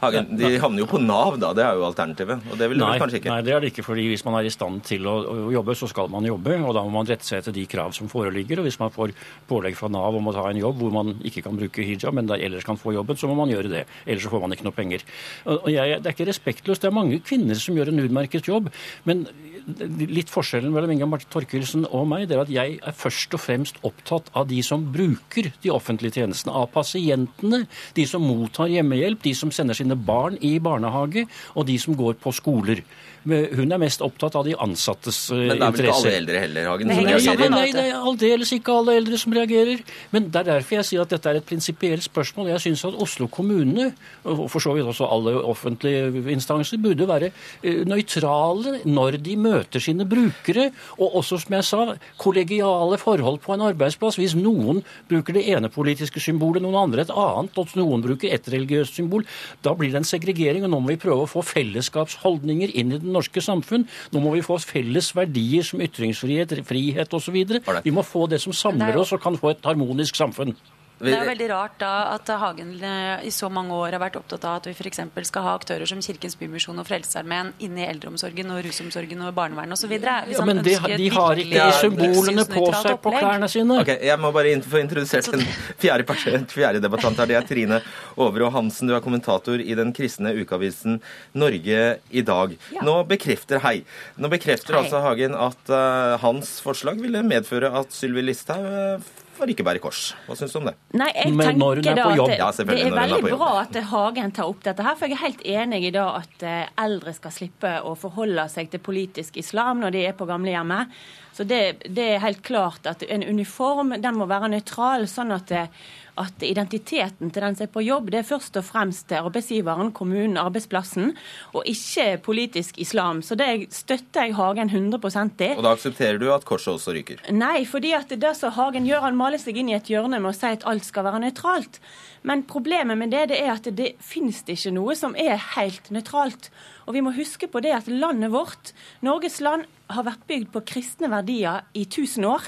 Hagen, 0.00 0.30
De 0.36 0.50
havner 0.58 0.82
jo 0.82 0.88
på 0.90 1.00
Nav, 1.00 1.36
da. 1.40 1.52
Det 1.56 1.64
er 1.64 1.78
jo 1.78 1.86
alternativet. 1.86 2.42
og 2.50 2.58
det 2.58 2.68
vil 2.70 2.80
nei, 2.82 2.96
kanskje 3.00 3.20
ikke. 3.20 3.30
Nei, 3.30 3.44
det 3.46 3.54
er 3.54 3.62
det 3.62 3.70
ikke. 3.72 3.84
fordi 3.86 4.06
Hvis 4.10 4.24
man 4.26 4.38
er 4.38 4.48
i 4.48 4.52
stand 4.52 4.82
til 4.88 5.06
å, 5.06 5.14
å, 5.22 5.36
jobbe, 5.54 5.76
så 5.78 5.88
skal 5.90 6.10
man 6.12 6.26
jobbe. 6.26 6.58
og 6.60 6.74
Da 6.74 6.82
må 6.82 6.90
man 6.96 7.08
rette 7.08 7.26
seg 7.26 7.40
etter 7.42 7.54
de 7.54 7.66
krav 7.70 7.94
som 7.96 8.10
foreligger. 8.10 8.60
og 8.60 8.68
Hvis 8.68 8.80
man 8.80 8.92
får 8.94 9.14
pålegg 9.48 9.78
fra 9.78 9.88
Nav 9.88 10.18
om 10.18 10.28
å 10.28 10.34
ta 10.34 10.48
en 10.50 10.60
jobb 10.60 10.82
hvor 10.82 10.92
man 10.94 11.14
ikke 11.24 11.44
kan 11.46 11.56
bruke 11.56 11.86
hijab, 11.86 12.14
men 12.14 12.30
ellers 12.34 12.66
kan 12.66 12.80
få 12.80 12.94
jobben, 12.96 13.16
så 13.16 13.30
må 13.30 13.38
man 13.38 13.52
gjøre 13.52 13.70
det. 13.70 13.86
Ellers 14.06 14.26
så 14.26 14.34
får 14.34 14.44
man 14.44 14.56
ikke 14.56 14.68
noe 14.68 14.76
penger. 14.76 15.06
Og 15.46 15.70
jeg, 15.72 16.02
Det 16.02 16.10
er 16.10 16.16
ikke 16.16 16.30
respektløst. 16.30 16.82
Det 16.82 16.90
er 16.90 17.00
mange 17.00 17.22
kvinner 17.24 17.54
som 17.54 17.76
gjør 17.76 17.94
en 17.94 18.04
utmerket 18.04 18.50
jobb. 18.50 18.70
men 19.04 19.26
litt 19.64 20.28
forskjellen 20.32 20.72
mellom 20.72 20.92
Inga 20.92 21.06
Marte 21.08 21.28
Torkelsen 21.32 21.86
og 21.88 22.06
meg, 22.10 22.26
det 22.28 22.36
er 22.36 22.42
at 22.42 22.52
jeg 22.52 22.78
er 22.84 22.96
først 22.96 23.34
og 23.36 23.40
fremst 23.40 23.78
opptatt 23.86 24.28
av 24.36 24.48
de 24.50 24.60
som 24.66 24.84
bruker 24.92 25.50
de 25.62 25.72
offentlige 25.72 26.20
tjenestene. 26.20 26.54
Av 26.54 26.68
pasientene, 26.72 27.64
de 27.96 28.06
som 28.08 28.24
mottar 28.24 28.72
hjemmehjelp, 28.72 29.22
de 29.24 29.34
som 29.36 29.52
sender 29.54 29.76
sine 29.84 29.98
barn 30.10 30.40
i 30.40 30.56
barnehage, 30.58 31.28
og 31.54 31.68
de 31.68 31.78
som 31.78 31.96
går 31.98 32.18
på 32.22 32.32
skoler. 32.34 32.82
Hun 33.24 33.72
er 33.72 33.80
mest 33.80 34.02
opptatt 34.04 34.34
av 34.36 34.44
de 34.44 34.52
ansattes 34.60 35.16
interesser. 35.32 35.48
Men 35.48 35.60
det 35.60 35.64
er 35.64 35.76
vel 35.76 35.86
ikke 35.86 35.94
alle 35.96 36.16
eldre 36.18 36.40
heller, 36.42 36.66
Hagen, 36.68 36.90
som 36.90 37.06
reagerer? 37.08 37.52
Nei, 37.54 37.68
det 37.72 37.84
er 37.88 38.08
aldeles 38.10 38.50
ikke 38.52 38.74
alle 38.74 38.96
eldre 39.00 39.20
som 39.20 39.36
reagerer. 39.38 39.80
Men 40.12 40.26
det 40.28 40.40
er 40.42 40.48
derfor 40.50 40.76
jeg 40.76 40.88
sier 40.90 41.04
at 41.04 41.14
dette 41.14 41.30
er 41.30 41.38
et 41.40 41.46
prinsipielt 41.48 42.04
spørsmål. 42.04 42.50
Jeg 42.52 42.64
syns 42.66 42.84
at 42.90 42.98
Oslo 43.00 43.28
kommune, 43.32 43.86
og 44.28 44.44
for 44.52 44.60
så 44.60 44.74
vidt 44.76 44.90
også 44.92 45.08
alle 45.08 45.32
offentlige 45.40 46.10
instanser, 46.34 46.82
burde 46.84 47.08
være 47.08 47.30
eh, 47.62 47.80
nøytrale 47.88 48.82
når 48.84 49.18
de 49.24 49.38
møter 49.40 49.80
sine 49.80 50.04
brukere. 50.08 50.68
Og 50.98 51.16
også, 51.22 51.40
som 51.46 51.56
jeg 51.56 51.68
sa, 51.70 51.80
kollegiale 52.20 53.00
forhold 53.00 53.40
på 53.46 53.56
en 53.56 53.64
arbeidsplass. 53.70 54.20
Hvis 54.20 54.36
noen 54.36 54.82
bruker 55.08 55.38
det 55.38 55.46
ene 55.48 55.72
politiske 55.72 56.20
symbolet, 56.20 56.60
noen 56.64 56.76
andre 56.82 57.06
et 57.06 57.14
annet, 57.14 57.56
og 57.56 57.72
noen 57.80 58.04
bruker 58.04 58.36
et 58.36 58.52
religiøst 58.52 59.00
symbol, 59.00 59.24
da 59.64 59.72
blir 59.78 59.92
det 59.94 60.02
en 60.02 60.08
segregering. 60.08 60.66
Og 60.66 60.72
nå 60.72 60.80
må 60.82 60.94
vi 60.94 61.00
prøve 61.04 61.24
å 61.24 61.30
få 61.30 61.44
fellesskapsholdninger 61.46 62.74
inn 62.74 62.94
i 62.94 63.00
den 63.02 63.14
norske 63.14 63.42
samfunn. 63.44 63.88
Nå 64.14 64.22
må 64.24 64.34
vi 64.36 64.44
få 64.46 64.58
felles 64.62 65.12
verdier 65.16 65.66
som 65.66 65.82
ytringsfrihet, 65.84 66.56
frihet 66.68 67.16
osv. 67.16 67.40
Vi 67.84 67.94
må 67.94 68.06
få 68.06 68.28
det 68.30 68.42
som 68.44 68.56
samler 68.56 68.96
oss 69.00 69.14
og 69.14 69.22
kan 69.24 69.38
få 69.40 69.54
et 69.54 69.66
harmonisk 69.66 70.18
samfunn. 70.18 70.56
Det 70.98 71.10
er 71.10 71.26
veldig 71.26 71.46
rart 71.50 71.74
da 71.80 71.90
at 72.14 72.30
Hagen 72.38 72.70
eh, 72.78 73.24
i 73.26 73.30
så 73.34 73.48
mange 73.52 73.74
år 73.74 73.96
har 73.96 74.02
vært 74.02 74.18
opptatt 74.20 74.44
av 74.46 74.60
at 74.60 74.68
vi 74.68 74.74
f.eks. 74.76 75.00
skal 75.26 75.44
ha 75.46 75.54
aktører 75.58 75.88
som 75.90 76.00
Kirkens 76.04 76.36
Bymisjon 76.38 76.78
og 76.78 76.86
Frelsesarmeen 76.86 77.50
inne 77.66 77.82
i 77.82 77.88
eldreomsorgen 77.88 78.52
og 78.54 78.60
rusomsorgen 78.66 79.24
og 79.26 79.32
barnevernet 79.36 79.74
osv. 79.74 79.94
Ja, 79.98 80.44
men 80.46 80.62
de, 80.62 80.76
de 81.00 81.08
har 81.16 81.40
ikke 81.42 81.66
symbolene 81.80 82.46
på 82.48 82.68
seg 82.78 83.00
på 83.02 83.14
klærne 83.16 83.50
sine. 83.50 83.80
Ok, 83.82 83.90
Jeg 84.06 84.20
må 84.22 84.30
bare 84.34 84.54
få 84.62 84.80
introdusert 84.84 85.32
en 85.34 85.42
fjerde, 85.82 86.06
person, 86.06 86.46
fjerde 86.50 86.82
debattant 86.84 87.18
her. 87.18 87.30
Det 87.32 87.38
er 87.40 87.48
Trine 87.48 87.80
Overå 88.20 88.52
Hansen. 88.54 88.90
Du 88.90 88.94
er 88.94 89.02
kommentator 89.04 89.58
i 89.58 89.78
den 89.78 89.90
kristne 89.96 90.34
ukeavisen 90.38 91.00
Norge 91.34 91.82
i 92.14 92.24
dag. 92.26 92.54
Nå 92.86 92.96
bekrefter 93.10 93.62
hei. 93.66 93.80
Nå 94.20 94.30
bekrefter 94.32 94.78
hei. 94.78 94.84
altså 94.84 95.02
Hagen 95.04 95.34
at 95.34 95.74
uh, 95.74 96.14
hans 96.22 96.56
forslag 96.64 97.02
ville 97.02 97.24
medføre 97.26 97.72
at 97.82 97.92
Sylvi 97.94 98.22
Listhaug 98.24 98.64
uh, 98.64 99.23
får 99.36 99.52
ikke 99.54 99.66
bare 99.66 99.82
kors. 99.82 100.02
Hva 100.26 100.36
syns 100.38 100.54
du 100.54 100.60
om 100.60 100.68
det? 100.68 100.74
Nei, 100.96 101.10
jeg 101.14 101.34
Men 101.36 101.58
når 101.60 101.80
hun 101.80 101.88
er 101.90 102.00
på 102.00 102.14
jobb? 102.18 102.32
Ja, 102.38 102.50
det 102.54 102.64
er 102.64 102.96
veldig 102.98 103.32
bra 103.34 103.50
at 103.62 103.78
Hagen 103.90 104.32
tar 104.36 104.50
opp 104.50 104.62
dette 104.66 104.86
her, 104.86 104.96
for 105.00 105.10
jeg 105.10 105.18
er 105.18 105.24
helt 105.24 105.44
enig 105.56 105.82
i 105.88 105.92
da 105.94 106.06
at 106.20 106.46
eh, 106.46 106.70
eldre 106.84 107.14
skal 107.16 107.34
slippe 107.34 107.74
å 107.84 107.96
forholde 107.98 108.46
seg 108.52 108.70
til 108.72 108.82
politisk 108.84 109.38
islam 109.42 109.82
når 109.84 109.96
de 109.96 110.06
er 110.08 110.16
på 110.18 110.28
gamlehjemmet. 110.30 110.94
Så 111.34 111.46
det, 111.50 111.60
det 111.90 112.06
er 112.14 112.22
helt 112.22 112.44
klart 112.46 112.86
at 112.86 113.02
en 113.10 113.24
uniform 113.26 113.96
den 113.98 114.18
må 114.20 114.28
være 114.30 114.52
nøytral, 114.52 115.08
sånn 115.10 115.34
at 115.34 115.50
det, 115.50 115.66
eh, 115.66 115.92
at 116.20 116.44
identiteten 116.46 117.32
til 117.32 117.42
den 117.42 117.56
som 117.58 117.66
er 117.66 117.72
på 117.74 117.82
jobb, 117.84 118.10
det 118.12 118.20
er 118.20 118.28
først 118.28 118.56
og 118.60 118.66
fremst 118.66 119.10
arbeidsgiveren, 119.14 119.90
kommunen, 119.96 120.36
arbeidsplassen, 120.38 121.12
og 121.52 121.66
ikke 121.70 122.20
politisk 122.24 122.78
islam. 122.82 123.22
Så 123.22 123.34
det 123.38 123.72
støtter 123.74 124.28
jeg 124.28 124.36
Hagen 124.38 124.70
100 124.70 124.98
i. 125.42 125.50
Og 125.56 125.64
da 125.66 125.74
aksepterer 125.74 126.18
du 126.22 126.30
at 126.34 126.46
korset 126.46 126.74
også 126.76 126.94
ryker? 126.94 127.22
Nei, 127.34 127.64
fordi 127.66 127.94
at 127.98 128.14
det 128.14 128.34
som 128.38 128.54
Hagen 128.54 128.86
gjør, 128.86 129.06
han 129.08 129.18
maler 129.18 129.42
seg 129.42 129.58
inn 129.58 129.72
i 129.72 129.78
et 129.78 129.90
hjørne 129.90 130.20
med 130.20 130.30
å 130.30 130.36
si 130.36 130.52
at 130.54 130.66
alt 130.70 130.86
skal 130.86 131.08
være 131.08 131.24
nøytralt. 131.26 131.80
Men 132.24 132.46
problemet 132.48 132.96
med 132.96 133.10
det, 133.12 133.26
det 133.34 133.42
er 133.42 133.52
at 133.56 133.66
det 133.76 133.94
finnes 134.00 134.40
ikke 134.46 134.72
noe 134.72 134.94
som 134.96 135.16
er 135.18 135.36
helt 135.58 135.90
nøytralt. 135.92 136.48
Og 136.86 136.96
vi 136.96 137.02
må 137.04 137.12
huske 137.16 137.50
på 137.50 137.60
det 137.64 137.74
at 137.76 137.90
landet 137.90 138.32
vårt, 138.32 138.72
Norges 139.04 139.40
land, 139.44 139.66
har 139.92 140.06
vært 140.06 140.24
bygd 140.30 140.52
på 140.54 140.62
kristne 140.64 141.10
verdier 141.12 141.66
i 141.76 141.84
1000 141.84 142.24
år. 142.28 142.46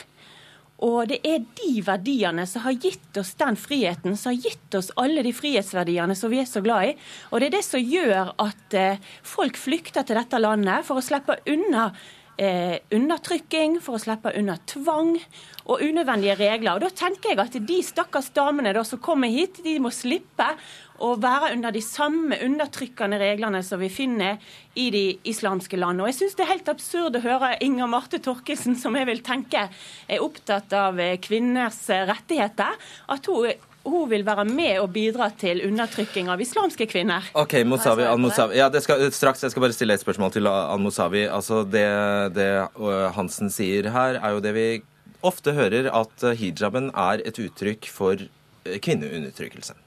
Og 0.84 1.06
det 1.08 1.22
er 1.24 1.44
de 1.56 1.70
verdiene 1.84 2.44
som 2.48 2.66
har 2.66 2.76
gitt 2.76 3.16
oss 3.16 3.32
den 3.40 3.56
friheten, 3.56 4.16
som 4.16 4.34
har 4.34 4.50
gitt 4.50 4.76
oss 4.76 4.90
alle 5.00 5.24
de 5.24 5.32
frihetsverdiene 5.32 6.16
som 6.18 6.32
vi 6.32 6.42
er 6.42 6.50
så 6.50 6.60
glad 6.64 6.90
i. 6.90 6.92
Og 7.30 7.40
det 7.40 7.48
er 7.48 7.56
det 7.56 7.64
som 7.64 7.80
gjør 7.80 8.34
at 8.44 8.76
eh, 8.76 9.00
folk 9.24 9.56
flykter 9.56 10.04
til 10.04 10.20
dette 10.20 10.40
landet 10.42 10.84
for 10.84 11.00
å 11.00 11.04
slippe 11.04 11.38
unna 11.48 11.88
eh, 12.36 12.76
undertrykking, 12.92 13.78
for 13.80 13.96
å 13.96 14.02
slippe 14.02 14.34
unna 14.36 14.58
tvang 14.68 15.14
og 15.64 15.80
unødvendige 15.80 16.36
regler. 16.38 16.76
Og 16.76 16.84
Da 16.84 16.92
tenker 17.06 17.32
jeg 17.32 17.40
at 17.42 17.56
de 17.68 17.78
stakkars 17.84 18.30
damene 18.36 18.74
da, 18.76 18.84
som 18.84 19.00
kommer 19.02 19.32
hit, 19.32 19.62
de 19.64 19.78
må 19.80 19.92
slippe 19.94 20.52
å 21.02 21.14
være 21.20 21.52
under 21.56 21.74
de 21.74 21.82
samme 21.84 22.38
undertrykkende 22.44 23.20
reglene 23.20 23.62
som 23.66 23.80
vi 23.82 23.90
finner 23.92 24.40
i 24.76 24.88
de 24.94 25.04
islamske 25.28 25.78
land. 25.80 26.02
Og 26.02 26.10
jeg 26.10 26.18
syns 26.20 26.36
det 26.38 26.46
er 26.46 26.52
helt 26.54 26.72
absurd 26.72 27.18
å 27.18 27.24
høre 27.24 27.54
Inger 27.64 27.90
Marte 27.90 28.20
Torkelsen, 28.22 28.76
som 28.80 28.96
jeg 28.98 29.08
vil 29.08 29.22
tenke 29.26 29.68
er 29.68 30.24
opptatt 30.24 30.72
av 30.76 31.00
kvinners 31.24 31.84
rettigheter, 32.08 32.76
at 33.12 33.32
hun 33.32 33.52
hun 33.86 34.08
vil 34.10 34.24
være 34.26 34.42
med 34.48 34.80
og 34.82 34.90
bidra 34.94 35.28
til 35.38 35.60
undertrykking 35.66 36.26
av 36.32 36.40
islamske 36.42 36.88
kvinner. 36.90 37.28
Ok, 37.38 37.60
Mosavi, 37.68 38.02
Al-Mosavi. 38.08 38.58
Ja, 38.58 38.66
skal, 38.82 39.06
straks, 39.14 39.44
Jeg 39.46 39.54
skal 39.54 39.62
bare 39.62 39.76
stille 39.76 39.94
et 39.94 40.02
spørsmål 40.02 40.34
til 40.34 40.50
Al-Mosavi. 40.50 41.26
Altså, 41.30 41.62
det, 41.62 41.86
det 42.34 42.50
Hansen 43.14 43.52
sier 43.54 43.90
her, 43.94 44.18
er 44.18 44.36
jo 44.36 44.42
det 44.42 44.54
vi 44.56 44.66
ofte 45.26 45.54
hører, 45.56 45.90
at 45.94 46.28
hijaben 46.38 46.90
er 46.92 47.22
et 47.26 47.38
uttrykk 47.42 47.86
for 47.90 48.26
kvinneundertrykkelse. 48.66 49.85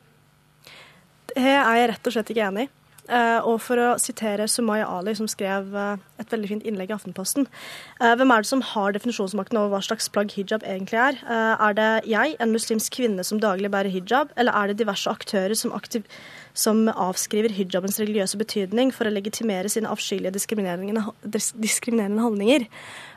Det 1.35 1.45
er 1.45 1.79
jeg 1.79 1.89
rett 1.93 2.09
og 2.09 2.15
slett 2.15 2.33
ikke 2.33 2.49
enig 2.49 2.67
i. 2.67 2.73
Uh, 3.09 3.41
og 3.41 3.55
for 3.65 3.81
å 3.81 3.87
sitere 3.97 4.45
Sumaya 4.45 4.85
Ali, 4.99 5.15
som 5.17 5.25
skrev 5.29 5.71
uh, 5.73 5.95
et 6.21 6.29
veldig 6.29 6.49
fint 6.51 6.65
innlegg 6.67 6.91
i 6.91 6.93
Aftenposten. 6.93 7.47
Uh, 7.97 8.13
hvem 8.19 8.29
er 8.29 8.43
det 8.43 8.49
som 8.51 8.61
har 8.61 8.93
definisjonsmakten 8.93 9.57
over 9.57 9.73
hva 9.73 9.79
slags 9.81 10.11
plagg 10.13 10.29
hijab 10.35 10.61
egentlig 10.61 10.99
er? 11.01 11.17
er 11.25 11.73
det 11.77 11.87
jeg, 12.09 12.35
en 12.37 12.53
muslimsk 12.53 12.93
kvinne 12.99 13.25
som 13.25 13.41
daglig 13.41 13.71
bærer 13.73 13.89
hijab, 13.89 14.29
eller 14.37 14.53
er 14.53 14.69
det 14.69 14.77
diverse 14.83 15.09
aktører 15.09 15.57
som, 15.57 15.73
aktiv 15.73 16.05
som 16.53 16.85
avskriver 16.91 17.53
hijabens 17.55 17.97
religiøse 18.01 18.37
betydning 18.37 18.93
for 18.93 19.09
å 19.09 19.13
legitimere 19.15 19.71
sine 19.73 19.89
avskyelige 19.89 20.35
diskriminerende, 20.37 21.07
diskriminerende 21.57 22.27
holdninger? 22.27 22.69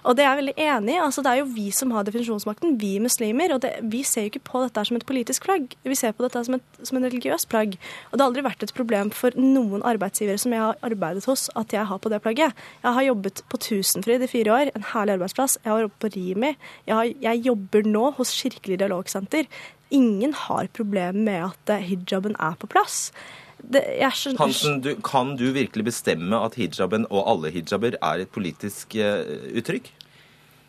Og 0.03 0.16
det 0.18 0.24
er 0.24 0.32
jeg 0.32 0.38
veldig 0.40 0.55
enig 0.59 0.94
i. 0.96 1.00
Altså, 1.03 1.22
det 1.22 1.30
er 1.30 1.40
jo 1.40 1.50
vi 1.55 1.68
som 1.74 1.92
har 1.94 2.07
definisjonsmakten, 2.07 2.74
vi 2.80 2.96
muslimer. 3.03 3.55
Og 3.55 3.62
det, 3.62 3.70
vi 3.92 4.03
ser 4.07 4.26
jo 4.26 4.32
ikke 4.32 4.44
på 4.48 4.62
dette 4.64 4.84
som 4.88 4.98
et 4.98 5.07
politisk 5.07 5.46
plagg, 5.46 5.76
vi 5.86 5.98
ser 5.98 6.14
på 6.16 6.26
dette 6.26 6.42
som, 6.46 6.57
et, 6.59 6.80
som 6.82 6.98
en 6.98 7.07
religiøs 7.07 7.46
plagg. 7.50 7.76
Og 8.11 8.16
det 8.16 8.24
har 8.24 8.30
aldri 8.30 8.46
vært 8.46 8.66
et 8.66 8.74
problem 8.74 9.12
for 9.14 9.36
noen 9.38 9.84
arbeidsgivere 9.86 10.40
som 10.42 10.55
jeg 10.55 10.64
har 10.64 10.80
arbeidet 10.86 11.26
hos, 11.30 11.48
at 11.59 11.74
jeg 11.74 11.86
har 11.90 12.03
på 12.03 12.11
det 12.12 12.22
plagget. 12.24 12.57
Jeg 12.82 12.98
har 12.98 13.07
jobbet 13.11 13.44
på 13.53 13.62
Tusenfryd 13.68 14.26
i 14.26 14.30
fire 14.30 14.57
år, 14.57 14.72
en 14.72 14.88
herlig 14.94 15.18
arbeidsplass. 15.18 15.61
Jeg 15.62 15.70
har 15.70 15.84
jobbet 15.86 16.03
på 16.03 16.12
Rimi. 16.16 16.57
Jeg, 16.88 16.96
har, 16.96 17.12
jeg 17.28 17.46
jobber 17.46 17.86
nå 17.86 18.09
hos 18.18 18.34
Kirkelig 18.42 18.80
dialogsenter. 18.82 19.46
Ingen 19.92 20.32
har 20.48 20.70
problemer 20.72 21.14
med 21.14 21.53
at 21.53 21.84
hijaben 21.84 22.34
er 22.40 22.57
på 22.59 22.66
plass. 22.66 23.11
Det, 23.63 23.83
Hansen, 24.39 24.81
du, 24.83 24.95
kan 25.07 25.37
du 25.39 25.47
virkelig 25.55 25.87
bestemme 25.87 26.39
at 26.43 26.57
hijaben 26.59 27.07
og 27.11 27.29
alle 27.31 27.53
hijaber 27.55 27.95
er 28.01 28.25
et 28.25 28.33
politisk 28.35 28.97
uh, 28.99 29.23
uttrykk? 29.55 29.93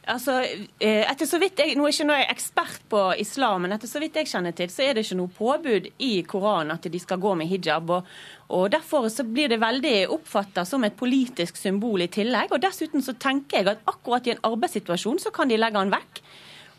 Altså, 0.04 0.41
eh, 0.84 1.06
etter 1.08 1.28
så 1.28 1.38
vidt 1.39 1.62
jeg, 1.62 1.78
Nå 1.80 1.86
er 1.88 1.94
ikke 1.94 2.16
jeg 2.20 2.32
ekspert 2.34 2.82
på 2.91 3.02
islam, 3.24 3.64
men 3.64 3.72
etter 3.72 3.88
så 3.88 4.02
vidt 4.04 4.18
jeg 4.20 4.28
kjenner 4.28 4.56
til, 4.56 4.72
så 4.72 4.84
er 4.84 4.98
det 4.98 5.06
ikke 5.06 5.18
noe 5.22 5.32
påbud 5.32 5.88
i 6.04 6.12
Koranen 6.28 6.74
at 6.76 6.89
de 6.91 7.00
skal 7.00 7.22
gå 7.24 7.32
med 7.39 7.48
hijab. 7.48 7.89
og, 7.89 8.10
og 8.52 8.66
Derfor 8.74 9.08
så 9.08 9.24
blir 9.24 9.48
det 9.54 9.62
veldig 9.64 10.10
oppfatta 10.12 10.66
som 10.68 10.84
et 10.84 10.98
politisk 11.00 11.56
symbol 11.56 12.04
i 12.04 12.10
tillegg. 12.12 12.52
og 12.52 12.60
Dessuten 12.66 13.06
så 13.06 13.16
tenker 13.16 13.62
jeg 13.62 13.72
at 13.72 13.86
akkurat 13.88 14.28
i 14.28 14.36
en 14.36 14.44
arbeidssituasjon 14.44 15.24
så 15.24 15.32
kan 15.32 15.48
de 15.48 15.62
legge 15.62 15.80
den 15.80 15.96
vekk 15.96 16.20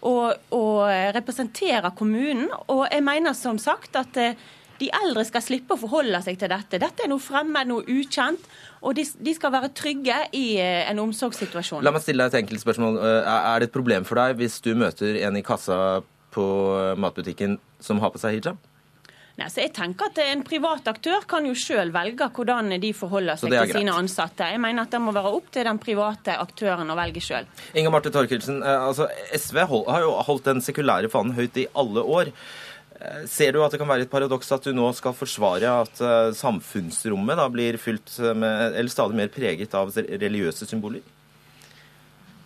og, 0.05 0.53
og 0.53 0.85
representere 1.17 1.95
kommunen. 1.97 2.51
Og 2.69 2.85
jeg 2.91 3.09
mener 3.09 3.33
som 3.33 3.57
sagt 3.57 3.97
at 3.97 4.21
eh, 4.21 4.37
de 4.81 4.91
eldre 5.03 5.25
skal 5.29 5.45
slippe 5.45 5.77
å 5.77 5.81
forholde 5.81 6.21
seg 6.25 6.39
til 6.41 6.51
dette. 6.53 6.81
Dette 6.83 7.05
er 7.05 7.11
noe 7.13 7.23
fremmed, 7.23 7.71
noe 7.71 7.87
ukjent. 7.87 8.49
Og 8.85 8.97
de, 8.99 9.05
de 9.05 9.33
skal 9.37 9.55
være 9.55 9.71
trygge 9.77 10.17
i 10.37 10.59
eh, 10.61 10.83
en 10.91 11.01
omsorgssituasjon. 11.07 11.85
La 11.87 11.95
meg 11.95 12.05
stille 12.05 12.27
deg 12.27 12.35
et 12.35 12.43
enkelt 12.43 12.65
spørsmål. 12.65 13.01
Eh, 13.01 13.33
er 13.39 13.63
det 13.63 13.71
et 13.71 13.77
problem 13.77 14.07
for 14.09 14.21
deg 14.21 14.37
hvis 14.43 14.61
du 14.65 14.75
møter 14.79 15.23
en 15.25 15.41
i 15.41 15.45
kassa 15.47 16.03
på 16.35 16.45
matbutikken 16.99 17.59
som 17.83 18.01
har 18.03 18.11
på 18.11 18.21
seg 18.21 18.41
hijab? 18.41 18.59
Nei, 19.35 19.49
så 19.51 19.65
jeg 19.65 19.73
tenker 19.75 20.13
at 20.13 20.19
En 20.23 20.45
privat 20.47 20.87
aktør 20.87 21.25
kan 21.27 21.47
jo 21.47 21.57
selv 21.59 21.97
velge 21.97 22.29
hvordan 22.37 22.71
de 22.83 22.91
forholder 22.95 23.39
seg 23.41 23.55
til 23.55 23.73
sine 23.81 23.95
ansatte. 23.99 24.47
Jeg 24.53 24.61
mener 24.63 24.87
at 24.87 24.95
Det 24.95 25.01
må 25.03 25.15
være 25.15 25.33
opp 25.35 25.49
til 25.55 25.67
den 25.67 25.81
private 25.83 26.37
aktøren 26.39 26.91
å 26.91 26.99
velge 26.99 27.23
selv. 27.25 27.65
Inger 27.75 27.95
Marte 27.95 28.13
Torkelsen, 28.15 28.63
eh, 28.63 28.87
altså 28.91 29.09
SV 29.35 29.65
har 29.67 30.07
jo 30.07 30.15
holdt 30.29 30.53
den 30.53 30.63
sekulære 30.63 31.11
fanen 31.11 31.35
høyt 31.35 31.59
i 31.59 31.67
alle 31.75 32.07
år. 32.19 32.31
Eh, 33.01 33.25
ser 33.31 33.53
du 33.55 33.63
at 33.65 33.75
det 33.75 33.81
kan 33.83 33.91
være 33.91 34.07
et 34.07 34.13
paradoks 34.13 34.53
at 34.55 34.69
du 34.69 34.75
nå 34.77 34.87
skal 34.97 35.17
forsvare 35.17 35.75
at 35.83 36.05
uh, 36.05 36.31
samfunnsrommet 36.37 37.41
da 37.41 37.49
blir 37.53 37.81
fylt 37.81 38.19
med, 38.37 38.75
eller 38.75 38.93
stadig 38.93 39.19
mer 39.19 39.33
preget 39.35 39.75
av 39.79 39.93
religiøse 39.95 40.69
symboler? 40.71 41.05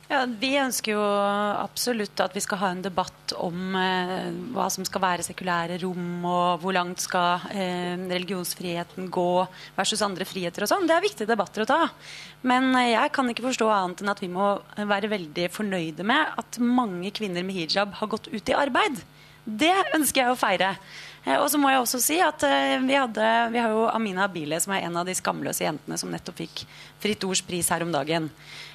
Ja, 0.08 0.22
Vi 0.24 0.54
ønsker 0.56 0.94
jo 0.94 1.02
absolutt 1.04 2.16
at 2.24 2.32
vi 2.32 2.40
skal 2.40 2.60
ha 2.62 2.70
en 2.72 2.80
debatt 2.80 3.34
om 3.36 3.74
eh, 3.76 4.30
hva 4.56 4.70
som 4.72 4.86
skal 4.88 5.02
være 5.04 5.26
sekulære 5.26 5.76
rom, 5.82 6.24
og 6.24 6.62
hvor 6.62 6.72
langt 6.72 7.04
skal 7.04 7.44
eh, 7.52 7.92
religionsfriheten 8.08 9.10
gå 9.12 9.32
versus 9.76 10.00
andre 10.06 10.24
friheter 10.28 10.64
og 10.64 10.70
sånn. 10.72 10.88
Det 10.88 10.96
er 10.96 11.04
viktige 11.04 11.28
debatter 11.28 11.66
å 11.66 11.68
ta. 11.68 11.80
Men 12.48 12.70
eh, 12.72 12.94
jeg 12.94 13.12
kan 13.18 13.28
ikke 13.28 13.50
forstå 13.50 13.68
annet 13.68 14.00
enn 14.00 14.14
at 14.14 14.24
vi 14.24 14.32
må 14.32 14.54
være 14.80 15.12
veldig 15.12 15.50
fornøyde 15.52 16.08
med 16.08 16.40
at 16.40 16.56
mange 16.56 17.12
kvinner 17.12 17.44
med 17.44 17.60
hijab 17.60 17.92
har 18.00 18.12
gått 18.16 18.32
ut 18.32 18.48
i 18.48 18.56
arbeid. 18.56 19.04
Det 19.48 19.72
ønsker 19.96 20.26
jeg 20.26 20.34
å 20.34 20.38
feire. 20.38 20.74
Eh, 21.24 21.36
og 21.38 21.48
så 21.50 21.60
må 21.60 21.70
jeg 21.72 21.80
også 21.80 22.00
si 22.02 22.18
at 22.24 22.44
eh, 22.46 22.76
vi, 22.84 22.94
hadde, 22.96 23.26
vi 23.54 23.60
har 23.62 23.72
jo 23.72 23.86
Amina 23.88 24.26
Abile, 24.28 24.60
som 24.60 24.74
er 24.76 24.84
en 24.86 24.98
av 25.00 25.08
de 25.08 25.16
skamløse 25.16 25.64
jentene 25.64 25.96
som 26.00 26.12
nettopp 26.12 26.42
fikk 26.42 26.64
Fritt 27.00 27.24
Ords 27.24 27.42
pris 27.46 27.70
her 27.72 27.84
om 27.84 27.92
dagen. 27.94 28.28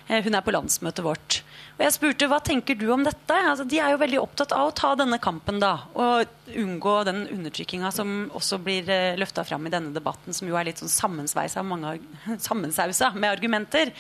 Eh, 0.08 0.24
hun 0.26 0.34
er 0.34 0.46
på 0.46 0.54
landsmøtet 0.56 1.06
vårt. 1.06 1.40
Og 1.78 1.86
jeg 1.86 1.96
spurte 1.96 2.30
hva 2.30 2.42
tenker 2.44 2.78
du 2.80 2.88
om 2.94 3.06
dette. 3.06 3.38
Altså, 3.38 3.68
de 3.70 3.80
er 3.82 3.94
jo 3.94 4.02
veldig 4.02 4.22
opptatt 4.24 4.54
av 4.58 4.72
å 4.72 4.76
ta 4.78 4.94
denne 4.98 5.22
kampen 5.22 5.62
da, 5.62 5.76
og 5.94 6.50
unngå 6.50 6.98
den 7.10 7.24
undertrykkinga 7.34 7.94
som 7.94 8.28
også 8.34 8.60
blir 8.66 8.90
løfta 9.22 9.46
fram 9.48 9.70
i 9.70 9.74
denne 9.74 9.94
debatten, 9.96 10.34
som 10.34 10.50
jo 10.50 10.58
er 10.58 10.70
litt 10.70 10.82
sånn 10.82 10.92
sammensausa 12.50 13.14
med 13.14 13.30
argumenter. 13.32 13.94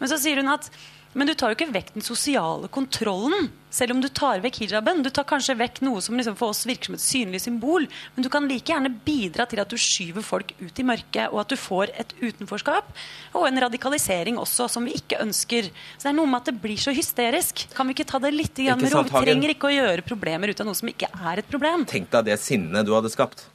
Men 0.00 0.12
så 0.12 0.20
sier 0.20 0.42
hun 0.42 0.52
at 0.52 0.68
men 1.16 1.28
du 1.28 1.32
tar 1.32 1.52
jo 1.52 1.56
ikke 1.56 1.72
vekk 1.72 1.94
den 1.94 2.04
sosiale 2.04 2.68
kontrollen, 2.72 3.48
selv 3.72 3.94
om 3.94 4.02
du 4.04 4.08
tar 4.12 4.42
vekk 4.44 4.58
hijaben. 4.62 5.00
Du 5.04 5.08
tar 5.12 5.24
kanskje 5.28 5.56
vekk 5.56 5.80
noe 5.86 6.02
som 6.04 6.16
liksom 6.16 6.36
for 6.36 6.52
oss 6.52 6.66
virker 6.68 6.90
som 6.90 6.98
et 6.98 7.04
synlig 7.04 7.40
symbol, 7.44 7.88
men 8.14 8.26
du 8.26 8.28
kan 8.32 8.44
like 8.48 8.68
gjerne 8.68 8.92
bidra 9.06 9.48
til 9.48 9.62
at 9.62 9.72
du 9.72 9.78
skyver 9.80 10.24
folk 10.24 10.52
ut 10.60 10.82
i 10.82 10.86
mørket, 10.86 11.32
og 11.32 11.40
at 11.42 11.54
du 11.54 11.56
får 11.60 11.94
et 11.96 12.14
utenforskap 12.20 12.92
og 13.32 13.48
en 13.48 13.62
radikalisering 13.66 14.40
også, 14.42 14.68
som 14.76 14.84
vi 14.84 14.96
ikke 15.00 15.22
ønsker. 15.24 15.72
Så 15.96 16.04
det 16.04 16.12
er 16.12 16.18
noe 16.20 16.28
med 16.28 16.44
at 16.44 16.52
det 16.52 16.58
blir 16.60 16.80
så 16.80 16.92
hysterisk. 16.96 17.66
Kan 17.76 17.88
vi 17.88 17.96
ikke 17.96 18.08
ta 18.12 18.20
det 18.22 18.34
litt 18.36 18.60
med 18.60 18.92
ro? 18.92 19.04
Vi 19.08 19.16
trenger 19.16 19.56
ikke 19.56 19.72
å 19.72 19.74
gjøre 19.74 20.04
problemer 20.06 20.52
ut 20.52 20.60
av 20.60 20.68
noe 20.68 20.76
som 20.76 20.92
ikke 20.92 21.08
er 21.16 21.42
et 21.42 21.48
problem. 21.48 21.88
Tenk 21.88 22.12
deg 22.12 22.32
det 22.32 22.40
sinnet 22.44 22.84
du 22.84 22.92
hadde 22.96 23.12
skapt. 23.12 23.48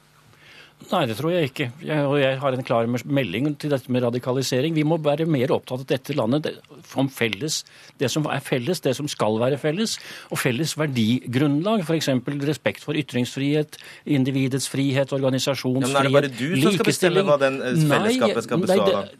Nei, 0.90 1.02
det 1.08 1.16
tror 1.18 1.32
jeg 1.32 1.50
ikke. 1.50 1.66
Jeg, 1.84 2.04
og 2.08 2.16
jeg 2.20 2.38
har 2.40 2.56
en 2.56 2.66
klar 2.66 2.88
melding 2.88 3.48
til 3.60 3.72
dette 3.72 3.92
med 3.92 4.04
radikalisering. 4.04 4.74
Vi 4.76 4.84
må 4.86 4.98
være 5.02 5.26
mer 5.30 5.52
opptatt 5.54 5.84
av 5.84 5.88
dette 5.92 6.16
landet 6.16 6.48
om 6.98 7.08
felles, 7.12 7.62
det 8.00 8.10
som 8.12 8.26
er 8.30 8.42
felles, 8.44 8.82
det 8.84 8.94
som 8.98 9.08
skal 9.10 9.38
være 9.40 9.60
felles, 9.62 9.98
og 10.30 10.40
felles 10.42 10.74
verdigrunnlag. 10.78 11.84
F.eks. 11.86 12.10
respekt 12.48 12.84
for 12.84 12.98
ytringsfrihet, 12.98 13.78
individets 14.04 14.68
frihet, 14.72 15.14
organisasjonsfrihet, 15.14 15.92
likestilling. 15.92 15.92
Ja, 15.92 15.92
men 15.92 16.02
er 16.02 16.10
det 16.10 16.16
bare 16.18 16.58
du 16.58 16.66
som 16.66 16.76
skal 16.78 16.90
bestemme 16.92 17.26
hva 17.28 17.38
den 17.40 17.62
eh, 17.62 17.80
fellesskapet 17.94 18.48
skal 18.48 18.66
bestå 18.66 18.90
av? 19.02 19.16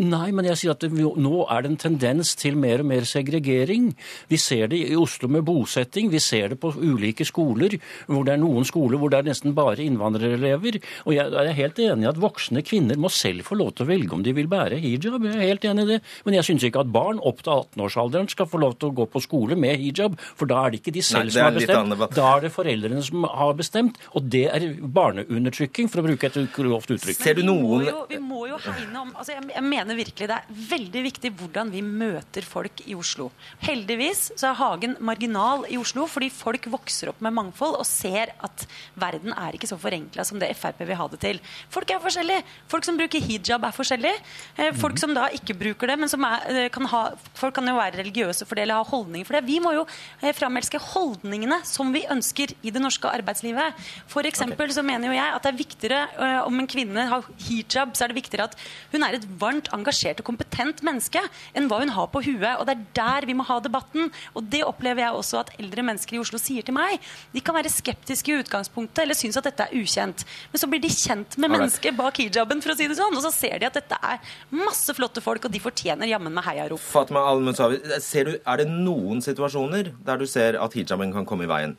Nei, 0.00 0.28
men 0.34 0.48
jeg 0.48 0.58
sier 0.60 0.74
at 0.74 0.82
det, 0.82 0.90
nå 0.94 1.44
er 1.52 1.64
det 1.64 1.70
en 1.70 1.80
tendens 1.80 2.34
til 2.38 2.56
mer 2.60 2.82
og 2.82 2.88
mer 2.90 3.06
segregering. 3.08 3.92
Vi 4.30 4.38
ser 4.40 4.68
det 4.72 4.80
i 4.88 4.96
Oslo 4.98 5.28
med 5.30 5.44
bosetting, 5.46 6.10
vi 6.12 6.20
ser 6.22 6.52
det 6.52 6.58
på 6.62 6.72
ulike 6.74 7.26
skoler, 7.28 7.76
hvor 8.08 8.26
det 8.26 8.34
er 8.34 8.42
noen 8.42 8.66
skoler 8.66 9.00
hvor 9.00 9.12
det 9.12 9.20
er 9.20 9.28
nesten 9.30 9.54
bare 9.56 9.84
innvandrerelever. 9.84 10.80
Og 11.06 11.14
jeg 11.16 11.30
er 11.30 11.52
helt 11.58 11.80
enig 11.84 12.06
i 12.06 12.10
at 12.10 12.20
voksne 12.22 12.64
kvinner 12.66 13.00
må 13.00 13.10
selv 13.12 13.46
få 13.46 13.58
lov 13.60 13.74
til 13.74 13.86
å 13.86 13.90
velge 13.92 14.16
om 14.16 14.24
de 14.26 14.34
vil 14.36 14.50
bære 14.50 14.80
hijab. 14.82 15.20
Jeg 15.24 15.36
er 15.36 15.48
helt 15.52 15.68
enig 15.70 15.86
i 15.86 15.92
det. 15.94 16.00
Men 16.26 16.38
jeg 16.38 16.48
syns 16.48 16.66
ikke 16.66 16.84
at 16.84 16.92
barn 16.94 17.20
opp 17.22 17.44
til 17.44 17.54
18-årsalderen 17.54 18.30
skal 18.32 18.50
få 18.50 18.62
lov 18.62 18.78
til 18.78 18.90
å 18.90 18.96
gå 18.98 19.08
på 19.10 19.22
skole 19.22 19.58
med 19.58 19.78
hijab, 19.82 20.18
for 20.38 20.50
da 20.50 20.64
er 20.64 20.74
det 20.74 20.82
ikke 20.82 20.94
de 20.96 21.04
selv 21.04 21.30
Nei, 21.30 21.34
som 21.36 21.46
har 21.46 21.56
bestemt. 21.58 22.16
Da 22.16 22.28
er 22.32 22.46
det 22.46 22.52
foreldrene 22.54 23.04
som 23.04 23.28
har 23.30 23.54
bestemt, 23.58 24.00
og 24.14 24.28
det 24.34 24.46
er 24.50 24.68
barneundertrykking, 24.80 25.90
for 25.92 26.02
å 26.02 26.06
bruke 26.08 26.30
et 26.30 26.40
grovt 26.54 26.94
uttrykk. 26.94 27.20
Ser 27.20 27.38
du 27.38 27.44
noen 27.46 27.84
vi 27.84 27.90
må 27.90 27.90
jo, 27.90 28.02
vi 28.10 28.20
må 28.22 28.44
jo 28.48 28.58
hegne 28.64 29.00
om 29.02 29.10
altså 29.14 29.34
jeg, 29.34 29.44
jeg 29.54 29.64
mener 29.66 29.83
mener 29.84 30.00
virkelig 30.00 30.28
det 30.30 30.36
er 30.36 30.60
veldig 30.70 31.02
viktig 31.04 31.30
hvordan 31.38 31.70
vi 31.72 31.82
møter 31.84 32.44
folk 32.46 32.80
i 32.88 32.96
Oslo. 32.96 33.28
Heldigvis 33.64 34.30
så 34.32 34.50
er 34.50 34.58
Hagen 34.58 34.96
marginal 35.04 35.66
i 35.68 35.78
Oslo 35.80 36.06
fordi 36.10 36.30
folk 36.32 36.66
vokser 36.72 37.10
opp 37.12 37.20
med 37.24 37.34
mangfold 37.36 37.76
og 37.78 37.86
ser 37.88 38.32
at 38.44 38.64
verden 39.00 39.34
er 39.36 39.56
ikke 39.56 39.68
så 39.68 39.78
forenkla 39.80 40.24
som 40.26 40.40
det 40.40 40.52
Frp 40.56 40.80
vil 40.84 40.98
ha 40.98 41.08
det 41.12 41.20
til. 41.22 41.40
Folk 41.72 41.90
er 41.92 42.02
forskjellige. 42.02 42.44
Folk 42.70 42.86
som 42.86 42.98
bruker 42.98 43.24
hijab 43.24 43.66
er 43.66 43.76
forskjellige. 43.76 44.22
Eh, 44.56 44.72
folk 44.78 44.98
som 45.00 45.14
da 45.16 45.28
ikke 45.34 45.56
bruker 45.58 45.92
det, 45.92 45.98
men 46.00 46.10
som 46.10 46.24
er, 46.24 46.48
eh, 46.48 46.68
kan 46.72 46.88
ha 46.90 47.04
Folk 47.34 47.54
kan 47.54 47.66
jo 47.66 47.74
være 47.76 47.98
religiøse 47.98 48.46
for 48.46 48.54
det 48.56 48.62
eller 48.64 48.80
ha 48.80 48.84
holdninger 48.88 49.26
for 49.26 49.36
det. 49.36 49.44
Vi 49.44 49.58
må 49.60 49.72
jo 49.74 49.84
eh, 50.22 50.32
framelske 50.32 50.78
holdningene 50.80 51.60
som 51.66 51.92
vi 51.92 52.04
ønsker 52.10 52.54
i 52.62 52.70
det 52.70 52.80
norske 52.80 53.10
arbeidslivet. 53.10 53.74
For 54.08 54.22
eksempel 54.22 54.72
så 54.72 54.84
mener 54.86 55.10
jo 55.10 55.16
jeg 55.16 55.34
at 55.34 55.42
det 55.42 55.52
er 55.52 55.58
viktigere 55.58 56.44
om 56.46 56.58
en 56.58 56.70
kvinne 56.70 57.06
har 57.10 57.26
hijab, 57.46 57.94
så 57.94 58.04
er 58.04 58.12
det 58.12 58.22
viktigere 58.22 58.48
at 58.48 58.56
hun 58.92 59.02
er 59.02 59.18
et 59.18 59.26
varmt, 59.40 59.68
engasjert 59.74 60.22
og 60.22 60.28
kompetent 60.28 60.82
menneske 60.86 61.20
enn 61.54 61.68
hva 61.70 61.80
hun 61.82 61.92
har 61.94 62.08
på 62.12 62.22
huet. 62.24 62.54
Og 62.58 62.64
det 62.68 62.76
er 62.76 62.84
der 62.96 63.28
vi 63.28 63.36
må 63.36 63.46
ha 63.48 63.58
debatten. 63.62 64.10
Og 64.34 64.46
det 64.50 64.62
opplever 64.66 65.04
jeg 65.04 65.18
også 65.18 65.42
at 65.42 65.52
eldre 65.58 65.84
mennesker 65.86 66.16
i 66.16 66.22
Oslo 66.22 66.40
sier 66.40 66.66
til 66.66 66.76
meg. 66.76 67.02
De 67.34 67.42
kan 67.44 67.56
være 67.56 67.72
skeptiske 67.72 68.32
i 68.32 68.38
utgangspunktet 68.42 69.04
eller 69.04 69.18
synes 69.18 69.38
at 69.40 69.48
dette 69.48 69.68
er 69.68 69.76
ukjent. 69.78 70.24
Men 70.52 70.62
så 70.62 70.70
blir 70.70 70.82
de 70.84 70.92
kjent 70.92 71.38
med 71.42 71.54
mennesket 71.54 71.96
bak 71.98 72.20
hijaben, 72.22 72.62
for 72.64 72.74
å 72.74 72.78
si 72.78 72.88
det 72.90 72.98
sånn. 72.98 73.16
Og 73.16 73.24
så 73.24 73.32
ser 73.34 73.58
de 73.60 73.68
at 73.68 73.78
dette 73.78 73.98
er 73.98 74.34
masse 74.54 74.94
flotte 74.96 75.22
folk, 75.24 75.46
og 75.46 75.54
de 75.54 75.62
fortjener 75.62 76.10
jammen 76.10 76.34
meg 76.34 76.46
heiarop. 76.48 76.82
Fatma 76.82 77.24
Al-Musawi, 77.30 77.80
er 77.84 78.60
det 78.60 78.68
noen 78.70 79.22
situasjoner 79.24 79.94
der 80.04 80.20
du 80.20 80.28
ser 80.30 80.58
at 80.60 80.76
hijaben 80.76 81.14
kan 81.14 81.26
komme 81.28 81.48
i 81.48 81.50
veien? 81.50 81.76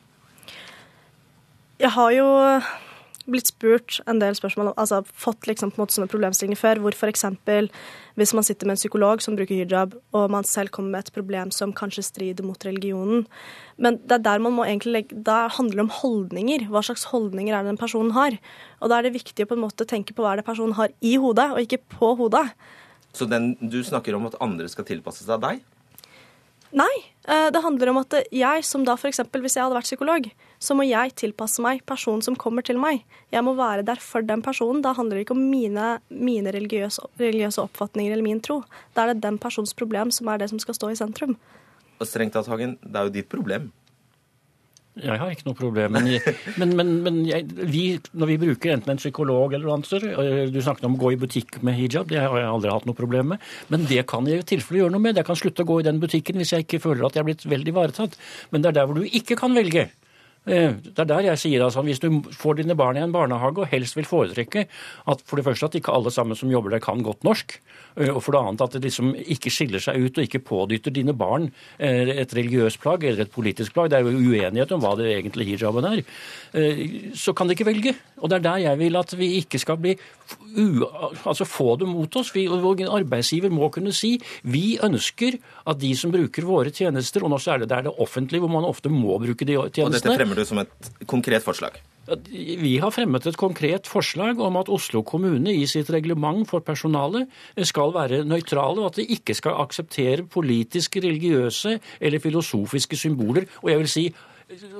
Jeg 1.75 1.91
har 1.91 2.11
jo 2.15 2.27
blitt 3.29 3.49
spurt 3.49 3.99
en 4.09 4.19
del 4.21 4.35
spørsmål, 4.37 4.73
altså 4.77 5.01
fått 5.17 5.47
liksom 5.49 5.71
på 5.71 5.79
en 5.79 5.83
måte 5.83 5.95
sånne 5.95 6.09
problemstillinger 6.11 6.59
før, 6.59 6.81
hvor 6.83 6.95
f.eks. 6.95 7.25
hvis 8.19 8.33
man 8.37 8.45
sitter 8.45 8.69
med 8.69 8.75
en 8.75 8.81
psykolog 8.81 9.23
som 9.23 9.37
bruker 9.37 9.57
hijab, 9.57 9.95
og 10.15 10.31
man 10.33 10.47
selv 10.47 10.71
kommer 10.75 10.95
med 10.95 11.05
et 11.05 11.15
problem 11.15 11.51
som 11.55 11.73
kanskje 11.75 12.05
strider 12.05 12.45
mot 12.45 12.65
religionen. 12.67 13.25
Men 13.77 13.99
det 14.05 14.19
er 14.19 14.25
der 14.29 14.43
man 14.45 14.55
må 14.57 14.67
egentlig 14.67 14.93
legge, 14.93 15.19
da 15.27 15.45
handler 15.47 15.81
det 15.81 15.85
om 15.87 15.93
holdninger. 15.99 16.67
Hva 16.71 16.85
slags 16.85 17.07
holdninger 17.11 17.53
er 17.55 17.65
det 17.65 17.73
den 17.73 17.81
personen 17.81 18.15
har? 18.17 18.37
Og 18.81 18.91
da 18.91 18.99
er 18.99 19.07
det 19.07 19.17
viktig 19.17 19.45
å 19.45 19.51
på 19.51 19.57
en 19.57 19.65
måte 19.65 19.89
tenke 19.89 20.15
på 20.15 20.25
hva 20.25 20.37
det 20.37 20.47
personen 20.47 20.77
har 20.77 20.93
i 21.01 21.15
hodet, 21.21 21.51
og 21.53 21.61
ikke 21.65 21.83
på 21.97 22.15
hodet. 22.19 22.47
Så 23.15 23.27
den, 23.31 23.53
du 23.59 23.79
snakker 23.83 24.15
om 24.17 24.27
at 24.27 24.37
andre 24.43 24.67
skal 24.71 24.87
tilpasse 24.87 25.25
seg 25.25 25.41
deg? 25.43 25.63
Nei, 26.75 26.95
eh, 27.31 27.47
det 27.55 27.63
handler 27.63 27.93
om 27.93 28.01
at 28.01 28.17
jeg 28.35 28.65
som 28.67 28.83
da 28.87 28.97
f.eks. 28.99 29.21
hvis 29.31 29.55
jeg 29.55 29.63
hadde 29.63 29.77
vært 29.77 29.87
psykolog, 29.87 30.27
så 30.59 30.75
må 30.77 30.85
jeg 30.87 31.15
tilpasse 31.19 31.63
meg 31.63 31.83
personen 31.89 32.23
som 32.25 32.37
kommer 32.39 32.65
til 32.65 32.79
meg. 32.81 33.03
Jeg 33.33 33.45
må 33.45 33.55
være 33.57 33.85
der 33.87 34.01
for 34.01 34.25
den 34.25 34.43
personen. 34.45 34.83
Da 34.85 34.95
handler 34.97 35.19
det 35.19 35.25
ikke 35.25 35.37
om 35.37 35.45
mine, 35.51 35.95
mine 36.09 36.53
religiøse, 36.55 37.09
religiøse, 37.21 37.63
oppfatninger 37.63 38.15
eller 38.15 38.25
min 38.25 38.43
tro. 38.43 38.61
Da 38.95 39.05
er 39.05 39.13
det 39.13 39.23
den 39.25 39.39
persons 39.41 39.75
problem 39.77 40.13
som 40.15 40.29
er 40.31 40.41
det 40.41 40.51
som 40.51 40.61
skal 40.61 40.77
stå 40.77 40.91
i 40.93 40.99
sentrum. 40.99 41.35
Og 41.99 42.07
strengt 42.09 42.35
tatt, 42.35 42.49
Hagen, 42.51 42.77
det 42.83 42.99
er 42.99 43.09
jo 43.09 43.17
ditt 43.19 43.31
problem. 43.31 43.71
Jeg 44.95 45.19
har 45.19 45.31
ikke 45.33 45.49
noe 45.49 45.57
problem. 45.59 45.95
Men, 45.97 46.07
men, 46.61 46.71
men, 46.79 46.91
men 47.03 47.17
jeg, 47.27 47.47
vi, 47.67 47.83
når 48.15 48.31
vi 48.31 48.37
bruker 48.45 48.75
enten 48.75 48.93
en 48.93 49.01
psykolog 49.01 49.53
eller 49.53 49.67
noe 49.67 49.75
annet 49.75 50.07
eh, 50.07 50.45
Du 50.53 50.61
snakket 50.63 50.87
om 50.87 50.95
å 50.95 51.01
gå 51.01 51.11
i 51.11 51.19
butikk 51.19 51.59
med 51.67 51.75
hijab. 51.75 52.07
Det 52.11 52.21
har 52.21 52.39
jeg 52.39 52.47
aldri 52.47 52.71
hatt 52.71 52.87
noe 52.87 52.97
problem 52.97 53.33
med. 53.33 53.43
Men 53.73 53.87
det 53.89 54.05
kan 54.11 54.27
jeg 54.29 54.45
i 54.45 54.47
tilfelle 54.55 54.85
gjøre 54.85 54.95
noe 54.95 55.03
med. 55.03 55.19
Jeg 55.19 55.27
kan 55.27 55.39
slutte 55.39 55.65
å 55.65 55.69
gå 55.71 55.81
i 55.81 55.87
den 55.87 55.99
butikken 56.03 56.39
hvis 56.39 56.55
jeg 56.55 56.67
ikke 56.67 56.81
føler 56.87 57.07
at 57.07 57.17
jeg 57.17 57.25
er 57.25 57.29
blitt 57.31 57.47
veldig 57.55 57.75
ivaretatt. 57.75 58.15
Men 58.55 58.63
det 58.63 58.71
er 58.71 58.79
der 58.79 58.87
hvor 58.87 59.01
du 59.01 59.19
ikke 59.19 59.39
kan 59.39 59.57
velge. 59.57 59.89
Eh, 60.45 60.75
det 60.77 61.01
er 61.01 61.09
der 61.09 61.25
jeg 61.31 61.41
sier 61.41 61.63
altså, 61.65 61.81
Hvis 61.81 61.99
du 61.99 62.21
får 62.37 62.59
dine 62.59 62.75
barn 62.77 62.97
i 62.97 63.01
en 63.01 63.13
barnehage 63.13 63.63
og 63.63 63.71
helst 63.71 63.97
vil 63.97 64.05
foretrekke 64.05 64.67
at 65.09 65.23
for 65.25 65.41
det 65.41 65.45
første 65.47 65.65
at 65.65 65.77
ikke 65.79 65.93
alle 65.93 66.11
sammen 66.13 66.37
som 66.37 66.51
jobber 66.51 66.69
der, 66.69 66.79
kan 66.79 67.01
godt 67.01 67.23
norsk, 67.25 67.57
Eh, 67.95 68.11
og 68.11 68.21
for 68.23 68.35
det 68.35 68.41
annet 68.43 68.63
at 68.65 68.75
det 68.75 68.83
liksom 68.89 69.13
ikke 69.15 69.51
skiller 69.53 69.83
seg 69.83 70.01
ut 70.03 70.17
og 70.19 70.27
ikke 70.27 70.43
pådytter 70.43 70.93
dine 70.95 71.15
barn 71.15 71.47
eh, 71.79 72.11
et 72.19 72.33
religiøst 72.35 72.81
plagg 72.83 73.05
eller 73.07 73.23
et 73.23 73.31
politisk 73.31 73.75
plagg. 73.75 73.91
Det 73.91 73.99
er 73.99 74.07
jo 74.07 74.15
uenighet 74.15 74.73
om 74.75 74.83
hva 74.83 74.95
det 74.99 75.13
egentlig 75.13 75.47
hijaben 75.53 75.87
er. 75.87 76.03
Så 77.15 77.33
kan 77.35 77.47
de 77.47 77.55
ikke 77.55 77.67
velge. 77.67 77.95
Og 78.21 78.31
det 78.31 78.39
er 78.39 78.45
der 78.45 78.61
jeg 78.65 78.79
vil 78.79 78.99
at 78.99 79.11
vi 79.17 79.31
ikke 79.41 79.59
skal 79.59 79.79
bli 79.79 79.95
altså 80.55 81.47
få 81.47 81.75
det 81.79 81.87
mot 81.87 82.15
oss. 82.19 82.31
Vi, 82.35 82.45
arbeidsgiver 82.47 83.51
må 83.53 83.69
kunne 83.73 83.93
si 83.95 84.15
vi 84.43 84.77
ønsker 84.83 85.37
at 85.67 85.79
de 85.81 85.91
som 85.97 86.13
bruker 86.13 86.47
våre 86.47 86.71
tjenester, 86.75 87.23
og 87.23 87.33
nå 87.33 87.39
er 87.51 87.63
det 87.63 87.69
der 87.71 87.87
det 87.87 87.95
offentlige 88.01 88.43
hvor 88.43 88.53
man 88.55 88.67
ofte 88.67 88.91
må 88.91 89.19
bruke 89.21 89.47
de 89.47 89.57
tjenestene 89.75 90.15
Og 90.15 90.23
dette 90.23 90.29
fremmer 90.35 90.43
du 90.43 90.45
som 90.45 90.59
et 90.59 91.07
konkret 91.07 91.43
forslag? 91.43 91.79
Vi 92.29 92.75
har 92.77 92.91
fremmet 92.93 93.25
et 93.25 93.37
konkret 93.37 93.87
forslag 93.89 94.39
om 94.39 94.57
at 94.59 94.69
Oslo 94.69 95.01
kommune 95.01 95.49
i 95.55 95.65
sitt 95.65 95.89
reglement 95.89 96.45
for 96.45 96.61
personalet 96.61 97.25
skal 97.65 97.93
være 97.95 98.23
nøytrale, 98.27 98.83
og 98.83 98.91
at 98.91 98.99
de 98.99 99.07
ikke 99.15 99.33
skal 99.33 99.57
akseptere 99.63 100.27
politiske, 100.29 101.01
religiøse 101.01 101.79
eller 101.99 102.21
filosofiske 102.21 102.95
symboler. 102.95 103.49
Og 103.63 103.71
jeg 103.71 103.81
vil 103.81 103.89
si 103.89 104.05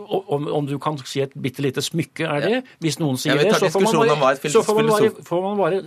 om, 0.08 0.48
om, 0.48 0.66
du 0.68 0.76
kan 0.82 0.98
si 1.10 1.22
et 1.24 1.32
bitte 1.42 1.64
lite 1.66 1.82
smykke 1.82 2.28
er 2.30 2.44
det. 2.44 2.60
Hvis 2.84 3.00
noen 3.02 3.18
sier 3.18 3.40
det, 3.40 3.50
så, 3.58 3.70
får 3.74 3.82
man, 3.82 4.12
bare, 4.22 4.52
så 4.52 4.62
får, 4.66 4.78
man 4.78 4.92
bare, 4.92 5.10
får 5.26 5.42
man 5.42 5.58
bare, 5.60 5.80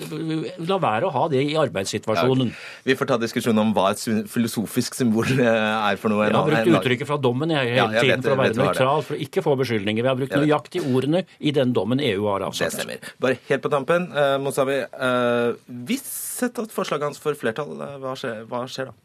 la 0.67 0.79
være 0.83 1.07
å 1.07 1.13
ha 1.15 1.23
det 1.31 1.45
i 1.47 1.55
arbeidssituasjonen. 1.61 2.51
Ja, 2.51 2.83
vi 2.91 2.97
får 2.99 3.11
ta 3.13 3.19
diskusjonen 3.23 3.63
om 3.63 3.73
hva 3.77 3.93
et 3.95 4.03
filosofisk 4.33 4.99
symbol 4.99 5.31
eh, 5.37 5.47
er 5.47 6.01
for 6.01 6.11
noe. 6.13 6.27
Jeg 6.27 6.37
har 6.37 6.51
brukt 6.51 6.73
uttrykket 6.81 7.11
fra 7.13 7.21
dommen 7.23 7.55
jeg, 7.55 7.75
hele 7.77 7.99
ja, 8.01 8.05
tiden 8.05 8.27
for 8.27 8.35
å 8.35 8.41
være 8.43 8.59
nøytral, 8.59 9.07
for 9.07 9.19
å 9.19 9.23
ikke 9.29 9.47
få 9.47 9.57
beskyldninger. 9.63 10.03
Vi 10.03 10.13
har 10.13 10.19
brukt 10.19 10.39
nøyaktig 10.39 10.83
ordene 10.89 11.25
i 11.39 11.55
den 11.55 11.75
dommen 11.77 12.03
EU 12.03 12.27
har 12.33 12.49
avsagt. 12.51 12.75
Det 12.75 12.83
stemmer. 12.83 13.13
Bare 13.23 13.39
helt 13.49 13.65
på 13.65 13.73
tampen, 13.73 14.11
uh, 14.15 14.37
Mosavi. 14.43 14.81
Uh, 14.99 15.55
hvis 15.87 16.09
et 16.47 16.65
forslaget 16.75 17.13
hans 17.13 17.23
får 17.23 17.39
flertall, 17.39 17.79
hva 18.03 18.19
skjer, 18.19 18.43
hva 18.51 18.67
skjer 18.71 18.91
da? 18.91 18.99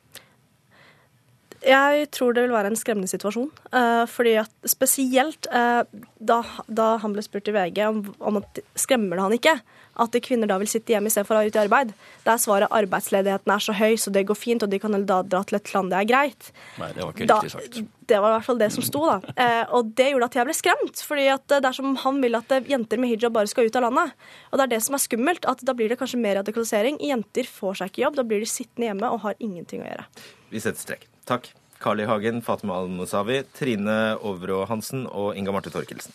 Jeg 1.63 2.09
tror 2.11 2.35
det 2.35 2.43
vil 2.45 2.55
være 2.55 2.73
en 2.73 2.79
skremmende 2.79 3.11
situasjon. 3.11 3.49
Uh, 3.71 4.03
fordi 4.11 4.35
at 4.41 4.51
spesielt 4.67 5.47
uh, 5.53 5.83
da, 6.19 6.41
da, 6.67 6.89
han 7.03 7.15
ble 7.15 7.23
spurt 7.25 7.47
i 7.47 7.55
VG 7.55 7.85
om, 7.87 8.03
om 8.19 8.41
at 8.41 8.63
skremmer 8.79 9.19
det 9.19 9.27
han 9.27 9.37
ikke 9.39 9.57
at 10.01 10.15
kvinner 10.25 10.49
da 10.49 10.57
vil 10.57 10.69
sitte 10.69 10.93
hjemme 10.93 11.09
istedenfor 11.11 11.37
å 11.37 11.41
ha 11.43 11.49
ut 11.49 11.57
i 11.57 11.61
arbeid. 11.61 11.91
Der 12.25 12.39
svaret 12.41 12.73
arbeidsledigheten 12.73 13.53
er 13.53 13.61
så 13.61 13.75
høy, 13.77 13.93
så 14.01 14.13
det 14.13 14.25
går 14.29 14.37
fint, 14.37 14.65
og 14.65 14.71
de 14.71 14.79
kan 14.81 14.97
da 15.05 15.19
dra 15.21 15.43
til 15.45 15.59
et 15.59 15.69
land 15.75 15.93
det 15.93 15.99
er 15.99 16.09
greit. 16.09 16.49
Nei, 16.81 16.89
det 16.95 17.03
var 17.03 17.13
ikke 17.13 17.27
da, 17.29 17.37
riktig 17.43 17.53
sagt. 17.53 17.79
Det 18.09 18.19
var 18.19 18.33
i 18.33 18.35
hvert 18.35 18.47
fall 18.47 18.59
det 18.59 18.71
som 18.73 18.85
sto, 18.85 19.03
da. 19.05 19.35
Uh, 19.37 19.63
og 19.77 19.93
det 19.99 20.09
gjorde 20.11 20.31
at 20.31 20.39
jeg 20.39 20.49
ble 20.49 20.57
skremt. 20.57 21.05
fordi 21.13 21.29
at 21.35 21.57
dersom 21.67 21.93
han 22.01 22.19
vil 22.25 22.41
at 22.41 22.57
jenter 22.69 23.01
med 23.01 23.13
hijab 23.13 23.37
bare 23.37 23.51
skal 23.51 23.69
ut 23.69 23.79
av 23.79 23.87
landet. 23.87 24.17
Og 24.49 24.57
det 24.57 24.65
er 24.67 24.75
det 24.75 24.83
som 24.87 24.97
er 24.97 25.05
skummelt, 25.05 25.47
at 25.49 25.61
da 25.61 25.77
blir 25.77 25.93
det 25.93 26.01
kanskje 26.01 26.21
mer 26.25 26.39
radikalisering. 26.41 26.97
Jenter 27.13 27.49
får 27.49 27.81
seg 27.81 27.93
ikke 27.93 28.07
jobb, 28.07 28.19
da 28.19 28.27
blir 28.27 28.41
de 28.43 28.49
sittende 28.49 28.89
hjemme 28.89 29.13
og 29.13 29.25
har 29.27 29.37
ingenting 29.37 29.85
å 29.85 29.91
gjøre. 29.91 30.09
Vi 30.49 30.61
setter 30.61 30.81
strek. 30.81 31.12
Takk. 31.25 31.53
Carl 31.79 31.99
I. 31.99 32.05
Hagen, 32.07 32.41
Fatima 32.41 32.77
Al-Musawi, 32.79 33.43
Trine 33.53 34.15
Overå 34.23 34.63
Hansen 34.65 35.07
og 35.07 35.35
Inga 35.35 35.51
Marte 35.51 35.69
Torkelsen. 35.73 36.13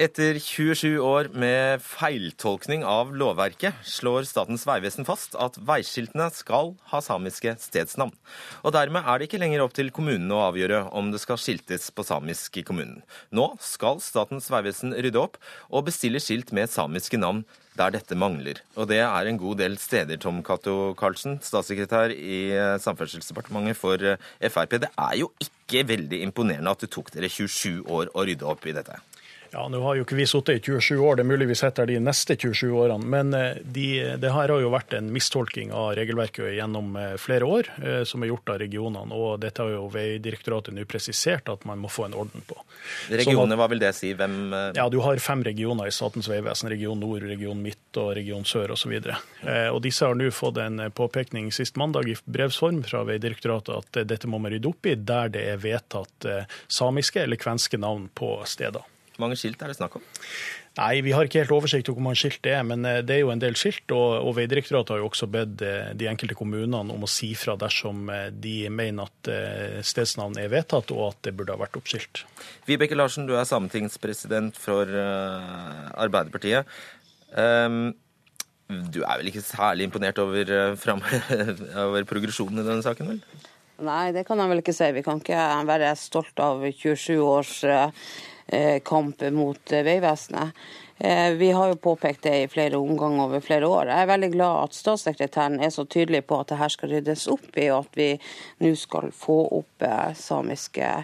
Etter 0.00 0.38
27 0.40 0.96
år 1.04 1.28
med 1.36 1.82
feiltolkning 1.84 2.80
av 2.88 3.10
lovverket 3.12 3.76
slår 3.84 4.24
Statens 4.24 4.64
vegvesen 4.64 5.04
fast 5.04 5.36
at 5.36 5.58
veiskiltene 5.68 6.30
skal 6.32 6.72
ha 6.88 7.00
samiske 7.04 7.52
stedsnavn. 7.60 8.14
Og 8.64 8.72
dermed 8.72 9.04
er 9.04 9.20
det 9.20 9.28
ikke 9.28 9.42
lenger 9.42 9.66
opp 9.66 9.76
til 9.76 9.92
kommunene 9.92 10.32
å 10.32 10.46
avgjøre 10.46 10.86
om 10.96 11.10
det 11.12 11.20
skal 11.20 11.36
skiltes 11.36 11.90
på 11.92 12.06
samisk 12.08 12.56
i 12.56 12.64
kommunen. 12.64 13.02
Nå 13.36 13.50
skal 13.60 14.00
Statens 14.00 14.48
vegvesen 14.54 14.96
rydde 14.96 15.20
opp 15.20 15.36
og 15.68 15.84
bestille 15.90 16.24
skilt 16.24 16.56
med 16.56 16.72
samiske 16.72 17.20
navn 17.20 17.44
der 17.76 17.92
dette 17.92 18.16
mangler. 18.16 18.64
Og 18.80 18.88
det 18.88 19.04
er 19.04 19.28
en 19.28 19.40
god 19.44 19.60
del 19.60 19.76
steder, 19.80 20.16
Tom 20.16 20.40
Cato 20.44 20.96
Karlsen, 20.96 21.36
statssekretær 21.44 22.16
i 22.16 22.42
eh, 22.56 22.80
Samferdselsdepartementet 22.80 23.76
for 23.76 24.00
eh, 24.00 24.20
Frp. 24.48 24.80
Det 24.82 24.92
er 24.96 25.20
jo 25.20 25.32
ikke 25.44 25.84
veldig 25.92 26.24
imponerende 26.24 26.72
at 26.72 26.84
det 26.84 26.94
tok 26.96 27.12
dere 27.12 27.32
27 27.32 27.84
år 27.92 28.12
å 28.16 28.28
rydde 28.28 28.48
opp 28.48 28.68
i 28.68 28.76
dette. 28.76 29.00
Ja, 29.52 29.66
Nå 29.68 29.82
har 29.84 29.98
jo 29.98 30.04
ikke 30.06 30.16
vi 30.16 30.24
sittet 30.24 30.62
i 30.62 30.78
27 30.80 31.00
år, 31.04 31.18
det 31.18 31.26
er 31.26 31.28
mulig 31.28 31.46
vi 31.50 31.54
sitter 31.60 31.88
de 31.88 31.98
neste 32.00 32.38
27 32.40 32.70
årene. 32.72 33.04
Men 33.04 33.34
eh, 33.36 33.58
de, 33.60 33.88
det 34.16 34.30
her 34.32 34.48
har 34.48 34.62
jo 34.62 34.70
vært 34.72 34.94
en 34.96 35.10
mistolking 35.12 35.74
av 35.76 35.90
regelverket 35.98 36.54
gjennom 36.56 36.94
eh, 36.96 37.10
flere 37.20 37.44
år, 37.44 37.68
eh, 37.82 37.98
som 38.08 38.24
er 38.24 38.30
gjort 38.30 38.54
av 38.54 38.62
regionene. 38.62 39.12
Og 39.12 39.42
dette 39.42 39.60
har 39.60 39.74
jo 39.74 39.90
Veidirektoratet 39.92 40.72
nå 40.72 40.86
presisert 40.88 41.50
at 41.52 41.66
man 41.68 41.82
må 41.82 41.90
få 41.92 42.06
en 42.06 42.16
orden 42.16 42.46
på. 42.48 42.56
Regionene, 43.12 43.58
hva 43.60 43.66
vil 43.68 43.82
det 43.82 43.90
si? 43.98 44.14
Hvem 44.16 44.54
Ja, 44.78 44.86
Du 44.88 45.02
har 45.04 45.20
fem 45.20 45.44
regioner 45.44 45.90
i 45.90 45.92
Statens 45.92 46.30
vegvesen. 46.32 46.70
Region 46.72 47.04
Nord, 47.04 47.26
Region 47.28 47.60
Midt 47.60 48.00
og 48.00 48.14
Region 48.16 48.48
Sør 48.48 48.72
osv. 48.72 48.94
Og, 48.96 49.12
og 49.74 49.82
disse 49.84 50.08
har 50.08 50.16
nå 50.16 50.30
fått 50.32 50.62
en 50.64 50.86
påpekning 50.96 51.52
sist 51.52 51.76
mandag 51.76 52.08
i 52.08 52.16
brevsform 52.24 52.80
fra 52.88 53.04
Veidirektoratet 53.10 53.76
at 53.76 54.00
dette 54.08 54.32
må 54.32 54.40
man 54.40 54.56
rydde 54.56 54.72
opp 54.72 54.88
i 54.88 54.96
der 54.96 55.28
det 55.36 55.44
er 55.52 55.60
vedtatt 55.60 56.30
samiske 56.72 57.26
eller 57.26 57.40
kvenske 57.40 57.76
navn 57.76 58.08
på 58.16 58.38
steder. 58.48 58.88
Mange 59.20 59.36
skilt 59.36 59.60
er 59.62 59.72
det 59.72 59.76
snakk 59.76 59.98
om? 59.98 60.04
Nei, 60.78 61.02
Vi 61.04 61.12
har 61.12 61.28
ikke 61.28 61.42
helt 61.42 61.52
oversikt 61.52 61.90
over 61.90 61.98
hvor 61.98 62.06
mange 62.06 62.20
skilt 62.22 62.40
det 62.46 62.54
er, 62.56 62.62
men 62.64 62.86
eh, 62.88 63.02
det 63.04 63.18
er 63.18 63.20
jo 63.26 63.32
en 63.34 63.42
del 63.42 63.56
skilt. 63.60 63.84
Og, 63.92 64.24
og 64.24 64.36
Vegdirektoratet 64.38 64.94
har 64.94 65.02
jo 65.02 65.10
også 65.10 65.28
bedt 65.32 65.64
eh, 65.66 65.90
de 65.98 66.08
enkelte 66.08 66.36
kommunene 66.38 66.94
om 66.94 67.04
å 67.04 67.10
si 67.10 67.32
fra 67.36 67.58
dersom 67.60 68.08
eh, 68.12 68.30
de 68.32 68.70
mener 68.72 69.10
at 69.10 69.32
stedsnavn 69.84 70.38
er 70.40 70.48
vedtatt 70.52 70.90
og 70.94 71.10
at 71.10 71.20
det 71.28 71.34
burde 71.36 71.52
ha 71.52 71.60
vært 71.60 71.76
oppskilt. 71.76 72.24
Vibeke 72.68 72.96
Larsen, 72.96 73.28
du 73.28 73.36
er 73.36 73.48
sametingspresident 73.48 74.56
for 74.60 74.88
Arbeiderpartiet. 74.88 76.68
Um, 77.32 77.92
du 78.68 79.02
er 79.04 79.20
vel 79.20 79.28
ikke 79.30 79.44
særlig 79.44 79.86
imponert 79.88 80.18
over, 80.22 80.52
over 81.86 82.08
progresjonen 82.08 82.62
i 82.62 82.66
denne 82.66 82.84
saken, 82.84 83.12
vel? 83.12 83.48
Nei, 83.82 84.12
det 84.14 84.24
kan 84.28 84.40
jeg 84.40 84.52
vel 84.52 84.62
ikke 84.62 84.76
si. 84.76 84.88
Vi 84.94 85.04
kan 85.04 85.20
ikke 85.20 85.46
være 85.68 85.92
stolt 86.00 86.40
av 86.40 86.64
27 86.64 87.16
års 87.20 87.54
kamp 88.84 89.20
mot 89.32 89.72
eh, 89.72 89.84
Vegvesenet. 89.86 90.62
Eh, 90.98 91.32
vi 91.40 91.50
har 91.50 91.72
jo 91.72 91.80
påpekt 91.82 92.22
det 92.22 92.34
i 92.42 92.48
flere 92.48 92.78
omganger 92.78 93.24
over 93.24 93.40
flere 93.40 93.66
år. 93.66 93.90
Jeg 93.90 94.04
er 94.04 94.10
veldig 94.12 94.30
glad 94.36 94.58
at 94.68 94.76
statssekretæren 94.78 95.58
er 95.60 95.72
så 95.74 95.84
tydelig 95.84 96.22
på 96.28 96.38
at 96.40 96.52
det 96.52 96.60
her 96.60 96.72
skal 96.72 96.92
ryddes 96.94 97.26
opp 97.32 97.58
i, 97.58 97.68
og 97.72 97.88
at 97.88 97.98
vi 97.98 98.08
nå 98.62 98.72
skal 98.78 99.10
få 99.16 99.38
opp 99.58 99.86
samiske 100.14 100.94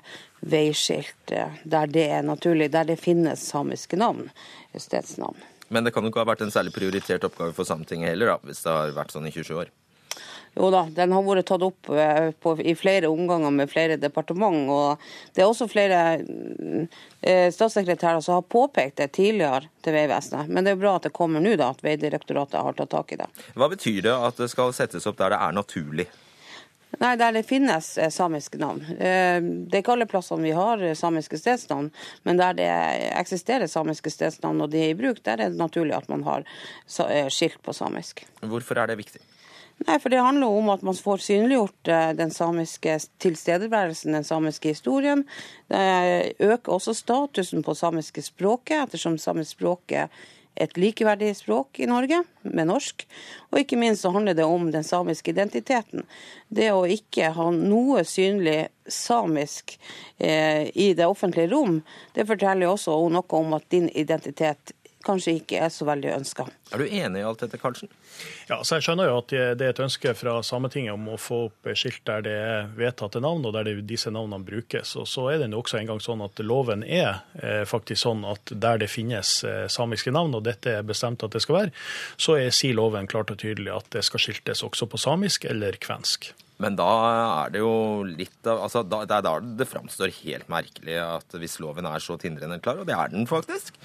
veiskilt 0.41 1.35
der 1.65 1.91
det 1.91 2.07
er 2.15 2.23
naturlig, 2.23 2.71
der 2.71 2.87
det 2.93 3.01
finnes 3.03 3.43
samiske 3.43 3.99
navn, 3.99 4.29
stedsnavn. 4.77 5.41
Men 5.69 5.85
det 5.85 5.93
kan 5.93 6.05
jo 6.05 6.13
ikke 6.13 6.23
ha 6.23 6.31
vært 6.31 6.47
en 6.47 6.55
særlig 6.55 6.73
prioritert 6.73 7.27
oppgave 7.27 7.53
for 7.57 7.69
Sametinget 7.69 8.15
heller, 8.15 8.37
da, 8.37 8.49
hvis 8.49 8.63
det 8.65 8.73
har 8.73 8.95
vært 8.97 9.13
sånn 9.13 9.29
i 9.29 9.35
27 9.35 9.59
år? 9.65 9.73
Jo 10.59 10.73
da, 10.75 10.83
den 10.91 11.13
har 11.15 11.23
vært 11.23 11.47
tatt 11.47 11.63
opp 11.63 11.91
eh, 11.95 12.31
på, 12.35 12.57
i 12.59 12.75
flere 12.75 13.11
omganger 13.13 13.53
med 13.55 13.71
flere 13.71 13.99
departement. 14.01 14.71
og 14.75 15.35
Det 15.35 15.45
er 15.45 15.47
også 15.47 15.69
flere 15.71 16.01
eh, 16.19 17.51
statssekretærer 17.55 18.23
som 18.25 18.41
har 18.41 18.47
påpekt 18.51 18.99
det 18.99 19.13
tidligere 19.15 19.69
til 19.85 19.95
Vegvesenet. 19.95 20.51
Men 20.51 20.67
det 20.67 20.75
er 20.75 20.81
bra 20.81 20.97
at 20.99 21.07
det 21.07 21.15
kommer 21.15 21.45
nå, 21.45 21.55
da, 21.61 21.71
at 21.71 21.85
Vegdirektoratet 21.87 22.59
har 22.59 22.79
tatt 22.79 22.91
tak 22.97 23.15
i 23.15 23.21
det. 23.23 23.29
Hva 23.55 23.71
betyr 23.71 24.01
det 24.09 24.17
at 24.17 24.43
det 24.43 24.51
skal 24.51 24.75
settes 24.75 25.07
opp 25.07 25.21
der 25.21 25.37
det 25.37 25.41
er 25.47 25.55
naturlig? 25.55 26.09
Nei, 26.99 27.15
Der 27.21 27.37
det 27.37 27.45
finnes 27.47 27.95
eh, 28.01 28.11
samiske 28.11 28.59
navn. 28.59 28.83
Eh, 28.99 29.39
det 29.39 29.79
er 29.79 29.85
ikke 29.85 29.95
alle 29.95 30.11
plassene 30.11 30.43
vi 30.43 30.59
har 30.59 30.83
samiske 30.99 31.39
stedsnavn, 31.39 31.93
men 32.27 32.43
der 32.43 32.59
det 32.59 32.71
eksisterer 33.15 33.71
samiske 33.71 34.11
stedsnavn 34.11 34.67
og 34.67 34.75
de 34.75 34.89
er 34.89 34.97
i 34.97 34.99
bruk, 34.99 35.23
der 35.23 35.39
er 35.39 35.53
det 35.53 35.63
naturlig 35.63 35.95
at 36.03 36.11
man 36.11 36.27
har 36.27 36.49
skilt 37.31 37.63
på 37.63 37.77
samisk. 37.77 38.27
Hvorfor 38.43 38.83
er 38.83 38.91
det 38.91 38.99
viktig? 39.07 39.23
Nei, 39.87 39.99
for 40.03 40.11
Det 40.11 40.19
handler 40.19 40.47
om 40.47 40.69
at 40.73 40.83
man 40.83 40.97
får 40.97 41.23
synliggjort 41.23 41.89
eh, 41.89 42.11
den 42.19 42.33
samiske 42.35 42.99
tilstedeværelsen, 43.23 44.17
den 44.17 44.25
samiske 44.25 44.73
historien. 44.75 45.23
Det 45.71 46.35
øker 46.39 46.73
også 46.73 46.95
statusen 46.95 47.63
på 47.63 47.75
samiske 47.79 48.23
språket, 48.23 48.89
ettersom 48.89 49.19
samisk 49.23 49.55
språk 49.55 49.95
er 49.95 50.11
et 50.59 50.75
likeverdig 50.77 51.31
språk 51.39 51.79
i 51.79 51.87
Norge 51.87 52.23
med 52.43 52.67
norsk. 52.67 53.05
Og 53.53 53.61
ikke 53.61 53.79
minst 53.79 54.03
så 54.03 54.11
handler 54.15 54.35
det 54.35 54.47
om 54.47 54.71
den 54.75 54.85
samiske 54.85 55.31
identiteten. 55.31 56.03
Det 56.49 56.73
å 56.75 56.83
ikke 56.91 57.31
ha 57.37 57.49
noe 57.55 58.03
synlig 58.09 58.69
samisk 58.89 59.77
eh, 60.17 60.67
i 60.75 60.91
det 60.99 61.07
offentlige 61.07 61.53
rom, 61.53 61.79
det 62.17 62.27
forteller 62.27 62.73
også 62.73 62.97
noe 63.13 63.39
om 63.39 63.55
at 63.59 63.69
din 63.71 63.87
identitet 63.95 64.75
kanskje 65.09 65.39
ikke 65.41 65.63
er 65.67 65.73
så 65.75 65.89
veldig 65.89 66.13
ønska. 66.19 66.47
Er 66.73 66.83
du 66.83 66.87
enig 66.87 67.23
i 67.23 67.27
alt 67.27 67.43
dette, 67.43 67.61
Karlsen? 67.61 67.91
Ja, 68.49 68.61
så 68.63 68.79
Jeg 68.79 68.87
skjønner 68.87 69.09
jo 69.09 69.19
at 69.23 69.33
det 69.33 69.65
er 69.65 69.73
et 69.73 69.83
ønske 69.83 70.13
fra 70.17 70.39
Sametinget 70.45 70.95
om 70.95 71.09
å 71.15 71.19
få 71.21 71.41
opp 71.49 71.71
skilt 71.79 72.05
der 72.09 72.25
det 72.27 72.35
er 72.39 72.69
vedtatte 72.79 73.23
navn, 73.25 73.47
og 73.49 73.57
der 73.57 73.71
disse 73.83 74.13
navnene 74.15 74.45
brukes. 74.45 74.95
Og 75.01 75.09
Så 75.09 75.29
er 75.33 75.43
det 75.43 75.51
også 75.57 75.81
en 75.81 75.91
gang 75.91 76.03
sånn 76.03 76.25
at 76.25 76.41
loven 76.45 76.85
er 76.85 77.23
eh, 77.41 77.65
faktisk 77.69 78.03
sånn 78.05 78.25
at 78.29 78.53
der 78.53 78.83
det 78.85 78.91
finnes 78.93 79.43
eh, 79.45 79.67
samiske 79.73 80.13
navn, 80.15 80.37
og 80.37 80.45
dette 80.47 80.79
er 80.79 80.87
bestemt 80.87 81.25
at 81.25 81.35
det 81.35 81.43
skal 81.45 81.63
være, 81.63 81.77
så 82.17 82.39
er 82.39 82.53
sier 82.55 82.77
loven 82.79 83.09
klart 83.11 83.33
og 83.33 83.41
tydelig 83.41 83.73
at 83.75 83.91
det 83.95 84.05
skal 84.07 84.23
skiltes 84.23 84.65
også 84.67 84.89
på 84.91 85.01
samisk 85.01 85.49
eller 85.49 85.79
kvensk. 85.81 86.33
Men 86.59 86.75
da 86.79 86.89
er 87.45 87.55
det 87.55 87.63
jo 87.63 88.03
litt 88.03 88.49
av 88.51 88.65
altså 88.65 88.83
da, 88.83 89.05
Det 89.07 89.15
er 89.15 89.23
da 89.23 89.37
det 89.61 89.69
framstår 89.71 90.11
helt 90.25 90.49
merkelig 90.51 90.97
at 91.05 91.37
hvis 91.39 91.61
loven 91.63 91.87
er 91.87 92.03
så 92.03 92.19
tindrende 92.19 92.59
klar, 92.63 92.81
og 92.83 92.89
det 92.89 92.97
er 92.99 93.13
den 93.15 93.29
faktisk, 93.31 93.79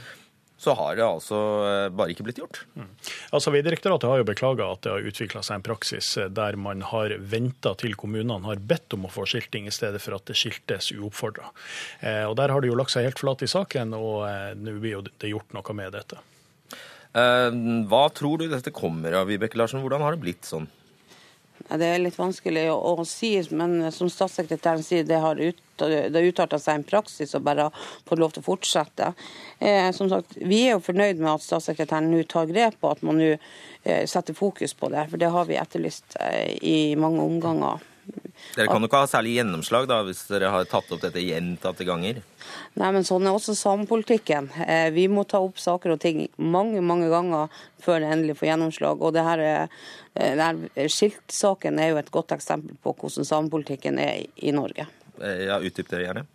så 0.63 0.73
har 0.79 0.95
det 0.95 1.03
altså 1.03 1.37
eh, 1.67 1.89
bare 1.91 2.13
ikke 2.13 2.23
blitt 2.27 2.39
gjort. 2.39 2.61
Mm. 2.79 2.87
Altså, 3.35 3.51
Vegdirektoratet 3.51 4.07
har 4.07 4.21
jo 4.21 4.27
beklaga 4.27 4.69
at 4.71 4.83
det 4.85 4.93
har 4.93 5.07
utvikla 5.09 5.41
seg 5.43 5.59
en 5.59 5.65
praksis 5.65 6.13
eh, 6.21 6.29
der 6.31 6.55
man 6.59 6.85
har 6.87 7.15
venta 7.19 7.73
til 7.79 7.97
kommunene 7.99 8.47
har 8.47 8.61
bedt 8.63 8.95
om 8.95 9.07
å 9.07 9.11
få 9.11 9.25
skilting, 9.29 9.67
i 9.67 9.75
stedet 9.75 9.99
for 10.03 10.15
at 10.15 10.29
det 10.29 10.37
skiltes 10.39 10.93
uoppfordra. 10.95 11.51
Eh, 11.99 12.23
og 12.29 12.37
Der 12.39 12.53
har 12.53 12.63
det 12.63 12.71
jo 12.71 12.77
lagt 12.79 12.95
seg 12.95 13.09
helt 13.09 13.19
flat 13.19 13.43
i 13.43 13.51
saken, 13.51 13.95
og 13.97 14.23
eh, 14.29 14.53
nå 14.55 14.77
blir 14.79 14.97
jo 14.97 15.03
det 15.09 15.33
gjort 15.33 15.57
noe 15.57 15.75
med 15.75 15.91
dette. 15.97 16.21
Eh, 17.13 17.49
hva 17.91 18.05
tror 18.15 18.39
du 18.39 18.47
dette 18.47 18.73
kommer 18.75 19.19
av, 19.19 19.27
Vibeke 19.27 19.59
Larsen? 19.59 19.83
Hvordan 19.83 20.05
har 20.05 20.15
det 20.15 20.23
blitt 20.23 20.47
sånn? 20.47 20.69
Det 21.69 21.87
er 21.87 22.01
litt 22.01 22.17
vanskelig 22.19 22.65
å, 22.73 22.75
å 22.93 23.05
si, 23.07 23.31
men 23.55 23.87
som 23.95 24.09
statssekretæren 24.11 24.83
sier, 24.83 25.05
det 25.07 25.21
har, 25.23 25.39
ut, 25.39 25.61
det 25.79 26.23
utarta 26.27 26.59
seg 26.61 26.79
en 26.79 26.85
praksis 26.87 27.33
og 27.37 27.45
bare 27.47 27.69
fått 28.07 28.19
lov 28.19 28.35
til 28.35 28.43
å 28.43 28.47
fortsette. 28.49 29.13
Eh, 29.59 29.87
som 29.95 30.11
sagt, 30.11 30.35
Vi 30.37 30.65
er 30.67 30.75
jo 30.75 30.83
fornøyd 30.83 31.23
med 31.23 31.31
at 31.33 31.45
statssekretæren 31.45 32.11
nå 32.11 32.25
tar 32.29 32.51
grep, 32.51 32.77
og 32.83 32.97
at 32.97 33.07
man 33.07 33.21
nå 33.21 33.31
eh, 33.33 34.03
setter 34.09 34.37
fokus 34.37 34.75
på 34.77 34.91
det. 34.93 35.07
For 35.09 35.21
det 35.21 35.31
har 35.33 35.49
vi 35.49 35.57
etterlyst 35.61 36.19
eh, 36.19 36.53
i 36.59 36.77
mange 36.99 37.23
omganger. 37.23 37.92
Dere 38.53 38.69
kan 38.69 38.83
jo 38.83 38.87
ikke 38.89 39.01
ha 39.01 39.09
særlig 39.09 39.37
gjennomslag 39.39 39.87
da, 39.89 40.03
hvis 40.05 40.21
dere 40.29 40.51
har 40.53 40.67
tatt 40.69 40.91
opp 40.93 41.01
dette 41.01 41.21
gjentatte 41.23 41.85
ganger? 41.87 42.19
Nei, 42.77 42.89
men 42.93 43.05
sånn 43.07 43.25
er 43.25 43.33
også 43.33 43.55
samepolitikken. 43.57 44.49
Eh, 44.61 44.89
vi 44.93 45.07
må 45.09 45.23
ta 45.29 45.41
opp 45.41 45.57
saker 45.61 45.95
og 45.95 46.01
ting 46.03 46.27
mange 46.37 46.83
mange 46.85 47.09
ganger 47.09 47.53
før 47.81 48.03
det 48.03 48.11
endelig 48.13 48.37
får 48.39 48.51
gjennomslag. 48.51 49.01
Og 49.01 49.15
det 49.15 49.23
her, 49.25 49.39
eh, 49.39 49.67
det 50.13 50.43
her 50.43 50.89
Skiltsaken 50.89 51.79
er 51.81 51.93
jo 51.93 52.01
et 52.01 52.11
godt 52.13 52.35
eksempel 52.35 52.77
på 52.83 52.93
hvordan 52.93 53.25
samepolitikken 53.25 53.97
er 53.99 54.27
i 54.37 54.53
Norge. 54.53 54.85
Eh, 55.21 55.45
ja, 55.47 55.57
Utdyp 55.57 55.89
det 55.89 56.03
gjerne. 56.05 56.27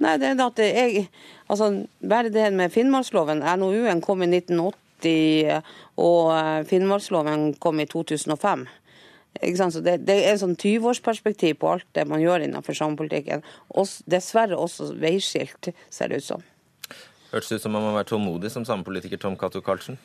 Nei, 0.00 0.16
det 0.18 0.32
er 0.32 0.40
at 0.46 0.62
jeg, 0.64 1.08
altså, 1.48 1.86
Bare 2.00 2.32
det 2.32 2.52
med 2.52 2.72
Finnmarksloven. 2.72 3.44
NOU-en 3.44 4.00
kom 4.00 4.24
i 4.24 4.30
1980, 4.32 5.62
og 6.00 6.66
Finnmarksloven 6.66 7.52
kom 7.60 7.80
i 7.80 7.86
2005. 7.86 8.64
Så 9.42 9.82
det, 9.82 9.98
det, 10.06 10.14
er 10.22 10.34
en 10.34 10.42
sånn 10.44 10.56
20-årsperspektiv 10.56 11.58
på 11.60 11.74
alt 11.74 11.86
det 11.96 12.06
man 12.08 12.22
gjør 12.22 12.46
innenfor 12.46 12.76
samepolitikken. 12.78 13.42
Dessverre 14.06 14.56
også 14.56 14.92
veiskilt, 15.00 15.72
ser 15.90 16.12
det 16.12 16.22
ut 16.22 16.28
som. 16.28 16.44
Hørtes 17.34 17.50
ut 17.50 17.64
som 17.64 17.72
man 17.74 17.82
må 17.82 17.90
være 17.96 18.06
tålmodig 18.12 18.50
som 18.52 18.62
samepolitiker 18.66 19.18
Tom 19.18 19.34
Cato 19.38 19.58
Karlsen? 19.64 19.96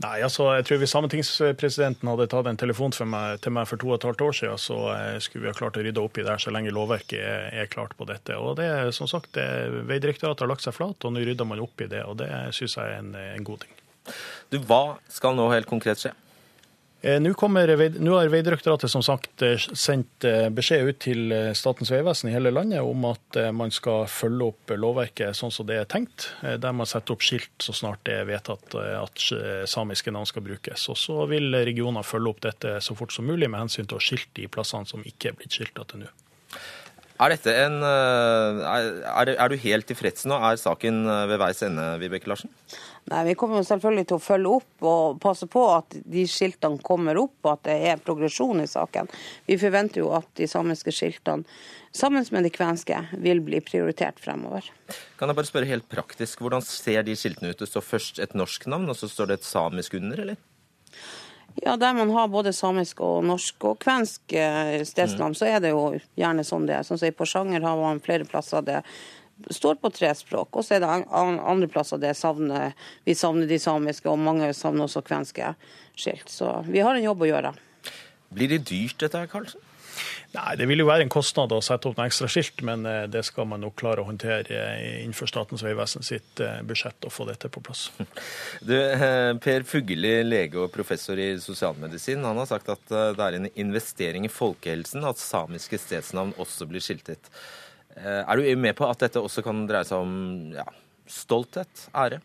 Nei, 0.00 0.22
altså, 0.24 0.46
jeg 0.56 0.64
tror 0.64 0.78
Hvis 0.80 0.94
sametingspresidenten 0.94 2.08
hadde 2.08 2.28
tatt 2.32 2.48
en 2.48 2.60
telefon 2.60 2.94
meg, 3.04 3.42
til 3.44 3.52
meg 3.52 3.68
for 3.68 3.80
to 3.80 3.90
og 3.90 3.98
et 3.98 4.06
halvt 4.08 4.24
år 4.24 4.38
siden, 4.38 4.62
så 4.62 4.78
eh, 4.94 5.18
skulle 5.20 5.44
vi 5.44 5.50
ha 5.50 5.58
klart 5.58 5.76
å 5.76 5.84
rydde 5.84 6.00
opp 6.00 6.16
i 6.16 6.24
det 6.24 6.32
her 6.32 6.40
så 6.40 6.54
lenge 6.54 6.72
lovverket 6.72 7.20
er, 7.20 7.50
er 7.52 7.68
klart 7.68 7.92
på 7.98 8.08
dette. 8.08 8.38
Og 8.40 8.56
det 8.62 8.70
er 8.70 8.94
som 8.96 9.10
sagt, 9.10 9.34
det, 9.36 9.44
Veidirektoratet 9.90 10.46
har 10.46 10.52
lagt 10.54 10.64
seg 10.64 10.78
flat, 10.78 11.04
og 11.04 11.12
nå 11.12 11.26
rydder 11.26 11.48
man 11.48 11.60
opp 11.60 11.84
i 11.84 11.90
det. 11.90 12.00
og 12.08 12.16
Det 12.22 12.30
syns 12.56 12.78
jeg 12.78 12.96
er 12.96 13.02
en, 13.02 13.12
en 13.36 13.44
god 13.44 13.66
ting. 13.66 13.76
Du, 14.48 14.56
Hva 14.64 14.82
skal 15.12 15.36
nå 15.36 15.50
helt 15.52 15.68
konkret 15.68 16.00
skje? 16.00 16.16
Eh, 17.02 17.16
nå, 17.20 17.32
har 17.32 18.28
Vegdirektoratet 18.28 18.90
som 18.92 19.00
sagt 19.00 19.40
eh, 19.42 19.56
sendt 19.56 20.24
eh, 20.28 20.50
beskjed 20.52 20.84
ut 20.84 20.98
til 21.00 21.32
Statens 21.56 21.88
vegvesen 21.94 22.28
i 22.28 22.34
hele 22.34 22.52
landet 22.52 22.84
om 22.84 23.06
at 23.08 23.38
man 23.56 23.72
skal 23.72 24.04
følge 24.10 24.50
opp 24.50 24.74
lovverket 24.76 25.36
sånn 25.36 25.54
som 25.54 25.68
det 25.68 25.78
er 25.80 25.88
tenkt, 25.88 26.28
der 26.42 26.74
man 26.76 26.88
setter 26.88 27.16
opp 27.16 27.24
skilt 27.24 27.64
så 27.64 27.72
snart 27.76 28.02
det 28.04 28.18
er 28.18 28.28
vedtatt 28.28 28.76
at 28.76 29.24
samiske 29.70 30.12
navn 30.12 30.28
skal 30.28 30.44
brukes. 30.44 30.88
Og 30.92 30.98
Så 31.00 31.16
vil 31.30 31.54
regioner 31.54 32.04
følge 32.04 32.34
opp 32.34 32.42
dette 32.44 32.76
så 32.84 32.96
fort 32.98 33.14
som 33.14 33.28
mulig 33.28 33.48
med 33.48 33.62
hensyn 33.62 33.88
til 33.88 33.96
å 33.96 34.04
skilte 34.04 34.42
de 34.42 34.50
plassene 34.52 34.88
som 34.90 35.04
ikke 35.06 35.30
er 35.30 35.38
blitt 35.38 35.56
skilta 35.56 35.86
til 35.88 36.04
nå. 36.04 36.12
Er, 37.20 37.36
en, 37.52 37.82
er, 37.84 39.34
er, 39.34 39.52
du 39.52 39.60
helt 39.60 39.88
tilfreds 39.88 40.24
nå? 40.28 40.36
Er 40.50 40.60
saken 40.60 41.04
ved 41.28 41.40
veis 41.40 41.60
ende, 41.64 41.92
Vibeke 42.00 42.32
Larsen? 42.32 42.52
Nei, 43.10 43.24
Vi 43.24 43.34
kommer 43.34 43.64
selvfølgelig 43.66 44.06
til 44.06 44.18
å 44.20 44.22
følge 44.22 44.52
opp 44.60 44.84
og 44.86 45.20
passe 45.22 45.48
på 45.50 45.64
at 45.72 45.96
de 46.14 46.22
skiltene 46.30 46.78
kommer 46.86 47.18
opp, 47.18 47.34
og 47.42 47.52
at 47.56 47.64
det 47.66 47.76
er 47.90 48.02
progresjon 48.04 48.62
i 48.62 48.68
saken. 48.70 49.10
Vi 49.48 49.58
forventer 49.58 50.04
jo 50.04 50.12
at 50.14 50.28
de 50.38 50.46
samiske 50.50 50.94
skiltene 50.94 51.42
sammen 51.90 52.26
med 52.30 52.46
de 52.46 52.52
kvenske 52.54 53.00
vil 53.18 53.42
bli 53.42 53.58
prioritert 53.66 54.20
fremover. 54.22 54.68
Kan 55.18 55.30
jeg 55.30 55.40
bare 55.40 55.50
spørre 55.50 55.70
helt 55.72 55.88
praktisk, 55.90 56.38
Hvordan 56.40 56.62
ser 56.62 57.02
de 57.02 57.16
skiltene 57.18 57.50
ut? 57.50 57.58
Det 57.58 57.68
står 57.68 57.82
først 57.82 58.22
et 58.22 58.36
norsk 58.38 58.70
navn, 58.70 58.86
og 58.88 58.96
så 58.96 59.10
står 59.10 59.32
det 59.32 59.40
et 59.40 59.48
samisk 59.48 59.98
under, 59.98 60.22
eller? 60.22 60.38
Ja, 61.58 61.76
Der 61.76 61.92
man 61.92 62.10
har 62.14 62.28
både 62.28 62.52
samisk 62.52 63.00
og 63.02 63.24
norsk 63.26 63.64
og 63.64 63.80
kvensk 63.82 64.32
eh, 64.32 64.84
stedsnavn, 64.86 65.34
mm. 65.34 65.38
så 65.40 65.48
er 65.50 65.58
det 65.60 65.72
jo 65.74 65.98
gjerne 66.14 66.44
sånn 66.46 66.68
det 66.68 66.76
er. 66.78 66.86
Sånn 66.86 67.00
som 67.00 67.10
I 67.10 67.16
Porsanger 67.16 67.66
har 67.66 67.80
man 67.80 67.98
flere 68.00 68.24
plasser 68.24 68.62
det 68.62 68.84
står 69.50 69.80
på 69.80 69.92
tre 69.94 70.12
språk. 70.16 70.52
Og 70.52 70.66
så 70.66 70.76
er 70.76 70.84
det 70.84 70.90
andre 71.10 71.70
plasser 71.70 72.00
det 72.02 72.12
savner, 72.18 72.74
vi 73.06 73.16
savner 73.18 73.50
de 73.50 73.58
samiske, 73.62 74.08
og 74.10 74.20
mange 74.20 74.52
savner 74.56 74.86
også 74.86 75.04
kvenske 75.06 75.54
skilt. 75.94 76.28
Så 76.30 76.60
vi 76.68 76.84
har 76.84 76.96
en 76.96 77.08
jobb 77.08 77.26
å 77.26 77.32
gjøre. 77.32 77.56
Blir 78.30 78.52
det 78.52 78.64
dyrt 78.70 79.00
dette 79.02 79.18
her, 79.18 79.30
Karlsen? 79.30 79.66
Nei, 80.30 80.54
Det 80.56 80.66
vil 80.70 80.82
jo 80.82 80.86
være 80.86 81.02
en 81.02 81.10
kostnad 81.10 81.50
å 81.50 81.58
sette 81.64 81.88
opp 81.88 81.96
noen 81.98 82.06
ekstra 82.06 82.28
skilt, 82.30 82.62
men 82.66 82.84
eh, 82.86 83.06
det 83.10 83.24
skal 83.26 83.48
man 83.50 83.62
nok 83.64 83.74
klare 83.80 84.02
å 84.02 84.06
håndtere 84.06 84.54
eh, 84.54 85.00
innenfor 85.02 85.30
Statens 85.30 85.64
vegvesen 85.66 86.06
sitt 86.06 86.42
eh, 86.44 86.60
budsjett 86.66 87.08
og 87.08 87.14
få 87.14 87.26
dette 87.30 87.50
på 87.50 87.62
plass. 87.64 87.88
Du, 88.70 88.76
per 89.42 89.64
Fugelli, 89.66 90.20
lege 90.26 90.60
og 90.60 90.70
professor 90.74 91.18
i 91.18 91.32
sosialmedisin, 91.42 92.22
han 92.26 92.38
har 92.38 92.48
sagt 92.50 92.68
at 92.70 92.82
det 92.90 93.24
er 93.24 93.38
en 93.38 93.48
investering 93.58 94.26
i 94.26 94.32
folkehelsen 94.32 95.06
at 95.08 95.18
samiske 95.18 95.80
stedsnavn 95.80 96.34
også 96.40 96.68
blir 96.70 96.84
skiltet. 96.84 97.30
Er 97.96 98.38
du 98.38 98.46
med 98.56 98.76
på 98.78 98.86
at 98.88 99.02
dette 99.02 99.20
også 99.20 99.42
kan 99.44 99.64
dreie 99.68 99.84
seg 99.88 100.02
om 100.02 100.52
ja, 100.54 100.66
stolthet, 101.10 101.88
ære? 101.90 102.20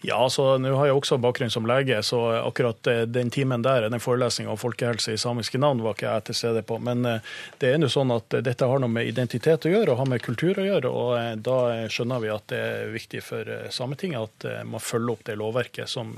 Ja, 0.00 0.28
så 0.30 0.58
nå 0.58 0.70
har 0.78 0.88
jeg 0.88 0.96
også 0.96 1.18
bakgrunn 1.20 1.50
som 1.50 1.66
lege, 1.66 1.98
så 2.06 2.20
akkurat 2.38 2.86
eh, 2.90 3.02
den 3.10 3.32
timen 3.34 3.64
der, 3.66 3.88
den 3.90 4.02
forelesninga 4.02 4.52
om 4.52 4.60
folkehelse 4.60 5.14
i 5.14 5.18
samiske 5.20 5.58
navn, 5.58 5.82
var 5.82 5.96
ikke 5.96 6.06
jeg 6.06 6.26
til 6.28 6.38
stede 6.38 6.62
på. 6.66 6.78
Men 6.82 7.04
eh, 7.08 7.32
det 7.58 7.72
er 7.72 7.80
nå 7.82 7.90
sånn 7.92 8.14
at 8.14 8.38
dette 8.46 8.68
har 8.70 8.82
noe 8.82 8.92
med 8.92 9.10
identitet 9.10 9.66
å 9.66 9.72
gjøre, 9.72 9.92
og 9.92 10.02
har 10.02 10.10
med 10.12 10.24
kultur 10.24 10.60
å 10.62 10.66
gjøre. 10.68 10.92
Og 10.92 11.10
eh, 11.18 11.32
da 11.48 11.58
skjønner 11.90 12.22
vi 12.22 12.32
at 12.34 12.46
det 12.52 12.60
er 12.62 12.94
viktig 12.94 13.24
for 13.26 13.54
Sametinget 13.74 14.28
at 14.28 14.68
man 14.68 14.82
følger 14.82 15.16
opp 15.16 15.26
det 15.26 15.38
lovverket 15.40 15.90
som, 15.90 16.14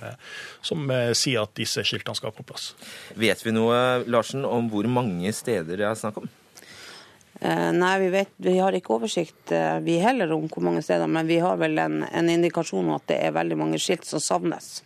som 0.64 0.92
sier 1.16 1.42
at 1.42 1.56
disse 1.56 1.84
skiltene 1.86 2.18
skal 2.18 2.34
på 2.36 2.44
plass. 2.46 2.72
Vet 3.18 3.44
vi 3.46 3.54
noe, 3.56 4.04
Larsen, 4.10 4.44
om 4.46 4.68
hvor 4.72 4.88
mange 4.92 5.32
steder 5.36 5.80
det 5.80 5.88
er 5.88 5.98
snakk 5.98 6.20
om? 6.20 6.28
Eh, 7.40 7.72
nei, 7.72 7.94
vi, 8.02 8.08
vet, 8.12 8.32
vi, 8.36 8.58
har 8.60 8.76
ikke 8.76 8.98
oversikt 8.98 9.52
eh, 9.56 9.78
vi 9.80 9.96
heller 10.02 10.32
om 10.34 10.44
hvor 10.50 10.64
mange 10.66 10.82
steder, 10.84 11.08
men 11.08 11.28
vi 11.28 11.38
har 11.40 11.56
vel 11.60 11.78
en, 11.80 12.02
en 12.04 12.28
indikasjon 12.28 12.92
at 12.92 13.06
det 13.08 13.16
er 13.24 13.36
veldig 13.36 13.56
mange 13.56 13.80
skilt 13.80 14.04
som 14.04 14.20
savnes. 14.20 14.82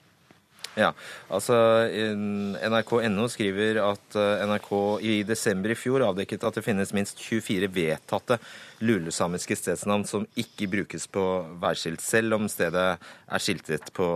Ja, 0.75 0.89
altså 1.31 1.55
NRK.no 1.87 3.27
skriver 3.31 3.81
at 3.83 4.17
eh, 4.19 4.45
NRK 4.47 4.71
i 5.07 5.17
desember 5.27 5.75
i 5.75 5.79
fjor 5.79 6.07
avdekket 6.07 6.47
at 6.47 6.59
det 6.59 6.65
finnes 6.67 6.95
minst 6.95 7.19
24 7.23 7.71
vedtatte 7.75 8.39
lulesamiske 8.87 9.59
stedsnavn 9.59 10.07
som 10.07 10.27
ikke 10.39 10.71
brukes 10.71 11.09
på 11.11 11.27
værskilt, 11.63 12.03
selv 12.07 12.39
om 12.39 12.47
stedet 12.51 12.87
er 12.95 13.43
skiltet 13.43 13.91
på 13.99 14.09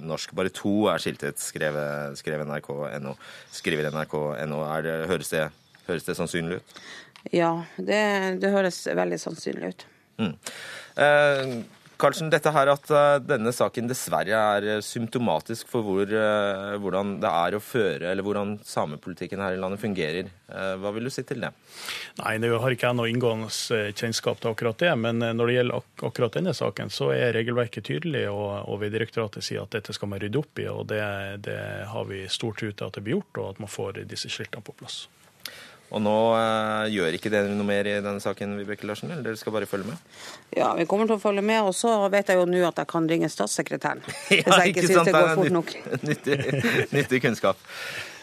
norsk. 0.00 0.32
Bare 0.36 0.52
to 0.52 0.86
er 0.92 1.04
skiltet, 1.04 1.40
skrev, 1.40 1.76
skrev 2.20 2.48
NRK.no. 2.48 3.16
Skriver 3.52 3.92
NRK.no. 3.92 4.60
Høres, 5.08 5.32
høres 5.88 6.08
det 6.08 6.20
sannsynlig 6.20 6.60
ut? 6.60 6.84
Ja, 7.32 7.64
det, 7.76 8.02
det 8.42 8.52
høres 8.52 8.82
veldig 8.86 9.20
sannsynlig 9.22 9.72
ut. 9.72 9.86
Mm. 10.20 10.34
Eh, 11.00 11.54
Karlsen, 12.04 12.28
dette 12.28 12.50
her 12.50 12.68
at 12.72 12.88
uh, 12.90 13.16
denne 13.22 13.52
saken 13.54 13.86
dessverre 13.86 14.34
er 14.34 14.66
uh, 14.66 14.82
symptomatisk 14.82 15.68
for 15.70 15.86
hvor, 15.86 16.10
uh, 16.10 16.74
hvordan 16.82 17.14
det 17.22 17.30
er 17.30 17.54
å 17.54 17.60
føre, 17.62 18.10
eller 18.10 18.26
hvordan 18.26 18.56
samepolitikken 18.66 19.42
her 19.42 19.54
i 19.54 19.60
landet 19.60 19.82
fungerer. 19.82 20.32
Hva 20.54 20.90
vil 20.94 21.08
du 21.08 21.10
si 21.10 21.24
til 21.26 21.40
det? 21.42 21.48
Nei, 22.20 22.34
Det 22.38 22.50
har 22.62 22.74
ikke 22.74 22.90
jeg 22.90 22.98
noe 22.98 23.08
inngående 23.10 23.48
kjennskap 23.96 24.38
til 24.42 24.52
akkurat 24.52 24.78
det. 24.78 24.92
Men 25.00 25.18
når 25.18 25.50
det 25.50 25.56
gjelder 25.56 25.80
ak 25.80 26.04
akkurat 26.10 26.36
denne 26.36 26.54
saken, 26.54 26.92
så 26.94 27.08
er 27.14 27.34
regelverket 27.34 27.88
tydelig, 27.88 28.26
og, 28.30 28.68
og 28.70 28.78
Vegdirektoratet 28.84 29.46
sier 29.46 29.64
at 29.64 29.74
dette 29.74 29.96
skal 29.96 30.12
man 30.12 30.22
rydde 30.22 30.38
opp 30.38 30.62
i. 30.62 30.68
og 30.70 30.86
Det, 30.92 31.00
det 31.48 31.58
har 31.90 32.06
vi 32.10 32.22
stor 32.30 32.54
tro 32.54 32.70
til 32.70 32.86
at 32.86 32.94
det 32.94 33.02
blir 33.06 33.18
gjort, 33.18 33.40
og 33.40 33.50
at 33.54 33.64
man 33.64 33.72
får 33.72 34.04
disse 34.12 34.30
skiltene 34.30 34.62
på 34.62 34.76
plass. 34.78 35.04
Og 35.94 36.02
nå 36.02 36.14
eh, 36.34 36.92
gjør 36.96 37.14
ikke 37.14 37.30
dere 37.30 37.52
noe 37.54 37.66
mer 37.66 37.86
i 37.86 37.94
denne 38.02 38.22
saken, 38.22 38.56
Vibeke 38.58 38.86
Larsen? 38.88 39.12
Eller 39.14 39.28
dere 39.28 39.38
skal 39.38 39.54
bare 39.54 39.68
følge 39.70 39.92
med? 39.92 40.14
Ja, 40.56 40.72
vi 40.74 40.86
kommer 40.90 41.06
til 41.06 41.20
å 41.20 41.22
følge 41.22 41.44
med. 41.46 41.60
Og 41.68 41.76
så 41.78 41.92
vet 42.10 42.32
jeg 42.32 42.40
jo 42.40 42.48
nå 42.50 42.64
at 42.66 42.80
jeg 42.82 42.90
kan 42.90 43.06
ringe 43.10 43.30
statssekretæren. 43.30 44.02
ja, 44.34 44.40
hvis 44.40 44.58
jeg 44.58 44.72
ikke, 44.72 44.82
ikke 44.82 44.90
syns 44.90 45.10
det 45.10 45.14
går 45.14 45.30
fort 45.38 45.54
nok. 45.54 45.70
Nyttig, 46.08 46.38
nyttig, 46.90 47.20
kunnskap. 47.22 47.62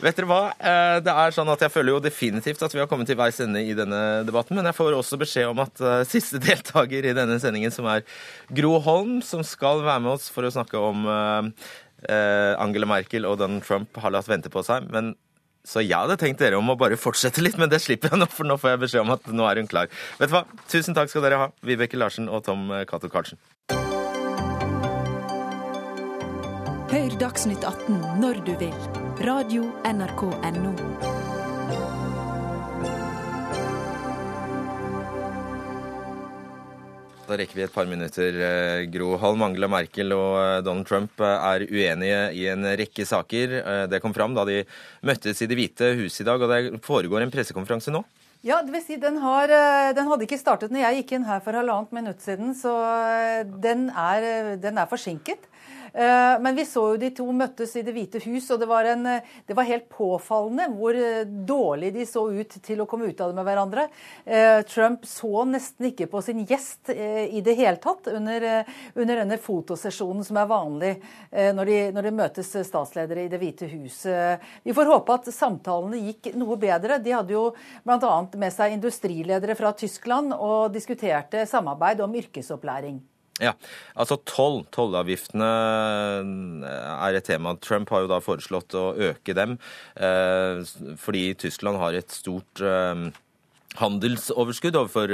Vet 0.04 0.20
dere 0.20 0.28
hva? 0.28 0.42
Eh, 0.58 0.98
det 1.06 1.16
er 1.24 1.36
sånn 1.36 1.54
at 1.54 1.64
Jeg 1.64 1.74
føler 1.74 1.96
jo 1.96 2.04
definitivt 2.04 2.68
at 2.68 2.76
vi 2.76 2.84
har 2.84 2.92
kommet 2.92 3.08
til 3.08 3.20
veis 3.20 3.40
ende 3.44 3.64
i 3.64 3.78
denne 3.78 4.02
debatten, 4.28 4.60
men 4.60 4.68
jeg 4.68 4.80
får 4.82 4.98
også 4.98 5.22
beskjed 5.22 5.54
om 5.54 5.64
at 5.64 5.86
uh, 5.86 6.02
siste 6.10 6.42
deltaker 6.50 7.08
i 7.08 7.16
denne 7.16 7.40
sendingen, 7.40 7.72
som 7.72 7.88
er 7.92 8.04
Gro 8.52 8.76
Holm, 8.84 9.20
som 9.24 9.46
skal 9.48 9.86
være 9.86 10.04
med 10.04 10.18
oss 10.18 10.28
for 10.34 10.44
å 10.44 10.52
snakke 10.52 10.82
om 10.92 11.08
uh, 11.08 11.44
Angela 12.60 12.90
Merkel 12.90 13.30
og 13.30 13.40
Donald 13.40 13.64
Trump, 13.64 13.96
har 14.02 14.12
latt 14.12 14.28
vente 14.28 14.52
på 14.52 14.66
seg. 14.66 14.92
men 14.92 15.14
så 15.68 15.84
jeg 15.84 15.94
hadde 15.96 16.18
tenkt 16.22 16.42
dere 16.42 16.60
om 16.60 16.74
å 16.74 16.78
bare 16.80 17.00
fortsette 17.00 17.44
litt, 17.44 17.60
men 17.62 17.72
det 17.72 17.82
slipper 17.84 18.14
jeg 18.14 18.22
nå, 18.22 18.30
for 18.32 18.48
nå 18.48 18.58
får 18.62 18.76
jeg 18.76 18.84
beskjed 18.86 19.06
om 19.06 19.16
at 19.18 19.32
nå 19.32 19.48
er 19.50 19.62
hun 19.62 19.70
klar. 19.72 19.92
Vet 20.20 20.32
du 20.32 20.38
hva? 20.38 20.46
Tusen 20.72 20.98
takk 20.98 21.12
skal 21.12 21.26
dere 21.28 21.42
ha, 21.44 21.52
Vibeke 21.66 22.00
Larsen 22.00 22.30
og 22.32 22.46
Tom 22.48 22.72
Cato 22.90 23.12
Karlsen. 23.12 23.42
Hør 26.92 27.14
Dagsnytt 27.22 27.64
18 27.64 28.20
når 28.20 28.44
du 28.50 28.52
vil. 28.60 28.76
Radio 29.24 29.70
NRK 29.88 30.28
Radio.nrk.no. 30.34 31.11
Da 37.32 37.38
rekker 37.40 37.56
vi 37.56 37.64
et 37.64 37.72
par 37.72 37.88
minutter. 37.88 38.36
Eh, 38.36 38.86
Gro 38.92 39.14
Holm, 39.22 39.46
Angela 39.46 39.70
Merkel 39.72 40.12
og 40.12 40.34
eh, 40.36 40.58
Donald 40.68 40.88
Trump 40.90 41.22
eh, 41.24 41.46
er 41.48 41.64
uenige 41.64 42.18
i 42.36 42.42
en 42.52 42.68
rekke 42.76 43.06
saker. 43.08 43.54
Det 43.88 44.02
kom 44.04 44.12
fram 44.12 44.36
da 44.36 44.44
de 44.50 44.58
møttes 45.08 45.40
i 45.40 45.48
Det 45.48 45.56
hvite 45.56 45.94
huset 46.02 46.26
i 46.26 46.28
dag, 46.28 46.44
og 46.44 46.52
det 46.52 46.82
foregår 46.84 47.24
en 47.24 47.32
pressekonferanse 47.32 47.94
nå. 47.96 48.04
Ja, 48.44 48.58
det 48.66 48.74
vil 48.74 48.84
si, 48.84 48.98
den, 49.00 49.22
har, 49.22 49.54
den 49.96 50.10
hadde 50.10 50.26
ikke 50.26 50.40
startet 50.42 50.74
når 50.74 50.82
jeg 50.82 51.00
gikk 51.00 51.16
inn 51.16 51.28
her 51.30 51.40
for 51.46 51.56
halvannet 51.56 51.94
minutt 51.94 52.24
siden, 52.26 52.56
så 52.58 52.74
den 53.64 53.88
er, 53.94 54.56
den 54.60 54.82
er 54.82 54.90
forsinket. 54.90 55.46
Eh, 55.94 56.40
men 56.40 56.56
vi 56.56 56.66
så 56.66 56.84
jo 56.94 57.00
de 57.00 57.10
to 57.16 57.26
møttes 57.36 57.74
i 57.76 57.84
Det 57.84 57.92
hvite 57.96 58.22
hus, 58.24 58.48
og 58.54 58.62
det 58.62 58.68
var, 58.70 58.88
en, 58.88 59.06
eh, 59.06 59.26
det 59.48 59.56
var, 59.58 59.68
helt 59.68 59.90
påfallende 59.92 60.70
hvor 60.78 60.96
eh, 60.96 61.26
dårlig 61.28 61.92
de 61.98 62.06
så 62.08 62.24
ut 62.32 62.56
til 62.64 62.82
å 62.82 62.88
komme 62.88 63.10
ut 63.12 63.20
av 63.22 63.32
det 63.32 63.38
med 63.38 63.48
hverandre. 63.48 63.88
Trump 64.68 65.06
så 65.08 65.44
nesten 65.48 65.90
ikke 65.90 66.08
på 66.12 66.22
sin 66.24 66.44
gjest 66.48 66.92
i 66.94 67.42
det 67.44 67.56
hele 67.58 67.80
tatt 67.82 68.08
under, 68.12 68.46
under 68.96 69.22
denne 69.22 69.38
fotosesjonen 69.42 70.24
som 70.26 70.38
er 70.40 70.50
vanlig 70.50 70.92
når 71.32 71.70
de, 71.70 71.78
når 71.96 72.08
de 72.08 72.14
møtes 72.16 72.52
statsledere 72.68 73.26
i 73.26 73.32
Det 73.32 73.40
hvite 73.42 73.70
hus. 73.72 74.02
Vi 74.64 74.76
får 74.78 74.92
håpe 74.92 75.18
at 75.18 75.32
samtalene 75.34 76.02
gikk 76.08 76.34
noe 76.40 76.58
bedre. 76.62 77.02
De 77.04 77.16
hadde 77.16 77.36
jo 77.36 77.48
bl.a. 77.84 78.14
med 78.34 78.56
seg 78.56 78.78
industriledere 78.78 79.58
fra 79.60 79.74
Tyskland 79.78 80.36
og 80.38 80.72
diskuterte 80.76 81.48
samarbeid 81.50 82.04
om 82.06 82.20
yrkesopplæring. 82.22 83.02
Ja, 83.42 83.56
altså 83.98 84.20
toll, 84.30 84.62
Tollavgiftene 84.74 85.50
eh, 86.68 86.94
er 86.94 87.18
et 87.18 87.26
tema. 87.26 87.56
Trump 87.58 87.90
har 87.90 88.06
jo 88.06 88.12
da 88.12 88.22
foreslått 88.22 88.76
å 88.78 88.92
øke 89.10 89.34
dem, 89.38 89.58
eh, 89.98 90.62
fordi 91.02 91.32
Tyskland 91.42 91.82
har 91.82 91.98
et 91.98 92.14
stort 92.14 92.62
eh, 92.62 93.08
handelsoverskudd 93.82 94.78
overfor 94.78 95.14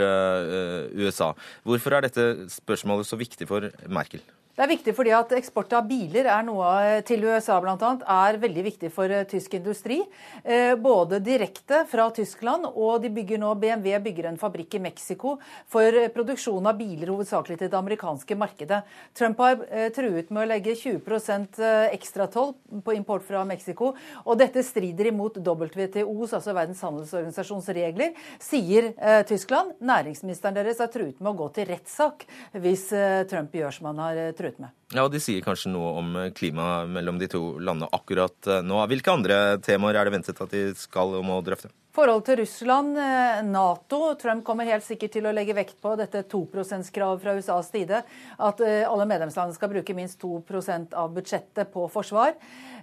USA. 0.98 1.30
Hvorfor 1.64 1.94
er 1.94 2.08
dette 2.08 2.50
spørsmålet 2.52 3.08
så 3.08 3.20
viktig 3.20 3.48
for 3.48 3.70
Merkel? 3.86 4.24
Det 4.58 4.64
er 4.66 4.72
viktig 4.72 4.94
fordi 4.98 5.12
at 5.14 5.34
eksport 5.38 5.74
av 5.78 5.84
biler 5.86 6.26
er 6.34 6.42
noe 6.42 6.68
til 7.06 7.28
USA 7.30 7.60
annet, 7.62 8.02
er 8.10 8.38
veldig 8.42 8.62
viktig 8.66 8.90
for 8.90 9.12
uh, 9.14 9.20
tysk 9.30 9.54
industri. 9.54 10.00
Uh, 10.42 10.74
både 10.82 11.20
direkte 11.22 11.84
fra 11.86 12.08
Tyskland, 12.10 12.66
og 12.74 13.04
de 13.04 13.12
bygger 13.14 13.38
nå, 13.38 13.52
BMW 13.62 14.00
bygger 14.02 14.32
en 14.32 14.40
fabrikk 14.42 14.80
i 14.80 14.82
Mexico 14.82 15.36
for 15.70 15.86
uh, 15.94 16.08
produksjon 16.16 16.66
av 16.72 16.80
biler 16.80 17.12
hovedsakelig 17.14 17.60
til 17.60 17.70
det 17.70 17.78
amerikanske 17.78 18.38
markedet. 18.42 18.80
Trump 19.14 19.44
har 19.46 19.62
truet 19.94 20.34
med 20.34 20.42
å 20.42 20.48
legge 20.50 20.74
20% 20.74 21.62
ekstratoll 21.94 22.56
på 22.82 22.98
import 22.98 23.28
fra 23.28 23.44
Mexico. 23.46 23.92
Og 24.26 24.42
dette 24.42 24.66
strider 24.66 25.12
imot 25.12 25.38
WTOs, 25.38 26.34
altså 26.34 26.58
Verdens 26.58 26.82
handelsorganisasjons 26.86 27.70
regler, 27.78 28.18
sier 28.42 28.90
Tyskland. 29.30 29.76
Næringsministeren 29.86 30.58
deres 30.58 30.82
har 30.82 30.90
truet 30.94 31.22
med 31.22 31.34
å 31.36 31.38
gå 31.44 31.50
til 31.58 31.70
rettssak 31.70 32.26
hvis 32.58 32.90
Trump 33.30 33.54
gjør 33.58 33.78
som 33.78 33.92
han 33.92 34.06
har 34.06 34.22
truet 34.38 34.47
truet 34.48 34.60
med. 34.60 34.70
Ja, 34.94 35.04
og 35.04 35.12
De 35.12 35.20
sier 35.20 35.44
kanskje 35.44 35.72
noe 35.74 35.96
om 36.00 36.14
klimaet 36.36 36.88
mellom 36.92 37.20
de 37.20 37.28
to 37.32 37.58
landene 37.60 37.90
akkurat 37.92 38.48
eh, 38.48 38.64
nå. 38.64 38.80
Hvilke 38.88 39.12
andre 39.12 39.58
temaer 39.64 40.00
er 40.00 40.08
det 40.08 40.16
ventet 40.16 40.40
at 40.40 40.54
de 40.54 40.70
skal 40.80 41.18
og 41.20 41.26
må 41.28 41.42
drøfte? 41.44 41.74
Forhold 41.98 42.24
til 42.28 42.40
Russland, 42.44 42.96
eh, 43.02 43.42
Nato. 43.44 44.14
Trump 44.22 44.46
kommer 44.48 44.70
helt 44.70 44.86
sikkert 44.86 45.16
til 45.18 45.28
å 45.28 45.34
legge 45.36 45.56
vekt 45.58 45.82
på 45.84 45.96
dette 46.00 46.24
2 46.30 46.44
%-kravet 46.54 47.24
fra 47.24 47.36
USAs 47.36 47.72
side. 47.74 48.00
At 48.38 48.64
eh, 48.64 48.86
alle 48.88 49.10
medlemslandene 49.10 49.58
skal 49.58 49.74
bruke 49.74 49.98
minst 49.98 50.22
2% 50.24 50.96
av 50.96 51.12
budsjettet 51.18 51.74
på 51.74 51.90
forsvar. 51.92 52.38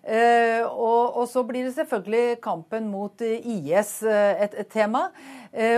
Og, 0.05 1.17
og, 1.17 1.23
så 1.33 1.41
blir 1.49 1.65
det 1.65 1.79
selvfølgelig 1.79 2.37
kampen 2.45 2.91
mot 2.93 3.23
IS 3.25 4.03
et, 4.05 4.53
et 4.53 4.69
tema. 4.69 5.07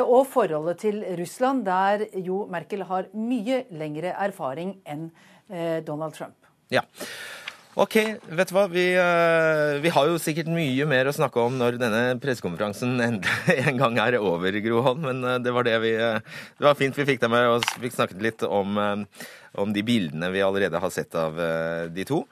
Og 0.02 0.24
forholdet 0.26 0.80
til 0.82 0.98
Russland, 1.20 1.62
der 1.62 2.08
jo 2.26 2.40
Merkel 2.50 2.82
har 2.88 3.06
mye 3.14 3.60
lengre 3.70 4.16
erfaring 4.26 4.80
enn 4.82 5.06
Eh, 5.14 5.35
Donald 5.86 6.14
Trump. 6.16 6.34
Ja. 6.72 6.82
Ok, 7.76 7.92
vet 8.32 8.48
du 8.48 8.54
hva. 8.56 8.62
Vi, 8.72 8.86
uh, 8.96 9.76
vi, 9.84 9.90
har 9.92 10.08
jo 10.08 10.16
sikkert 10.20 10.48
mye 10.48 10.86
mer 10.88 11.10
å 11.10 11.12
snakke 11.12 11.42
om 11.44 11.58
når 11.60 11.76
denne 11.76 12.14
pressekonferansen 12.22 12.94
en 13.04 13.80
gang 13.82 13.98
er 14.00 14.16
over, 14.16 14.56
Gro 14.64 14.80
Holm. 14.86 15.02
Men 15.04 15.20
uh, 15.20 15.34
det 15.44 15.52
var 15.52 15.66
det 15.68 15.74
vi 15.84 15.92
Det 15.92 16.64
var 16.64 16.78
fint 16.78 16.96
vi 16.96 17.04
fikk 17.10 17.20
deg 17.20 17.34
med 17.34 17.50
og 17.50 17.66
fikk 17.82 17.98
snakket 17.98 18.24
litt 18.24 18.46
om, 18.48 18.80
om 19.60 19.74
de 19.76 19.84
bildene 19.84 20.32
vi 20.32 20.44
allerede 20.44 20.80
har 20.80 20.94
sett 20.94 21.12
av 21.20 21.36
de 21.92 22.06
to. 22.08 22.22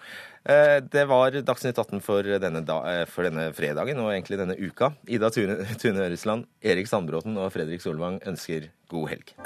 Det 0.45 1.05
var 1.09 1.37
Dagsnytt 1.41 1.79
18 1.81 2.03
for 2.05 2.29
denne, 2.41 2.61
for 3.09 3.25
denne, 3.25 3.47
fredagen 3.57 4.01
og 4.05 4.13
egentlig 4.13 4.41
denne 4.41 4.59
uka. 4.61 4.93
Ida 5.09 5.33
Tune, 5.33 5.57
Tune 5.81 6.05
Øresland, 6.05 6.49
Erik 6.61 6.89
Sandbråten 6.91 7.41
og 7.41 7.53
Fredrik 7.57 7.85
Solvang 7.85 8.21
ønsker 8.29 8.69
god 8.93 9.13
helg. 9.15 9.37